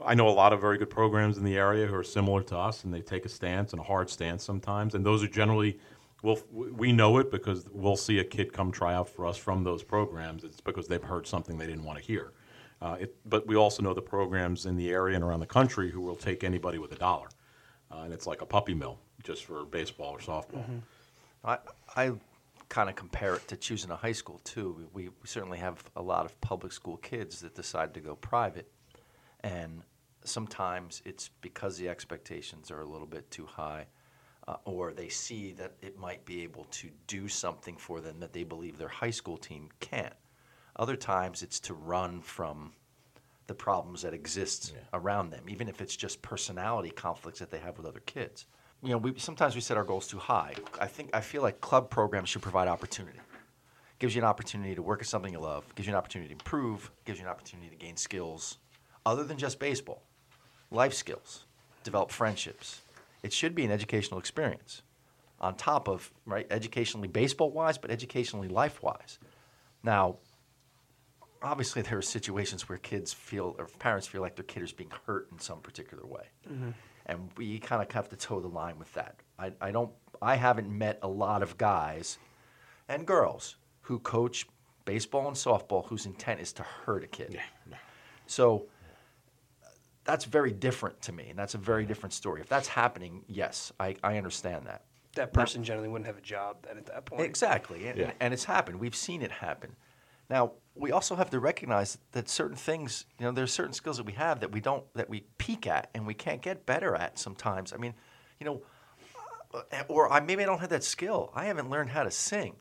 I 0.05 0.13
know 0.13 0.27
a 0.27 0.29
lot 0.29 0.53
of 0.53 0.61
very 0.61 0.77
good 0.77 0.89
programs 0.89 1.37
in 1.37 1.43
the 1.43 1.57
area 1.57 1.87
who 1.87 1.95
are 1.95 2.03
similar 2.03 2.43
to 2.43 2.57
us, 2.57 2.83
and 2.83 2.93
they 2.93 3.01
take 3.01 3.25
a 3.25 3.29
stance 3.29 3.73
and 3.73 3.79
a 3.79 3.83
hard 3.83 4.09
stance 4.09 4.43
sometimes. 4.43 4.93
And 4.93 5.05
those 5.05 5.23
are 5.23 5.27
generally, 5.27 5.79
we'll, 6.21 6.39
we 6.51 6.91
know 6.91 7.17
it 7.17 7.31
because 7.31 7.67
we'll 7.71 7.97
see 7.97 8.19
a 8.19 8.23
kid 8.23 8.53
come 8.53 8.71
try 8.71 8.93
out 8.93 9.09
for 9.09 9.25
us 9.25 9.37
from 9.37 9.63
those 9.63 9.83
programs. 9.83 10.43
It's 10.43 10.61
because 10.61 10.87
they've 10.87 11.03
heard 11.03 11.25
something 11.25 11.57
they 11.57 11.65
didn't 11.65 11.83
want 11.83 11.97
to 11.97 12.05
hear. 12.05 12.31
Uh, 12.79 12.97
it, 12.99 13.15
but 13.25 13.47
we 13.47 13.55
also 13.55 13.81
know 13.81 13.93
the 13.93 14.01
programs 14.01 14.67
in 14.67 14.75
the 14.77 14.91
area 14.91 15.15
and 15.15 15.23
around 15.23 15.39
the 15.39 15.47
country 15.47 15.89
who 15.89 16.01
will 16.01 16.15
take 16.15 16.43
anybody 16.43 16.77
with 16.77 16.91
a 16.91 16.95
dollar, 16.95 17.27
uh, 17.91 18.01
and 18.01 18.13
it's 18.13 18.27
like 18.27 18.41
a 18.41 18.45
puppy 18.45 18.75
mill 18.75 18.99
just 19.23 19.45
for 19.45 19.65
baseball 19.65 20.13
or 20.13 20.19
softball. 20.19 20.63
I, 21.43 21.57
I 21.95 22.11
kind 22.69 22.87
of 22.87 22.95
compare 22.95 23.33
it 23.33 23.47
to 23.47 23.57
choosing 23.57 23.89
a 23.89 23.95
high 23.95 24.11
school 24.11 24.39
too. 24.43 24.87
We, 24.93 25.07
we 25.07 25.13
certainly 25.25 25.57
have 25.57 25.83
a 25.95 26.01
lot 26.03 26.25
of 26.25 26.39
public 26.39 26.71
school 26.71 26.97
kids 26.97 27.41
that 27.41 27.55
decide 27.55 27.95
to 27.95 27.99
go 27.99 28.15
private, 28.15 28.69
and 29.41 29.81
sometimes 30.27 31.01
it's 31.05 31.29
because 31.41 31.77
the 31.77 31.89
expectations 31.89 32.71
are 32.71 32.81
a 32.81 32.85
little 32.85 33.07
bit 33.07 33.29
too 33.31 33.45
high, 33.45 33.85
uh, 34.47 34.55
or 34.65 34.93
they 34.93 35.09
see 35.09 35.51
that 35.53 35.73
it 35.81 35.97
might 35.97 36.23
be 36.25 36.43
able 36.43 36.65
to 36.65 36.89
do 37.07 37.27
something 37.27 37.75
for 37.75 37.99
them 37.99 38.19
that 38.19 38.33
they 38.33 38.43
believe 38.43 38.77
their 38.77 38.87
high 38.87 39.09
school 39.09 39.37
team 39.37 39.69
can't. 39.79 40.13
Other 40.75 40.95
times 40.95 41.43
it's 41.43 41.59
to 41.61 41.73
run 41.73 42.21
from 42.21 42.73
the 43.47 43.55
problems 43.55 44.01
that 44.01 44.13
exist 44.13 44.73
around 44.93 45.29
them, 45.31 45.45
even 45.47 45.67
if 45.69 45.81
it's 45.81 45.95
just 45.95 46.21
personality 46.21 46.89
conflicts 46.89 47.39
that 47.39 47.49
they 47.49 47.59
have 47.59 47.77
with 47.77 47.87
other 47.87 48.01
kids. 48.01 48.45
You 48.83 48.91
know, 48.91 48.97
we 48.97 49.17
sometimes 49.17 49.55
we 49.55 49.61
set 49.61 49.77
our 49.77 49.83
goals 49.83 50.07
too 50.07 50.19
high. 50.19 50.53
I 50.79 50.85
think 50.85 51.09
I 51.13 51.21
feel 51.21 51.41
like 51.41 51.59
club 51.61 51.89
programs 51.89 52.29
should 52.29 52.43
provide 52.43 52.67
opportunity. 52.67 53.19
Gives 53.99 54.13
you 54.13 54.21
an 54.21 54.27
opportunity 54.27 54.75
to 54.75 54.83
work 54.83 55.01
at 55.01 55.07
something 55.07 55.33
you 55.33 55.39
love. 55.39 55.63
Gives 55.75 55.87
you 55.87 55.93
an 55.93 55.97
opportunity 55.97 56.27
to 56.27 56.33
improve. 56.33 56.91
Gives 57.05 57.17
you 57.19 57.25
an 57.25 57.31
opportunity 57.31 57.69
to 57.69 57.75
gain 57.75 57.97
skills, 57.97 58.59
other 59.05 59.23
than 59.23 59.37
just 59.37 59.57
baseball, 59.59 60.03
life 60.71 60.93
skills, 60.93 61.45
develop 61.83 62.11
friendships. 62.11 62.81
It 63.23 63.33
should 63.33 63.55
be 63.55 63.65
an 63.65 63.71
educational 63.71 64.19
experience, 64.19 64.81
on 65.39 65.55
top 65.55 65.87
of 65.87 66.11
right 66.25 66.47
educationally 66.49 67.07
baseball 67.07 67.51
wise, 67.51 67.77
but 67.77 67.91
educationally 67.91 68.47
life 68.47 68.81
wise. 68.83 69.19
Now, 69.83 70.17
obviously 71.41 71.81
there 71.81 71.97
are 71.97 72.01
situations 72.01 72.67
where 72.67 72.77
kids 72.77 73.13
feel 73.13 73.55
or 73.57 73.65
parents 73.79 74.07
feel 74.07 74.21
like 74.21 74.35
their 74.35 74.43
kid 74.43 74.63
is 74.63 74.71
being 74.73 74.91
hurt 75.05 75.27
in 75.31 75.39
some 75.39 75.59
particular 75.61 76.05
way. 76.05 76.25
And 77.05 77.29
we 77.37 77.59
kind 77.59 77.81
of 77.81 77.91
have 77.91 78.09
to 78.09 78.15
toe 78.17 78.39
the 78.41 78.47
line 78.49 78.77
with 78.79 78.93
that. 78.93 79.15
I, 79.39 79.51
I 79.61 79.71
don't 79.71 79.91
i 80.21 80.35
haven't 80.35 80.67
met 80.67 80.97
a 81.03 81.07
lot 81.07 81.43
of 81.43 81.57
guys 81.59 82.17
and 82.89 83.05
girls 83.05 83.55
who 83.81 83.99
coach 83.99 84.47
baseball 84.83 85.27
and 85.27 85.35
softball 85.37 85.85
whose 85.87 86.05
intent 86.07 86.39
is 86.41 86.51
to 86.53 86.63
hurt 86.63 87.03
a 87.03 87.07
kid. 87.07 87.39
So 88.25 88.45
uh, 88.55 88.59
that's 90.07 90.25
very 90.25 90.51
different 90.51 90.99
to 91.03 91.11
me 91.11 91.25
and 91.29 91.37
that's 91.37 91.53
a 91.53 91.57
very 91.59 91.85
different 91.85 92.13
story 92.13 92.41
if 92.41 92.49
that's 92.49 92.67
happening 92.67 93.23
yes 93.27 93.71
i, 93.79 93.95
I 94.03 94.17
understand 94.17 94.65
that 94.65 94.81
That 95.15 95.33
person 95.33 95.63
generally 95.63 95.89
wouldn't 95.89 96.07
have 96.07 96.17
a 96.17 96.21
job 96.35 96.57
then 96.65 96.77
at 96.77 96.85
that 96.87 97.05
point. 97.05 97.21
Exactly, 97.23 97.87
and, 97.87 97.97
Yeah. 97.99 98.11
and 98.19 98.33
it's 98.35 98.45
happened. 98.45 98.79
We've 98.79 98.95
seen 99.07 99.21
it 99.21 99.31
happen. 99.31 99.75
Now 100.29 100.51
we 100.75 100.91
also 100.91 101.15
have 101.15 101.29
to 101.31 101.39
recognize 101.39 101.97
that 102.11 102.29
certain 102.29 102.55
things, 102.57 103.05
you 103.19 103.25
know, 103.25 103.31
there's 103.31 103.51
certain 103.51 103.73
skills 103.73 103.97
that 103.97 104.05
we 104.05 104.13
have 104.13 104.39
that 104.41 104.51
we 104.51 104.61
don't, 104.61 104.83
that 104.93 105.09
we 105.09 105.19
peak 105.39 105.65
at, 105.67 105.89
and 105.95 106.05
we 106.05 106.13
can't 106.13 106.41
get 106.41 106.65
better 106.65 106.93
at 106.95 107.17
sometimes. 107.17 107.73
I 107.73 107.77
mean, 107.77 107.93
you 108.39 108.45
know, 108.45 108.61
uh, 109.53 109.83
or 109.87 110.11
I 110.11 110.19
maybe 110.19 110.43
I 110.43 110.45
don't 110.45 110.59
have 110.59 110.69
that 110.77 110.83
skill. 110.83 111.31
I 111.33 111.45
haven't 111.45 111.69
learned 111.69 111.89
how 111.89 112.03
to 112.03 112.11
sing. 112.11 112.53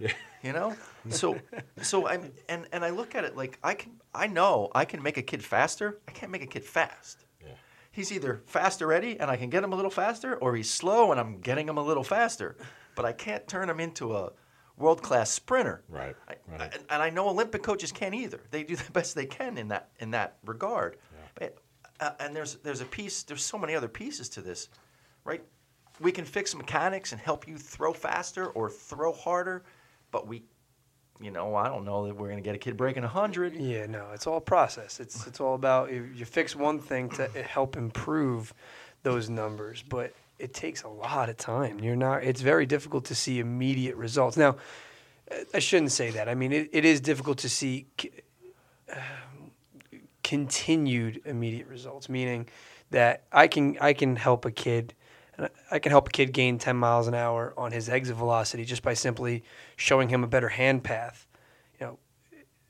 Yeah. 0.00 0.12
You 0.42 0.54
know, 0.54 0.74
so 1.10 1.38
so 1.82 2.08
I'm 2.08 2.32
and 2.48 2.66
and 2.72 2.82
I 2.82 2.88
look 2.88 3.14
at 3.14 3.24
it 3.24 3.36
like 3.36 3.58
I 3.62 3.74
can 3.74 4.00
I 4.14 4.26
know 4.26 4.70
I 4.74 4.86
can 4.86 5.02
make 5.02 5.18
a 5.18 5.22
kid 5.22 5.44
faster. 5.44 6.00
I 6.08 6.12
can't 6.12 6.32
make 6.32 6.42
a 6.42 6.46
kid 6.46 6.64
fast. 6.64 7.26
Yeah. 7.42 7.52
He's 7.90 8.10
either 8.10 8.40
fast 8.46 8.80
already 8.80 9.20
and 9.20 9.30
I 9.30 9.36
can 9.36 9.50
get 9.50 9.62
him 9.62 9.74
a 9.74 9.76
little 9.76 9.90
faster, 9.90 10.36
or 10.36 10.56
he's 10.56 10.70
slow 10.70 11.10
and 11.10 11.20
I'm 11.20 11.40
getting 11.40 11.68
him 11.68 11.76
a 11.76 11.82
little 11.82 12.02
faster. 12.02 12.56
But 12.94 13.04
I 13.04 13.12
can't 13.12 13.46
turn 13.46 13.68
him 13.68 13.80
into 13.80 14.16
a 14.16 14.32
world 14.78 15.02
class 15.02 15.30
sprinter. 15.30 15.82
Right, 15.90 16.16
I, 16.26 16.36
right. 16.48 16.74
and, 16.74 16.84
and 16.88 17.02
I 17.02 17.10
know 17.10 17.28
Olympic 17.28 17.62
coaches 17.62 17.92
can't 17.92 18.14
either. 18.14 18.40
They 18.50 18.64
do 18.64 18.76
the 18.76 18.90
best 18.92 19.14
they 19.14 19.26
can 19.26 19.58
in 19.58 19.68
that 19.68 19.90
in 20.00 20.10
that 20.12 20.38
regard. 20.46 20.96
But 21.34 21.58
uh, 22.00 22.12
and 22.18 22.34
there's 22.34 22.54
there's 22.56 22.80
a 22.80 22.86
piece. 22.86 23.22
There's 23.24 23.44
so 23.44 23.58
many 23.58 23.74
other 23.74 23.88
pieces 23.88 24.28
to 24.30 24.40
this, 24.40 24.68
right? 25.24 25.42
We 26.00 26.12
can 26.12 26.24
fix 26.24 26.54
mechanics 26.54 27.12
and 27.12 27.20
help 27.20 27.46
you 27.46 27.58
throw 27.58 27.92
faster 27.92 28.46
or 28.48 28.70
throw 28.70 29.12
harder, 29.12 29.64
but 30.10 30.26
we, 30.26 30.42
you 31.20 31.30
know, 31.30 31.54
I 31.54 31.68
don't 31.68 31.84
know 31.84 32.06
that 32.06 32.14
we're 32.14 32.28
going 32.28 32.38
to 32.38 32.46
get 32.46 32.54
a 32.54 32.58
kid 32.58 32.76
breaking 32.76 33.02
hundred. 33.02 33.54
Yeah, 33.54 33.86
no, 33.86 34.10
it's 34.12 34.26
all 34.26 34.40
process. 34.40 35.00
It's 35.00 35.26
it's 35.26 35.40
all 35.40 35.54
about 35.54 35.92
you, 35.92 36.08
you 36.14 36.24
fix 36.24 36.54
one 36.56 36.78
thing 36.78 37.08
to 37.10 37.28
help 37.42 37.76
improve 37.76 38.54
those 39.02 39.30
numbers, 39.30 39.82
but 39.88 40.12
it 40.38 40.54
takes 40.54 40.82
a 40.82 40.88
lot 40.88 41.28
of 41.28 41.36
time. 41.36 41.80
You're 41.80 41.96
not. 41.96 42.24
It's 42.24 42.40
very 42.40 42.66
difficult 42.66 43.04
to 43.06 43.14
see 43.14 43.38
immediate 43.38 43.96
results. 43.96 44.36
Now, 44.36 44.56
uh, 45.30 45.36
I 45.54 45.58
shouldn't 45.58 45.92
say 45.92 46.10
that. 46.12 46.28
I 46.28 46.34
mean, 46.34 46.52
it, 46.52 46.70
it 46.72 46.84
is 46.84 47.00
difficult 47.00 47.38
to 47.38 47.48
see 47.48 47.86
c- 48.00 48.10
um, 48.92 49.50
continued 50.22 51.20
immediate 51.24 51.68
results, 51.68 52.08
meaning 52.08 52.48
that 52.90 53.24
I 53.32 53.48
can 53.48 53.76
I 53.80 53.92
can 53.92 54.16
help 54.16 54.44
a 54.44 54.50
kid. 54.50 54.94
I 55.70 55.78
can 55.78 55.90
help 55.90 56.08
a 56.08 56.10
kid 56.10 56.32
gain 56.32 56.58
10 56.58 56.76
miles 56.76 57.08
an 57.08 57.14
hour 57.14 57.54
on 57.56 57.72
his 57.72 57.88
exit 57.88 58.16
velocity 58.16 58.64
just 58.64 58.82
by 58.82 58.94
simply 58.94 59.44
showing 59.76 60.08
him 60.08 60.24
a 60.24 60.26
better 60.26 60.48
hand 60.48 60.84
path. 60.84 61.26
You 61.78 61.86
know, 61.86 61.98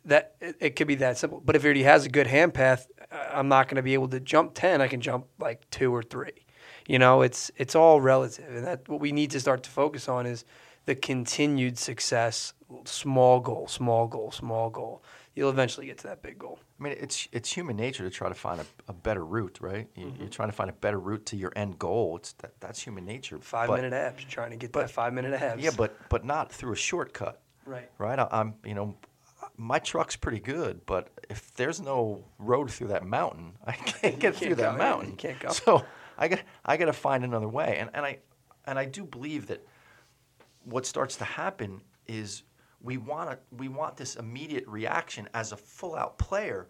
that 0.05 0.35
it, 0.41 0.57
it 0.61 0.77
could 0.77 0.87
be 0.87 0.97
that 0.97 1.19
simple. 1.19 1.43
But 1.45 1.57
if 1.57 1.63
he 1.63 1.67
already 1.67 1.83
has 1.83 2.07
a 2.07 2.09
good 2.09 2.27
hand 2.27 2.55
path, 2.55 2.87
I'm 3.11 3.49
not 3.49 3.69
going 3.69 3.77
to 3.77 3.83
be 3.83 3.95
able 3.95 4.09
to 4.09 4.21
jump 4.21 4.53
10. 4.55 4.81
I 4.81 4.89
can 4.89 5.01
jump 5.01 5.27
like 5.39 5.69
two 5.71 5.95
or 5.95 6.03
three. 6.03 6.47
You 6.87 6.99
know, 6.99 7.23
it's 7.23 7.51
it's 7.57 7.75
all 7.75 8.01
relative, 8.01 8.49
and 8.49 8.67
that 8.67 8.89
what 8.89 9.01
we 9.01 9.13
need 9.13 9.31
to 9.33 9.41
start 9.41 9.63
to 9.65 9.71
focus 9.71 10.09
on 10.09 10.27
is 10.27 10.45
the 10.91 10.97
continued 10.97 11.79
success. 11.79 12.53
Small 12.85 13.39
goal, 13.39 13.69
small 13.69 14.09
goal, 14.09 14.33
small 14.33 14.71
goal. 14.71 15.05
You'll 15.37 15.51
eventually 15.51 15.87
get 15.87 15.99
to 15.99 16.09
that 16.09 16.21
big 16.21 16.37
goal. 16.37 16.59
I 16.81 16.83
mean, 16.83 16.97
it's 16.99 17.29
it's 17.31 17.53
human 17.53 17.77
nature 17.77 18.03
to 18.03 18.11
try 18.11 18.29
to 18.29 18.35
find 18.35 18.61
a, 18.61 18.67
a 18.89 18.93
better 18.93 19.25
route, 19.25 19.59
right? 19.61 19.87
You, 19.95 20.07
mm-hmm. 20.07 20.21
You're 20.21 20.31
trying 20.31 20.49
to 20.49 20.53
find 20.53 20.69
a 20.69 20.73
better 20.73 20.99
route 20.99 21.27
to 21.27 21.37
your 21.37 21.53
end 21.55 21.79
goal. 21.79 22.17
It's 22.17 22.33
that, 22.35 22.55
that's 22.59 22.81
human 22.83 23.05
nature. 23.05 23.39
Five 23.39 23.69
but, 23.69 23.77
minute 23.77 23.93
abs. 23.93 24.25
Trying 24.25 24.51
to 24.51 24.57
get 24.57 24.73
but- 24.73 24.81
that 24.81 24.91
five 24.91 25.13
minute 25.13 25.41
abs. 25.41 25.63
Yeah, 25.63 25.71
but 25.77 25.97
but 26.09 26.25
not 26.25 26.51
through 26.51 26.73
a 26.73 26.77
shortcut, 26.77 27.41
right. 27.67 27.89
right? 27.99 28.19
I, 28.19 28.27
I'm 28.33 28.55
you 28.65 28.75
know, 28.75 28.97
my 29.57 29.79
truck's 29.79 30.17
pretty 30.17 30.41
good, 30.41 30.85
but 30.87 31.09
if 31.29 31.55
there's 31.55 31.81
no 31.81 32.25
road 32.41 32.69
through 32.69 32.89
that 32.89 33.05
mountain, 33.05 33.53
I 33.65 33.73
can't 33.73 34.19
get 34.19 34.21
can't 34.21 34.37
through 34.37 34.55
that 34.57 34.77
mountain. 34.77 35.11
yeah, 35.11 35.13
you 35.13 35.17
can't 35.17 35.39
go. 35.39 35.51
So 35.51 35.85
I 36.19 36.27
got 36.27 36.41
I 36.65 36.77
got 36.77 36.87
to 36.87 36.93
find 36.93 37.23
another 37.23 37.49
way, 37.49 37.77
and 37.79 37.91
and 37.95 38.05
I 38.05 38.19
and 38.67 38.77
I 38.77 38.87
do 38.87 39.05
believe 39.05 39.47
that 39.47 39.65
what 40.65 40.87
starts 40.87 41.17
to 41.17 41.25
happen 41.25 41.83
is 42.07 42.43
we 42.83 42.97
want 42.97 43.31
to 43.31 43.39
we 43.57 43.69
want 43.69 43.97
this 43.97 44.17
immediate 44.17 44.67
reaction 44.67 45.29
as 45.35 45.53
a 45.53 45.57
full 45.57 45.97
out 45.97 46.19
player. 46.19 46.69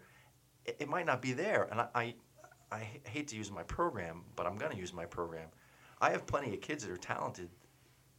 It, 0.65 0.77
it 0.79 0.89
might 0.89 1.05
not 1.05 1.21
be 1.21 1.33
there, 1.33 1.67
and 1.71 1.81
I 1.95 2.15
I 2.71 2.87
hate 3.05 3.27
to 3.29 3.35
use 3.35 3.51
my 3.51 3.63
program, 3.63 4.23
but 4.35 4.45
I'm 4.45 4.57
going 4.57 4.71
to 4.71 4.77
use 4.77 4.93
my 4.93 5.05
program. 5.05 5.49
I 5.99 6.09
have 6.11 6.25
plenty 6.25 6.53
of 6.53 6.61
kids 6.61 6.85
that 6.85 6.91
are 6.91 6.97
talented 6.97 7.49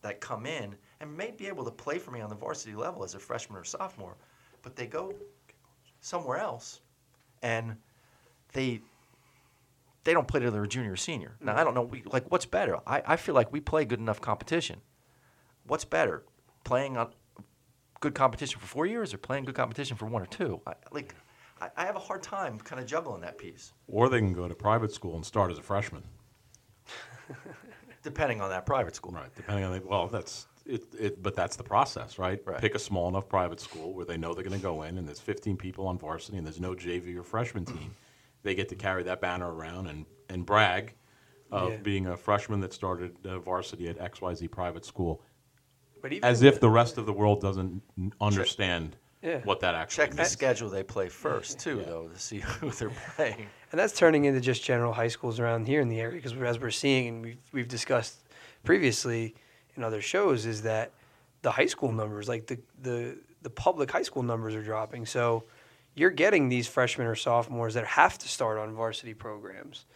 that 0.02 0.20
come 0.20 0.46
in 0.46 0.74
and 1.00 1.16
may 1.16 1.30
be 1.30 1.46
able 1.46 1.64
to 1.64 1.70
play 1.70 1.98
for 1.98 2.10
me 2.10 2.20
on 2.20 2.28
the 2.28 2.34
varsity 2.34 2.74
level 2.74 3.02
as 3.02 3.14
a 3.14 3.18
freshman 3.18 3.58
or 3.58 3.64
sophomore, 3.64 4.16
but 4.62 4.76
they 4.76 4.86
go 4.86 5.14
somewhere 6.00 6.38
else 6.38 6.80
and 7.42 7.76
they 8.52 8.80
they 10.04 10.12
don't 10.12 10.26
play 10.26 10.40
till 10.40 10.50
they're 10.50 10.64
a 10.64 10.68
junior 10.68 10.92
or 10.92 10.96
senior. 10.96 11.36
Now 11.40 11.52
I 11.52 11.56
mm-hmm. 11.56 11.64
don't 11.64 11.74
know 11.74 11.82
we, 11.82 12.02
like 12.06 12.30
what's 12.30 12.46
better. 12.46 12.78
I, 12.86 13.02
I 13.06 13.16
feel 13.16 13.34
like 13.34 13.52
we 13.52 13.60
play 13.60 13.84
good 13.84 14.00
enough 14.00 14.20
competition. 14.20 14.80
What's 15.66 15.84
better, 15.84 16.24
playing 16.64 16.96
on 16.96 17.12
good 18.00 18.14
competition 18.14 18.60
for 18.60 18.66
four 18.66 18.86
years 18.86 19.14
or 19.14 19.18
playing 19.18 19.44
good 19.44 19.54
competition 19.54 19.96
for 19.96 20.06
one 20.06 20.22
or 20.22 20.26
two? 20.26 20.60
I, 20.66 20.74
like 20.90 21.14
I, 21.60 21.68
I 21.76 21.84
have 21.86 21.96
a 21.96 22.00
hard 22.00 22.22
time 22.22 22.58
kind 22.58 22.80
of 22.80 22.86
juggling 22.86 23.20
that 23.22 23.38
piece, 23.38 23.72
Or 23.86 24.08
they 24.08 24.18
can 24.18 24.32
go 24.32 24.48
to 24.48 24.54
private 24.54 24.92
school 24.92 25.14
and 25.16 25.24
start 25.24 25.50
as 25.50 25.58
a 25.58 25.62
freshman. 25.62 26.02
depending 28.02 28.40
on 28.40 28.50
that 28.50 28.66
private 28.66 28.94
school. 28.96 29.12
Right, 29.12 29.34
depending 29.36 29.64
on 29.64 29.72
the, 29.72 29.82
well, 29.86 30.08
that's 30.08 30.46
it, 30.66 30.84
it. 30.98 31.22
But 31.22 31.34
that's 31.36 31.56
the 31.56 31.62
process, 31.62 32.18
right? 32.18 32.40
Right. 32.44 32.60
Pick 32.60 32.74
a 32.74 32.78
small 32.78 33.08
enough 33.08 33.28
private 33.28 33.60
school 33.60 33.94
where 33.94 34.04
they 34.04 34.16
know 34.16 34.34
they're 34.34 34.44
going 34.44 34.58
to 34.58 34.62
go 34.62 34.82
in, 34.82 34.98
and 34.98 35.06
there's 35.06 35.20
15 35.20 35.56
people 35.56 35.86
on 35.86 35.98
varsity, 35.98 36.38
and 36.38 36.46
there's 36.46 36.60
no 36.60 36.74
JV 36.74 37.16
or 37.16 37.22
freshman 37.22 37.64
team. 37.64 37.94
They 38.44 38.56
get 38.56 38.68
to 38.70 38.74
carry 38.74 39.04
that 39.04 39.20
banner 39.20 39.54
around 39.54 39.86
and 39.86 40.04
and 40.28 40.44
brag 40.44 40.96
of 41.52 41.70
Yeah. 41.70 41.76
being 41.84 42.06
a 42.08 42.16
freshman 42.16 42.58
that 42.58 42.72
started 42.72 43.24
uh, 43.24 43.38
varsity 43.38 43.88
at 43.88 43.96
XYZ 43.98 44.50
private 44.50 44.84
school, 44.84 45.22
But 46.02 46.12
even 46.12 46.28
as 46.28 46.42
if 46.42 46.60
the 46.60 46.68
rest 46.68 46.98
of 46.98 47.06
the 47.06 47.12
world 47.12 47.40
doesn't 47.40 47.80
n- 47.96 48.12
understand 48.20 48.96
Yeah. 49.22 49.38
what 49.44 49.60
that 49.60 49.74
actually 49.76 50.02
Check 50.04 50.10
the 50.10 50.16
means. 50.18 50.30
schedule 50.30 50.68
they 50.68 50.82
play 50.82 51.08
first 51.08 51.58
too, 51.60 51.78
Yeah. 51.78 51.84
though, 51.86 52.08
to 52.08 52.18
see 52.18 52.38
who 52.60 52.70
they're 52.70 52.90
playing. 53.16 53.46
and 53.70 53.78
that's 53.80 53.92
turning 53.96 54.24
into 54.26 54.40
just 54.40 54.62
general 54.64 54.92
high 54.92 55.08
schools 55.08 55.38
around 55.40 55.66
here 55.68 55.80
in 55.80 55.88
the 55.88 56.00
area 56.00 56.16
because 56.16 56.34
as 56.42 56.58
we're 56.58 56.70
seeing 56.70 57.08
and 57.08 57.24
we've, 57.24 57.38
we've 57.52 57.68
discussed 57.68 58.16
previously 58.64 59.34
in 59.76 59.82
other 59.84 60.00
shows 60.02 60.44
is 60.46 60.62
that 60.62 60.92
the 61.42 61.50
high 61.50 61.66
school 61.66 61.90
numbers 61.92 62.28
like 62.28 62.46
the, 62.46 62.58
the 62.82 63.16
the 63.42 63.50
public 63.50 63.90
high 63.90 64.02
school 64.02 64.22
numbers 64.22 64.54
are 64.54 64.62
dropping 64.62 65.04
so 65.06 65.44
you're 65.94 66.10
getting 66.10 66.48
these 66.48 66.68
freshmen 66.68 67.06
or 67.06 67.14
sophomores 67.16 67.74
that 67.74 67.84
have 67.86 68.16
to 68.18 68.28
start 68.28 68.58
on 68.58 68.72
varsity 68.74 69.14
programs 69.14 69.86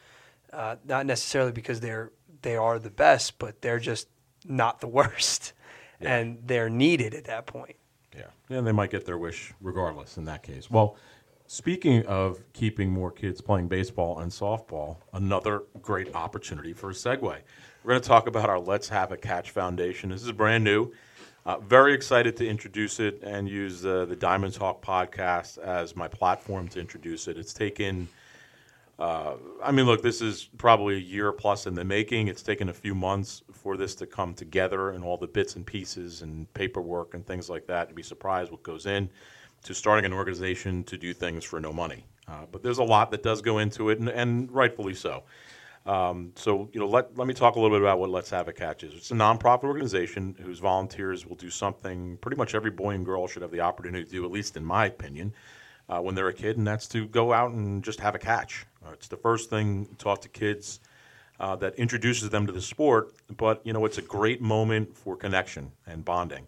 uh, 0.53 0.77
not 0.85 1.07
necessarily 1.07 1.53
because 1.53 1.79
they're 1.81 2.11
they 2.43 2.57
are 2.57 2.79
the 2.79 2.91
best 2.91 3.39
but 3.39 3.61
they're 3.63 3.79
just 3.79 4.09
not 4.47 4.81
the 4.81 4.87
worst 5.01 5.53
Yeah. 6.01 6.17
and 6.17 6.39
they're 6.47 6.69
needed 6.69 7.15
at 7.15 7.25
that 7.25 7.47
point 7.47 7.77
Yeah, 8.15 8.25
and 8.51 8.67
they 8.67 8.73
might 8.73 8.91
get 8.91 9.07
their 9.07 9.19
wish 9.19 9.53
regardless 9.61 10.17
in 10.17 10.25
that 10.27 10.43
case. 10.43 10.71
Well, 10.71 10.97
speaking 11.47 12.05
of 12.07 12.41
keeping 12.53 12.91
more 12.91 13.11
kids 13.11 13.41
playing 13.41 13.69
baseball 13.69 14.19
and 14.21 14.31
softball, 14.31 14.99
another 15.13 15.63
great 15.83 16.15
opportunity 16.15 16.73
for 16.73 16.91
a 16.91 16.93
segue. 16.93 17.21
We're 17.21 17.91
going 17.91 18.01
to 18.01 18.09
talk 18.09 18.27
about 18.27 18.49
our 18.51 18.59
Let's 18.59 18.89
Have 18.89 19.13
a 19.13 19.17
Catch 19.17 19.51
Foundation. 19.53 20.11
This 20.11 20.25
is 20.25 20.33
brand 20.33 20.65
new. 20.65 20.93
Uh, 21.45 21.59
very 21.61 21.95
excited 21.95 22.37
to 22.39 22.49
introduce 22.49 22.99
it 22.99 23.23
and 23.23 23.49
use 23.49 23.87
uh, 23.87 24.05
the 24.07 24.17
Diamond 24.17 24.53
Talk 24.55 24.85
podcast 24.85 25.59
as 25.59 25.95
my 25.95 26.09
platform 26.09 26.67
to 26.69 26.81
introduce 26.81 27.29
it. 27.29 27.39
It's 27.39 27.55
taken 27.55 28.09
I 28.99 29.73
mean, 29.73 29.87
look, 29.87 30.03
this 30.03 30.23
is 30.23 30.49
probably 30.57 30.95
a 30.95 31.01
year 31.01 31.33
plus 31.33 31.67
in 31.67 31.75
the 31.75 31.85
making. 31.85 32.29
It's 32.29 32.43
taken 32.43 32.69
a 32.69 32.75
few 32.75 32.95
months 32.95 33.43
for 33.53 33.77
this 33.77 33.95
to 33.97 34.07
come 34.07 34.33
together 34.35 34.91
and 34.91 35.05
all 35.05 35.17
the 35.17 35.27
bits 35.27 35.57
and 35.57 35.67
pieces 35.67 36.23
and 36.23 36.53
paperwork 36.55 37.15
and 37.15 37.27
things 37.27 37.51
like 37.51 37.67
that. 37.67 37.89
You'd 37.89 37.97
be 37.97 38.03
surprised 38.03 38.51
what 38.51 38.63
goes 38.63 38.87
in 38.87 39.11
to 39.65 39.75
starting 39.75 40.05
an 40.05 40.13
organization 40.13 40.85
to 40.85 40.97
do 40.97 41.13
things 41.13 41.45
for 41.45 41.61
no 41.61 41.73
money. 41.73 42.07
Uh, 42.29 42.47
but 42.51 42.63
there's 42.63 42.79
a 42.79 42.85
lot 42.85 43.11
that 43.11 43.23
does 43.23 43.41
go 43.43 43.59
into 43.59 43.91
it, 43.91 43.99
and, 43.99 44.09
and 44.09 44.51
rightfully 44.51 44.95
so. 44.95 45.23
Um, 45.85 46.33
so, 46.35 46.69
you 46.73 46.81
know, 46.81 46.89
let, 46.89 47.17
let 47.17 47.29
me 47.29 47.35
talk 47.35 47.55
a 47.55 47.61
little 47.61 47.77
bit 47.77 47.83
about 47.83 48.01
what 48.01 48.11
Let's 48.11 48.31
Have 48.31 48.49
a 48.49 48.53
Catch 48.53 48.83
is. 48.83 48.95
It's 48.95 49.13
a 49.13 49.15
nonprofit 49.15 49.65
organization 49.65 50.35
whose 50.43 50.59
volunteers 50.59 51.25
will 51.25 51.37
do 51.37 51.51
something 51.51 52.17
pretty 52.21 52.37
much 52.37 52.57
every 52.57 52.73
boy 52.73 52.91
and 52.91 53.05
girl 53.05 53.29
should 53.29 53.43
have 53.43 53.53
the 53.53 53.61
opportunity 53.61 54.05
to 54.05 54.11
do, 54.11 54.25
at 54.25 54.33
least 54.33 54.57
in 54.57 54.65
my 54.65 54.87
opinion, 54.87 55.33
uh, 55.89 56.01
when 56.01 56.15
they're 56.15 56.29
a 56.29 56.35
kid, 56.35 56.57
and 56.57 56.67
that's 56.67 56.89
to 56.89 57.07
go 57.09 57.33
out 57.33 57.53
and 57.53 57.85
just 57.85 58.01
have 58.01 58.15
a 58.15 58.19
catch. 58.19 58.67
Uh, 58.85 58.93
it's 58.93 59.09
the 59.09 59.17
first 59.17 59.51
thing 59.51 59.87
taught 59.99 60.23
to 60.23 60.29
kids 60.29 60.81
uh, 61.41 61.57
that 61.57 61.75
introduces 61.77 62.31
them 62.31 62.47
to 62.47 62.53
the 62.53 62.63
sport, 62.63 63.15
but, 63.37 63.61
you 63.65 63.73
know, 63.73 63.85
it's 63.85 63.99
a 63.99 64.03
great 64.03 64.41
moment 64.41 64.97
for 64.97 65.17
connection 65.17 65.71
and 65.87 66.05
bonding. 66.05 66.47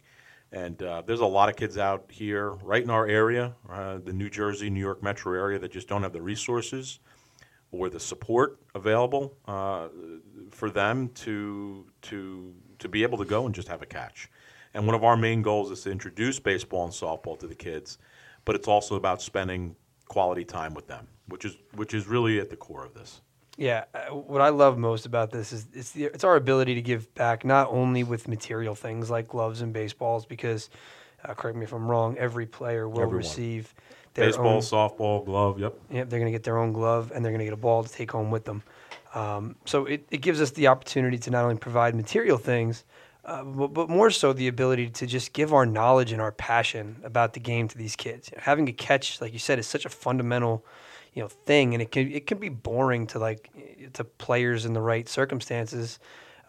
And 0.51 0.83
uh, 0.83 1.03
there's 1.05 1.21
a 1.21 1.27
lot 1.27 1.51
of 1.51 1.57
kids 1.57 1.77
out 1.77 2.07
here, 2.09 2.53
right 2.63 2.83
in 2.83 2.89
our 2.89 3.07
area, 3.07 3.55
uh, 3.69 3.99
the 3.99 4.15
New 4.15 4.31
Jersey, 4.31 4.71
New 4.71 4.81
York 4.81 5.03
metro 5.03 5.35
area, 5.35 5.59
that 5.59 5.73
just 5.73 5.89
don't 5.89 6.03
have 6.03 6.15
the 6.15 6.23
resources 6.23 7.01
or 7.71 7.91
the 7.91 8.01
support 8.01 8.59
available 8.75 9.37
uh, 9.47 9.89
for 10.51 10.71
them 10.71 11.11
to 11.11 11.85
to 12.01 12.55
to 12.79 12.89
be 12.89 13.03
able 13.03 13.19
to 13.19 13.27
go 13.27 13.45
and 13.45 13.55
just 13.55 13.69
have 13.69 13.83
a 13.83 13.87
catch. 13.87 14.31
And 14.73 14.87
one 14.87 14.95
of 14.95 15.05
our 15.05 15.17
main 15.17 15.43
goals 15.43 15.71
is 15.71 15.83
to 15.83 15.91
introduce 15.91 16.39
baseball 16.39 16.85
and 16.85 16.93
softball 16.93 17.39
to 17.41 17.47
the 17.47 17.55
kids, 17.55 17.99
but 18.49 18.57
it's 18.57 18.67
also 18.67 18.95
about 18.95 19.21
spending 19.21 19.77
quality 20.07 20.43
time 20.43 20.73
with 20.73 20.87
them, 20.87 21.07
which 21.27 21.45
is 21.45 21.59
which 21.75 21.93
is 21.93 22.07
really 22.07 22.41
at 22.41 22.49
the 22.49 22.57
core 22.57 22.83
of 22.83 22.95
this. 22.95 23.21
Yeah, 23.59 23.85
uh, 23.93 24.07
what 24.15 24.41
I 24.41 24.49
love 24.49 24.79
most 24.79 25.05
about 25.05 25.31
this 25.31 25.53
is 25.53 25.67
it's 25.75 25.91
the, 25.91 26.05
it's 26.05 26.25
our 26.25 26.37
ability 26.37 26.75
to 26.75 26.81
give 26.81 27.15
back 27.15 27.45
not 27.45 27.69
only 27.69 28.05
with 28.05 28.27
material 28.27 28.75
things 28.75 29.11
like 29.11 29.29
gloves 29.29 29.61
and 29.61 29.71
baseballs 29.71 30.25
because 30.25 30.71
uh, 31.27 31.35
correct 31.35 31.59
me 31.59 31.65
if 31.65 31.75
I'm 31.75 31.91
wrong, 31.91 32.17
every 32.17 32.47
player 32.47 32.89
will 32.89 33.03
Everyone. 33.03 33.19
receive 33.19 33.75
their 34.15 34.29
Baseball, 34.29 34.47
own, 34.47 34.61
softball, 34.61 35.27
glove, 35.27 35.61
yep. 35.61 35.75
Yep, 35.91 36.09
they're 36.09 36.19
going 36.19 36.33
to 36.33 36.39
get 36.39 36.45
their 36.45 36.57
own 36.57 36.73
glove 36.73 37.13
and 37.15 37.23
they're 37.23 37.33
going 37.33 37.41
to 37.41 37.45
get 37.45 37.53
a 37.53 37.57
ball 37.57 37.85
to 37.85 37.93
take 37.93 38.11
home 38.11 38.31
with 38.31 38.47
them. 38.47 38.63
Um, 39.15 39.57
so 39.67 39.85
it, 39.85 40.07
it 40.11 40.23
gives 40.23 40.41
us 40.41 40.53
the 40.53 40.69
opportunity 40.69 41.19
to 41.19 41.31
not 41.31 41.45
only 41.45 41.57
provide 41.57 41.95
material 41.95 42.39
things, 42.39 42.85
uh, 43.29 43.45
but, 43.45 43.75
but 43.75 43.91
more 43.91 44.11
so 44.11 44.33
the 44.33 44.49
ability 44.49 44.89
to 44.89 45.07
just 45.07 45.35
give 45.35 45.53
our 45.53 45.67
knowledge 45.67 46.13
and 46.13 46.23
our 46.23 46.33
passion 46.33 46.97
about 47.05 47.35
the 47.35 47.41
game 47.41 47.69
to 47.69 47.77
these 47.77 47.95
kids. 47.95 48.31
You 48.31 48.39
know, 48.39 48.43
having 48.43 48.69
a 48.69 48.73
catch, 48.73 49.21
like 49.21 49.35
you 49.35 49.39
said, 49.39 49.59
is 49.59 49.67
such 49.67 49.85
a 49.85 49.91
fundamental, 49.91 50.65
you 51.13 51.21
know, 51.21 51.29
thing, 51.29 51.75
and 51.75 51.83
it 51.83 51.93
can 51.93 52.11
it 52.11 52.27
can 52.27 52.39
be 52.39 52.49
boring 52.49 53.07
to 53.09 53.19
like 53.19 53.51
to 53.93 54.05
players 54.05 54.65
in 54.65 54.73
the 54.73 54.81
right 54.81 55.09
circumstances. 55.09 55.99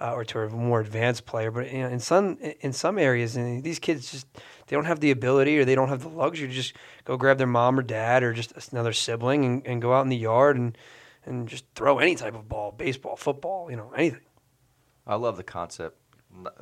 Uh, 0.01 0.13
or 0.13 0.23
to 0.23 0.39
a 0.39 0.47
more 0.47 0.79
advanced 0.79 1.25
player, 1.25 1.51
but 1.51 1.69
you 1.69 1.79
know, 1.79 1.89
in 1.89 1.99
some 1.99 2.37
in 2.61 2.71
some 2.71 2.97
areas, 2.97 3.35
and 3.35 3.61
these 3.65 3.79
kids 3.79 4.09
just 4.09 4.25
they 4.67 4.73
don't 4.77 4.85
have 4.85 5.01
the 5.01 5.11
ability 5.11 5.59
or 5.59 5.65
they 5.65 5.75
don't 5.75 5.89
have 5.89 6.03
the 6.03 6.07
luxury 6.07 6.47
to 6.47 6.53
just 6.53 6.73
go 7.03 7.17
grab 7.17 7.37
their 7.37 7.45
mom 7.45 7.77
or 7.77 7.81
dad 7.81 8.23
or 8.23 8.31
just 8.31 8.53
another 8.71 8.93
sibling 8.93 9.43
and, 9.43 9.67
and 9.67 9.81
go 9.81 9.93
out 9.93 10.03
in 10.03 10.07
the 10.07 10.15
yard 10.15 10.55
and 10.55 10.77
and 11.25 11.49
just 11.49 11.65
throw 11.75 11.99
any 11.99 12.15
type 12.15 12.33
of 12.33 12.47
ball, 12.47 12.71
baseball, 12.71 13.17
football, 13.17 13.69
you 13.69 13.75
know, 13.75 13.91
anything. 13.93 14.21
I 15.05 15.15
love 15.15 15.35
the 15.35 15.43
concept, 15.43 15.98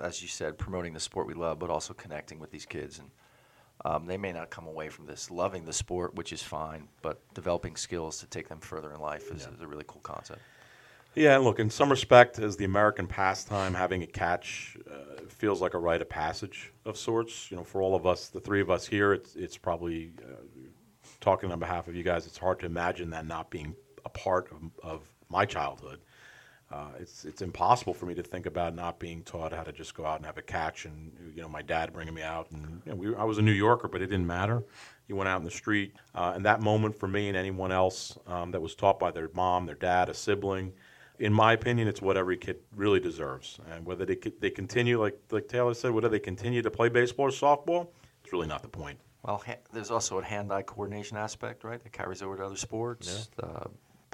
as 0.02 0.22
you 0.22 0.28
said, 0.28 0.58
promoting 0.58 0.94
the 0.94 1.00
sport 1.00 1.28
we 1.28 1.34
love, 1.34 1.60
but 1.60 1.70
also 1.70 1.94
connecting 1.94 2.40
with 2.40 2.52
these 2.52 2.66
kids. 2.66 3.00
And 3.00 3.10
um, 3.86 4.06
they 4.06 4.18
may 4.18 4.32
not 4.32 4.50
come 4.50 4.68
away 4.68 4.90
from 4.90 5.06
this 5.06 5.30
loving 5.30 5.66
the 5.66 5.74
sport, 5.74 6.16
which 6.16 6.34
is 6.34 6.42
fine, 6.42 6.88
but 7.02 7.22
developing 7.34 7.76
skills 7.76 8.20
to 8.20 8.28
take 8.28 8.48
them 8.50 8.60
further 8.60 8.94
in 8.94 9.00
life 9.00 9.32
is, 9.32 9.42
is 9.42 9.62
a 9.62 9.68
really 9.68 9.86
cool 9.88 10.02
concept. 10.02 10.40
Yeah, 11.16 11.36
and 11.36 11.44
look, 11.44 11.60
in 11.60 11.70
some 11.70 11.90
respect, 11.90 12.38
as 12.38 12.58
the 12.58 12.66
American 12.66 13.08
pastime, 13.08 13.74
having 13.74 14.04
a 14.04 14.08
catch 14.08 14.78
uh, 14.90 15.22
feels 15.30 15.62
like 15.62 15.74
a 15.74 15.80
rite 15.80 16.02
of 16.02 16.10
passage 16.10 16.72
of 16.86 16.96
sorts. 16.96 17.50
You 17.50 17.58
know, 17.58 17.64
for 17.64 17.82
all 17.82 17.96
of 17.96 18.06
us, 18.06 18.30
the 18.30 18.40
three 18.40 18.62
of 18.62 18.70
us 18.70 18.86
here, 18.86 19.14
it's 19.14 19.36
it's 19.36 19.58
probably 19.58 20.12
uh, 20.24 20.36
talking 21.20 21.52
on 21.52 21.58
behalf 21.58 21.88
of 21.88 21.96
you 21.96 22.04
guys. 22.04 22.28
It's 22.28 22.38
hard 22.38 22.60
to 22.60 22.68
imagine 22.68 23.10
that 23.12 23.26
not 23.26 23.50
being 23.50 23.76
a 24.06 24.10
part 24.10 24.52
of, 24.52 24.58
of 24.84 25.08
my 25.30 25.46
childhood. 25.46 26.00
Uh, 26.72 26.90
it's 27.00 27.24
it's 27.24 27.42
impossible 27.42 27.94
for 27.94 28.06
me 28.06 28.14
to 28.14 28.24
think 28.24 28.46
about 28.46 28.76
not 28.76 29.00
being 29.00 29.24
taught 29.24 29.54
how 29.54 29.64
to 29.64 29.72
just 29.72 29.96
go 29.96 30.06
out 30.06 30.18
and 30.18 30.26
have 30.26 30.38
a 30.38 30.42
catch, 30.42 30.86
and 30.86 31.12
you 31.34 31.42
know, 31.42 31.48
my 31.48 31.62
dad 31.62 31.94
bringing 31.94 32.14
me 32.14 32.22
out, 32.22 32.52
and 32.52 32.82
you 32.86 32.92
know, 32.92 32.96
we, 32.96 33.16
I 33.16 33.24
was 33.24 33.38
a 33.38 33.42
New 33.42 33.54
Yorker, 33.54 33.88
but 33.88 34.02
it 34.02 34.08
didn't 34.08 34.28
matter. 34.28 34.64
You 35.08 35.16
went 35.16 35.30
out 35.30 35.38
in 35.38 35.46
the 35.46 35.52
street, 35.52 35.94
uh, 36.14 36.34
and 36.36 36.46
that 36.46 36.60
moment 36.60 37.00
for 37.00 37.08
me 37.08 37.30
and 37.30 37.38
anyone 37.38 37.72
else 37.72 38.18
um, 38.28 38.52
that 38.52 38.62
was 38.62 38.76
taught 38.76 39.00
by 39.00 39.12
their 39.12 39.30
mom, 39.34 39.66
their 39.66 39.76
dad, 39.76 40.10
a 40.10 40.14
sibling 40.14 40.74
in 41.20 41.34
my 41.34 41.54
opinion, 41.54 41.88
it's 41.88 42.02
what 42.02 42.18
every 42.18 42.38
kid 42.38 42.58
really 42.76 43.00
deserves. 43.00 43.60
And 43.72 43.86
whether 43.86 44.06
they 44.06 44.16
they 44.16 44.50
continue, 44.50 45.02
like 45.02 45.18
like 45.32 45.48
Taylor 45.48 45.74
said, 45.74 45.92
whether 45.92 46.10
they 46.10 46.20
continue 46.20 46.62
to 46.62 46.72
play 46.72 46.90
baseball 46.90 47.28
or 47.28 47.30
softball, 47.30 47.88
it's 48.24 48.32
really 48.32 48.48
not 48.48 48.62
the 48.62 48.70
point. 48.70 49.00
Well, 49.24 49.42
ha- 49.46 49.56
there's 49.74 49.92
also 49.92 50.20
a 50.20 50.24
hand-eye 50.24 50.62
coordination 50.62 51.18
aspect, 51.18 51.64
right? 51.64 51.82
That 51.82 51.92
carries 51.92 52.22
over 52.22 52.38
to 52.38 52.46
other 52.46 52.56
sports. 52.56 53.30
Yeah. 53.40 53.46
Uh, 53.46 53.68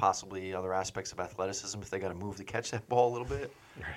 possibly 0.03 0.53
other 0.53 0.73
aspects 0.73 1.13
of 1.13 1.21
athleticism 1.21 1.79
if 1.81 1.89
they 1.89 1.97
got 1.97 2.09
to 2.09 2.13
move 2.13 2.35
to 2.35 2.43
catch 2.43 2.71
that 2.71 2.85
ball 2.89 3.09
a 3.09 3.13
little 3.13 3.27
bit. 3.37 3.53
Right. 3.79 3.87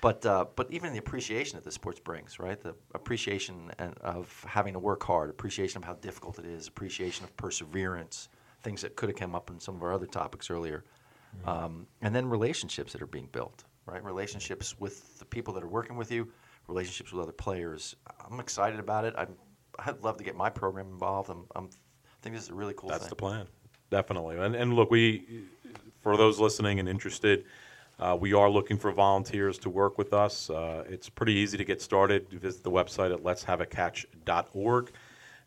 But 0.00 0.26
uh, 0.26 0.46
but 0.56 0.66
even 0.72 0.92
the 0.92 0.98
appreciation 0.98 1.56
that 1.56 1.62
the 1.62 1.70
sports 1.70 2.00
brings, 2.00 2.40
right? 2.40 2.60
The 2.60 2.74
appreciation 2.96 3.70
of 4.00 4.44
having 4.48 4.72
to 4.72 4.80
work 4.80 5.04
hard, 5.04 5.30
appreciation 5.30 5.78
of 5.80 5.84
how 5.84 5.94
difficult 5.94 6.40
it 6.40 6.46
is, 6.46 6.66
appreciation 6.66 7.22
of 7.22 7.36
perseverance, 7.36 8.28
things 8.64 8.82
that 8.82 8.96
could 8.96 9.08
have 9.10 9.16
come 9.16 9.36
up 9.36 9.50
in 9.50 9.60
some 9.60 9.76
of 9.76 9.84
our 9.84 9.92
other 9.92 10.06
topics 10.06 10.50
earlier, 10.50 10.82
mm-hmm. 10.82 11.48
um, 11.48 11.86
and 12.00 12.12
then 12.12 12.28
relationships 12.28 12.92
that 12.92 13.00
are 13.00 13.06
being 13.06 13.28
built, 13.30 13.62
right? 13.86 14.02
Relationships 14.02 14.74
with 14.80 15.16
the 15.20 15.24
people 15.24 15.54
that 15.54 15.62
are 15.62 15.68
working 15.68 15.94
with 15.94 16.10
you, 16.10 16.26
relationships 16.66 17.12
with 17.12 17.22
other 17.22 17.38
players. 17.46 17.94
I'm 18.28 18.40
excited 18.40 18.80
about 18.80 19.04
it. 19.04 19.14
I'm, 19.16 19.36
I'd 19.78 20.02
love 20.02 20.16
to 20.16 20.24
get 20.24 20.34
my 20.34 20.50
program 20.50 20.88
involved. 20.88 21.30
I'm, 21.30 21.44
I'm 21.54 21.66
I 21.66 22.18
think 22.22 22.34
this 22.34 22.44
is 22.44 22.50
a 22.50 22.54
really 22.54 22.74
cool 22.74 22.88
thing. 22.88 22.98
That's 22.98 23.04
thing. 23.04 23.10
the 23.10 23.16
plan, 23.16 23.46
definitely. 23.92 24.38
And, 24.38 24.56
and 24.56 24.72
look, 24.74 24.90
we, 24.90 25.44
for 26.00 26.16
those 26.16 26.40
listening 26.40 26.80
and 26.80 26.88
interested, 26.88 27.44
uh, 28.00 28.16
we 28.18 28.32
are 28.32 28.50
looking 28.50 28.78
for 28.78 28.90
volunteers 28.90 29.58
to 29.58 29.70
work 29.70 29.98
with 29.98 30.14
us. 30.14 30.50
Uh, 30.50 30.82
it's 30.88 31.08
pretty 31.08 31.34
easy 31.34 31.58
to 31.58 31.64
get 31.64 31.80
started. 31.80 32.28
Visit 32.30 32.64
the 32.64 32.70
website 32.70 33.12
at 33.12 33.22
letshaveacatch.org. 33.22 34.90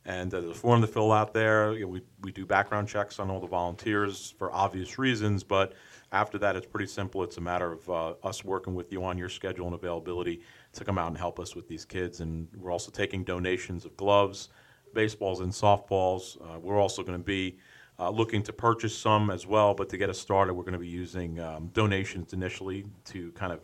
And 0.06 0.32
uh, 0.32 0.40
there's 0.40 0.52
a 0.52 0.60
form 0.60 0.82
to 0.82 0.88
fill 0.88 1.12
out 1.12 1.34
there. 1.34 1.74
You 1.74 1.82
know, 1.82 1.88
we, 1.88 2.02
we 2.22 2.32
do 2.32 2.46
background 2.46 2.88
checks 2.88 3.20
on 3.20 3.32
all 3.32 3.40
the 3.40 3.48
volunteers 3.48 4.36
for 4.38 4.54
obvious 4.54 5.00
reasons, 5.00 5.44
but 5.44 5.74
after 6.12 6.38
that, 6.38 6.56
it's 6.56 6.68
pretty 6.68 6.86
simple. 6.86 7.24
It's 7.24 7.38
a 7.38 7.42
matter 7.42 7.72
of 7.72 7.90
uh, 7.90 8.14
us 8.24 8.46
working 8.46 8.76
with 8.76 8.92
you 8.92 9.04
on 9.04 9.18
your 9.18 9.30
schedule 9.30 9.66
and 9.66 9.74
availability 9.74 10.42
to 10.74 10.86
come 10.86 11.00
out 11.00 11.08
and 11.08 11.18
help 11.18 11.40
us 11.40 11.56
with 11.56 11.68
these 11.68 11.84
kids. 11.84 12.22
And 12.22 12.48
we're 12.56 12.72
also 12.72 12.92
taking 12.92 13.24
donations 13.24 13.84
of 13.84 13.98
gloves, 13.98 14.50
baseballs, 14.94 15.40
and 15.40 15.52
softballs. 15.52 16.40
Uh, 16.40 16.60
we're 16.60 16.80
also 16.80 17.02
going 17.02 17.18
to 17.18 17.26
be 17.26 17.58
uh, 18.00 18.10
looking 18.10 18.44
to 18.44 18.54
purchase 18.54 18.98
some 18.98 19.30
as 19.30 19.48
well, 19.48 19.74
but 19.74 19.90
to 19.90 19.98
get 19.98 20.10
us 20.10 20.20
started, 20.20 20.54
we're 20.54 20.64
going 20.64 20.74
to 20.74 20.80
be 20.80 20.88
using 20.88 21.40
um, 21.40 21.70
donations 21.74 22.34
initially 22.34 22.86
to 23.06 23.32
kind 23.32 23.54
of 23.54 23.62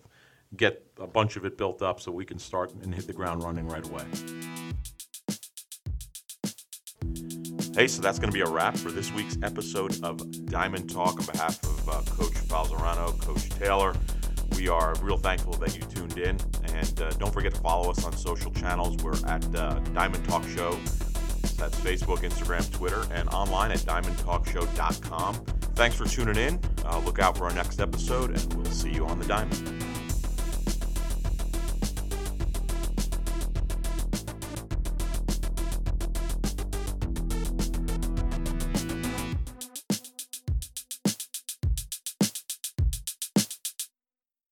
get 0.57 0.85
a 0.99 1.07
bunch 1.07 1.35
of 1.35 1.45
it 1.45 1.57
built 1.57 1.81
up 1.81 1.99
so 1.99 2.11
we 2.11 2.25
can 2.25 2.39
start 2.39 2.73
and 2.83 2.93
hit 2.93 3.07
the 3.07 3.13
ground 3.13 3.43
running 3.43 3.67
right 3.67 3.85
away. 3.87 4.03
Hey, 7.73 7.87
so 7.87 8.01
that's 8.01 8.19
going 8.19 8.29
to 8.29 8.33
be 8.33 8.41
a 8.41 8.49
wrap 8.49 8.75
for 8.75 8.91
this 8.91 9.13
week's 9.13 9.37
episode 9.43 10.03
of 10.03 10.45
Diamond 10.47 10.89
Talk. 10.89 11.19
On 11.19 11.25
behalf 11.25 11.63
of 11.63 11.89
uh, 11.89 12.01
Coach 12.11 12.33
Falzarano, 12.33 13.17
Coach 13.21 13.49
Taylor, 13.49 13.95
we 14.57 14.67
are 14.67 14.93
real 15.01 15.17
thankful 15.17 15.53
that 15.53 15.75
you 15.75 15.81
tuned 15.83 16.17
in. 16.17 16.37
And 16.73 17.01
uh, 17.01 17.11
don't 17.11 17.31
forget 17.31 17.53
to 17.53 17.61
follow 17.61 17.89
us 17.89 18.03
on 18.03 18.11
social 18.11 18.51
channels. 18.51 19.01
We're 19.01 19.13
at 19.25 19.55
uh, 19.55 19.79
Diamond 19.93 20.27
Talk 20.27 20.43
Show. 20.49 20.77
That's 21.61 21.79
Facebook, 21.79 22.21
Instagram, 22.27 22.71
Twitter, 22.73 23.05
and 23.13 23.29
online 23.29 23.69
at 23.69 23.77
diamondtalkshow.com. 23.79 25.35
Thanks 25.75 25.95
for 25.95 26.05
tuning 26.05 26.35
in. 26.35 26.59
Uh, 26.83 26.97
look 27.05 27.19
out 27.19 27.37
for 27.37 27.43
our 27.43 27.53
next 27.53 27.79
episode, 27.79 28.31
and 28.31 28.53
we'll 28.55 28.65
see 28.65 28.91
you 28.91 29.05
on 29.05 29.19
the 29.19 29.27
Diamond. 29.27 29.90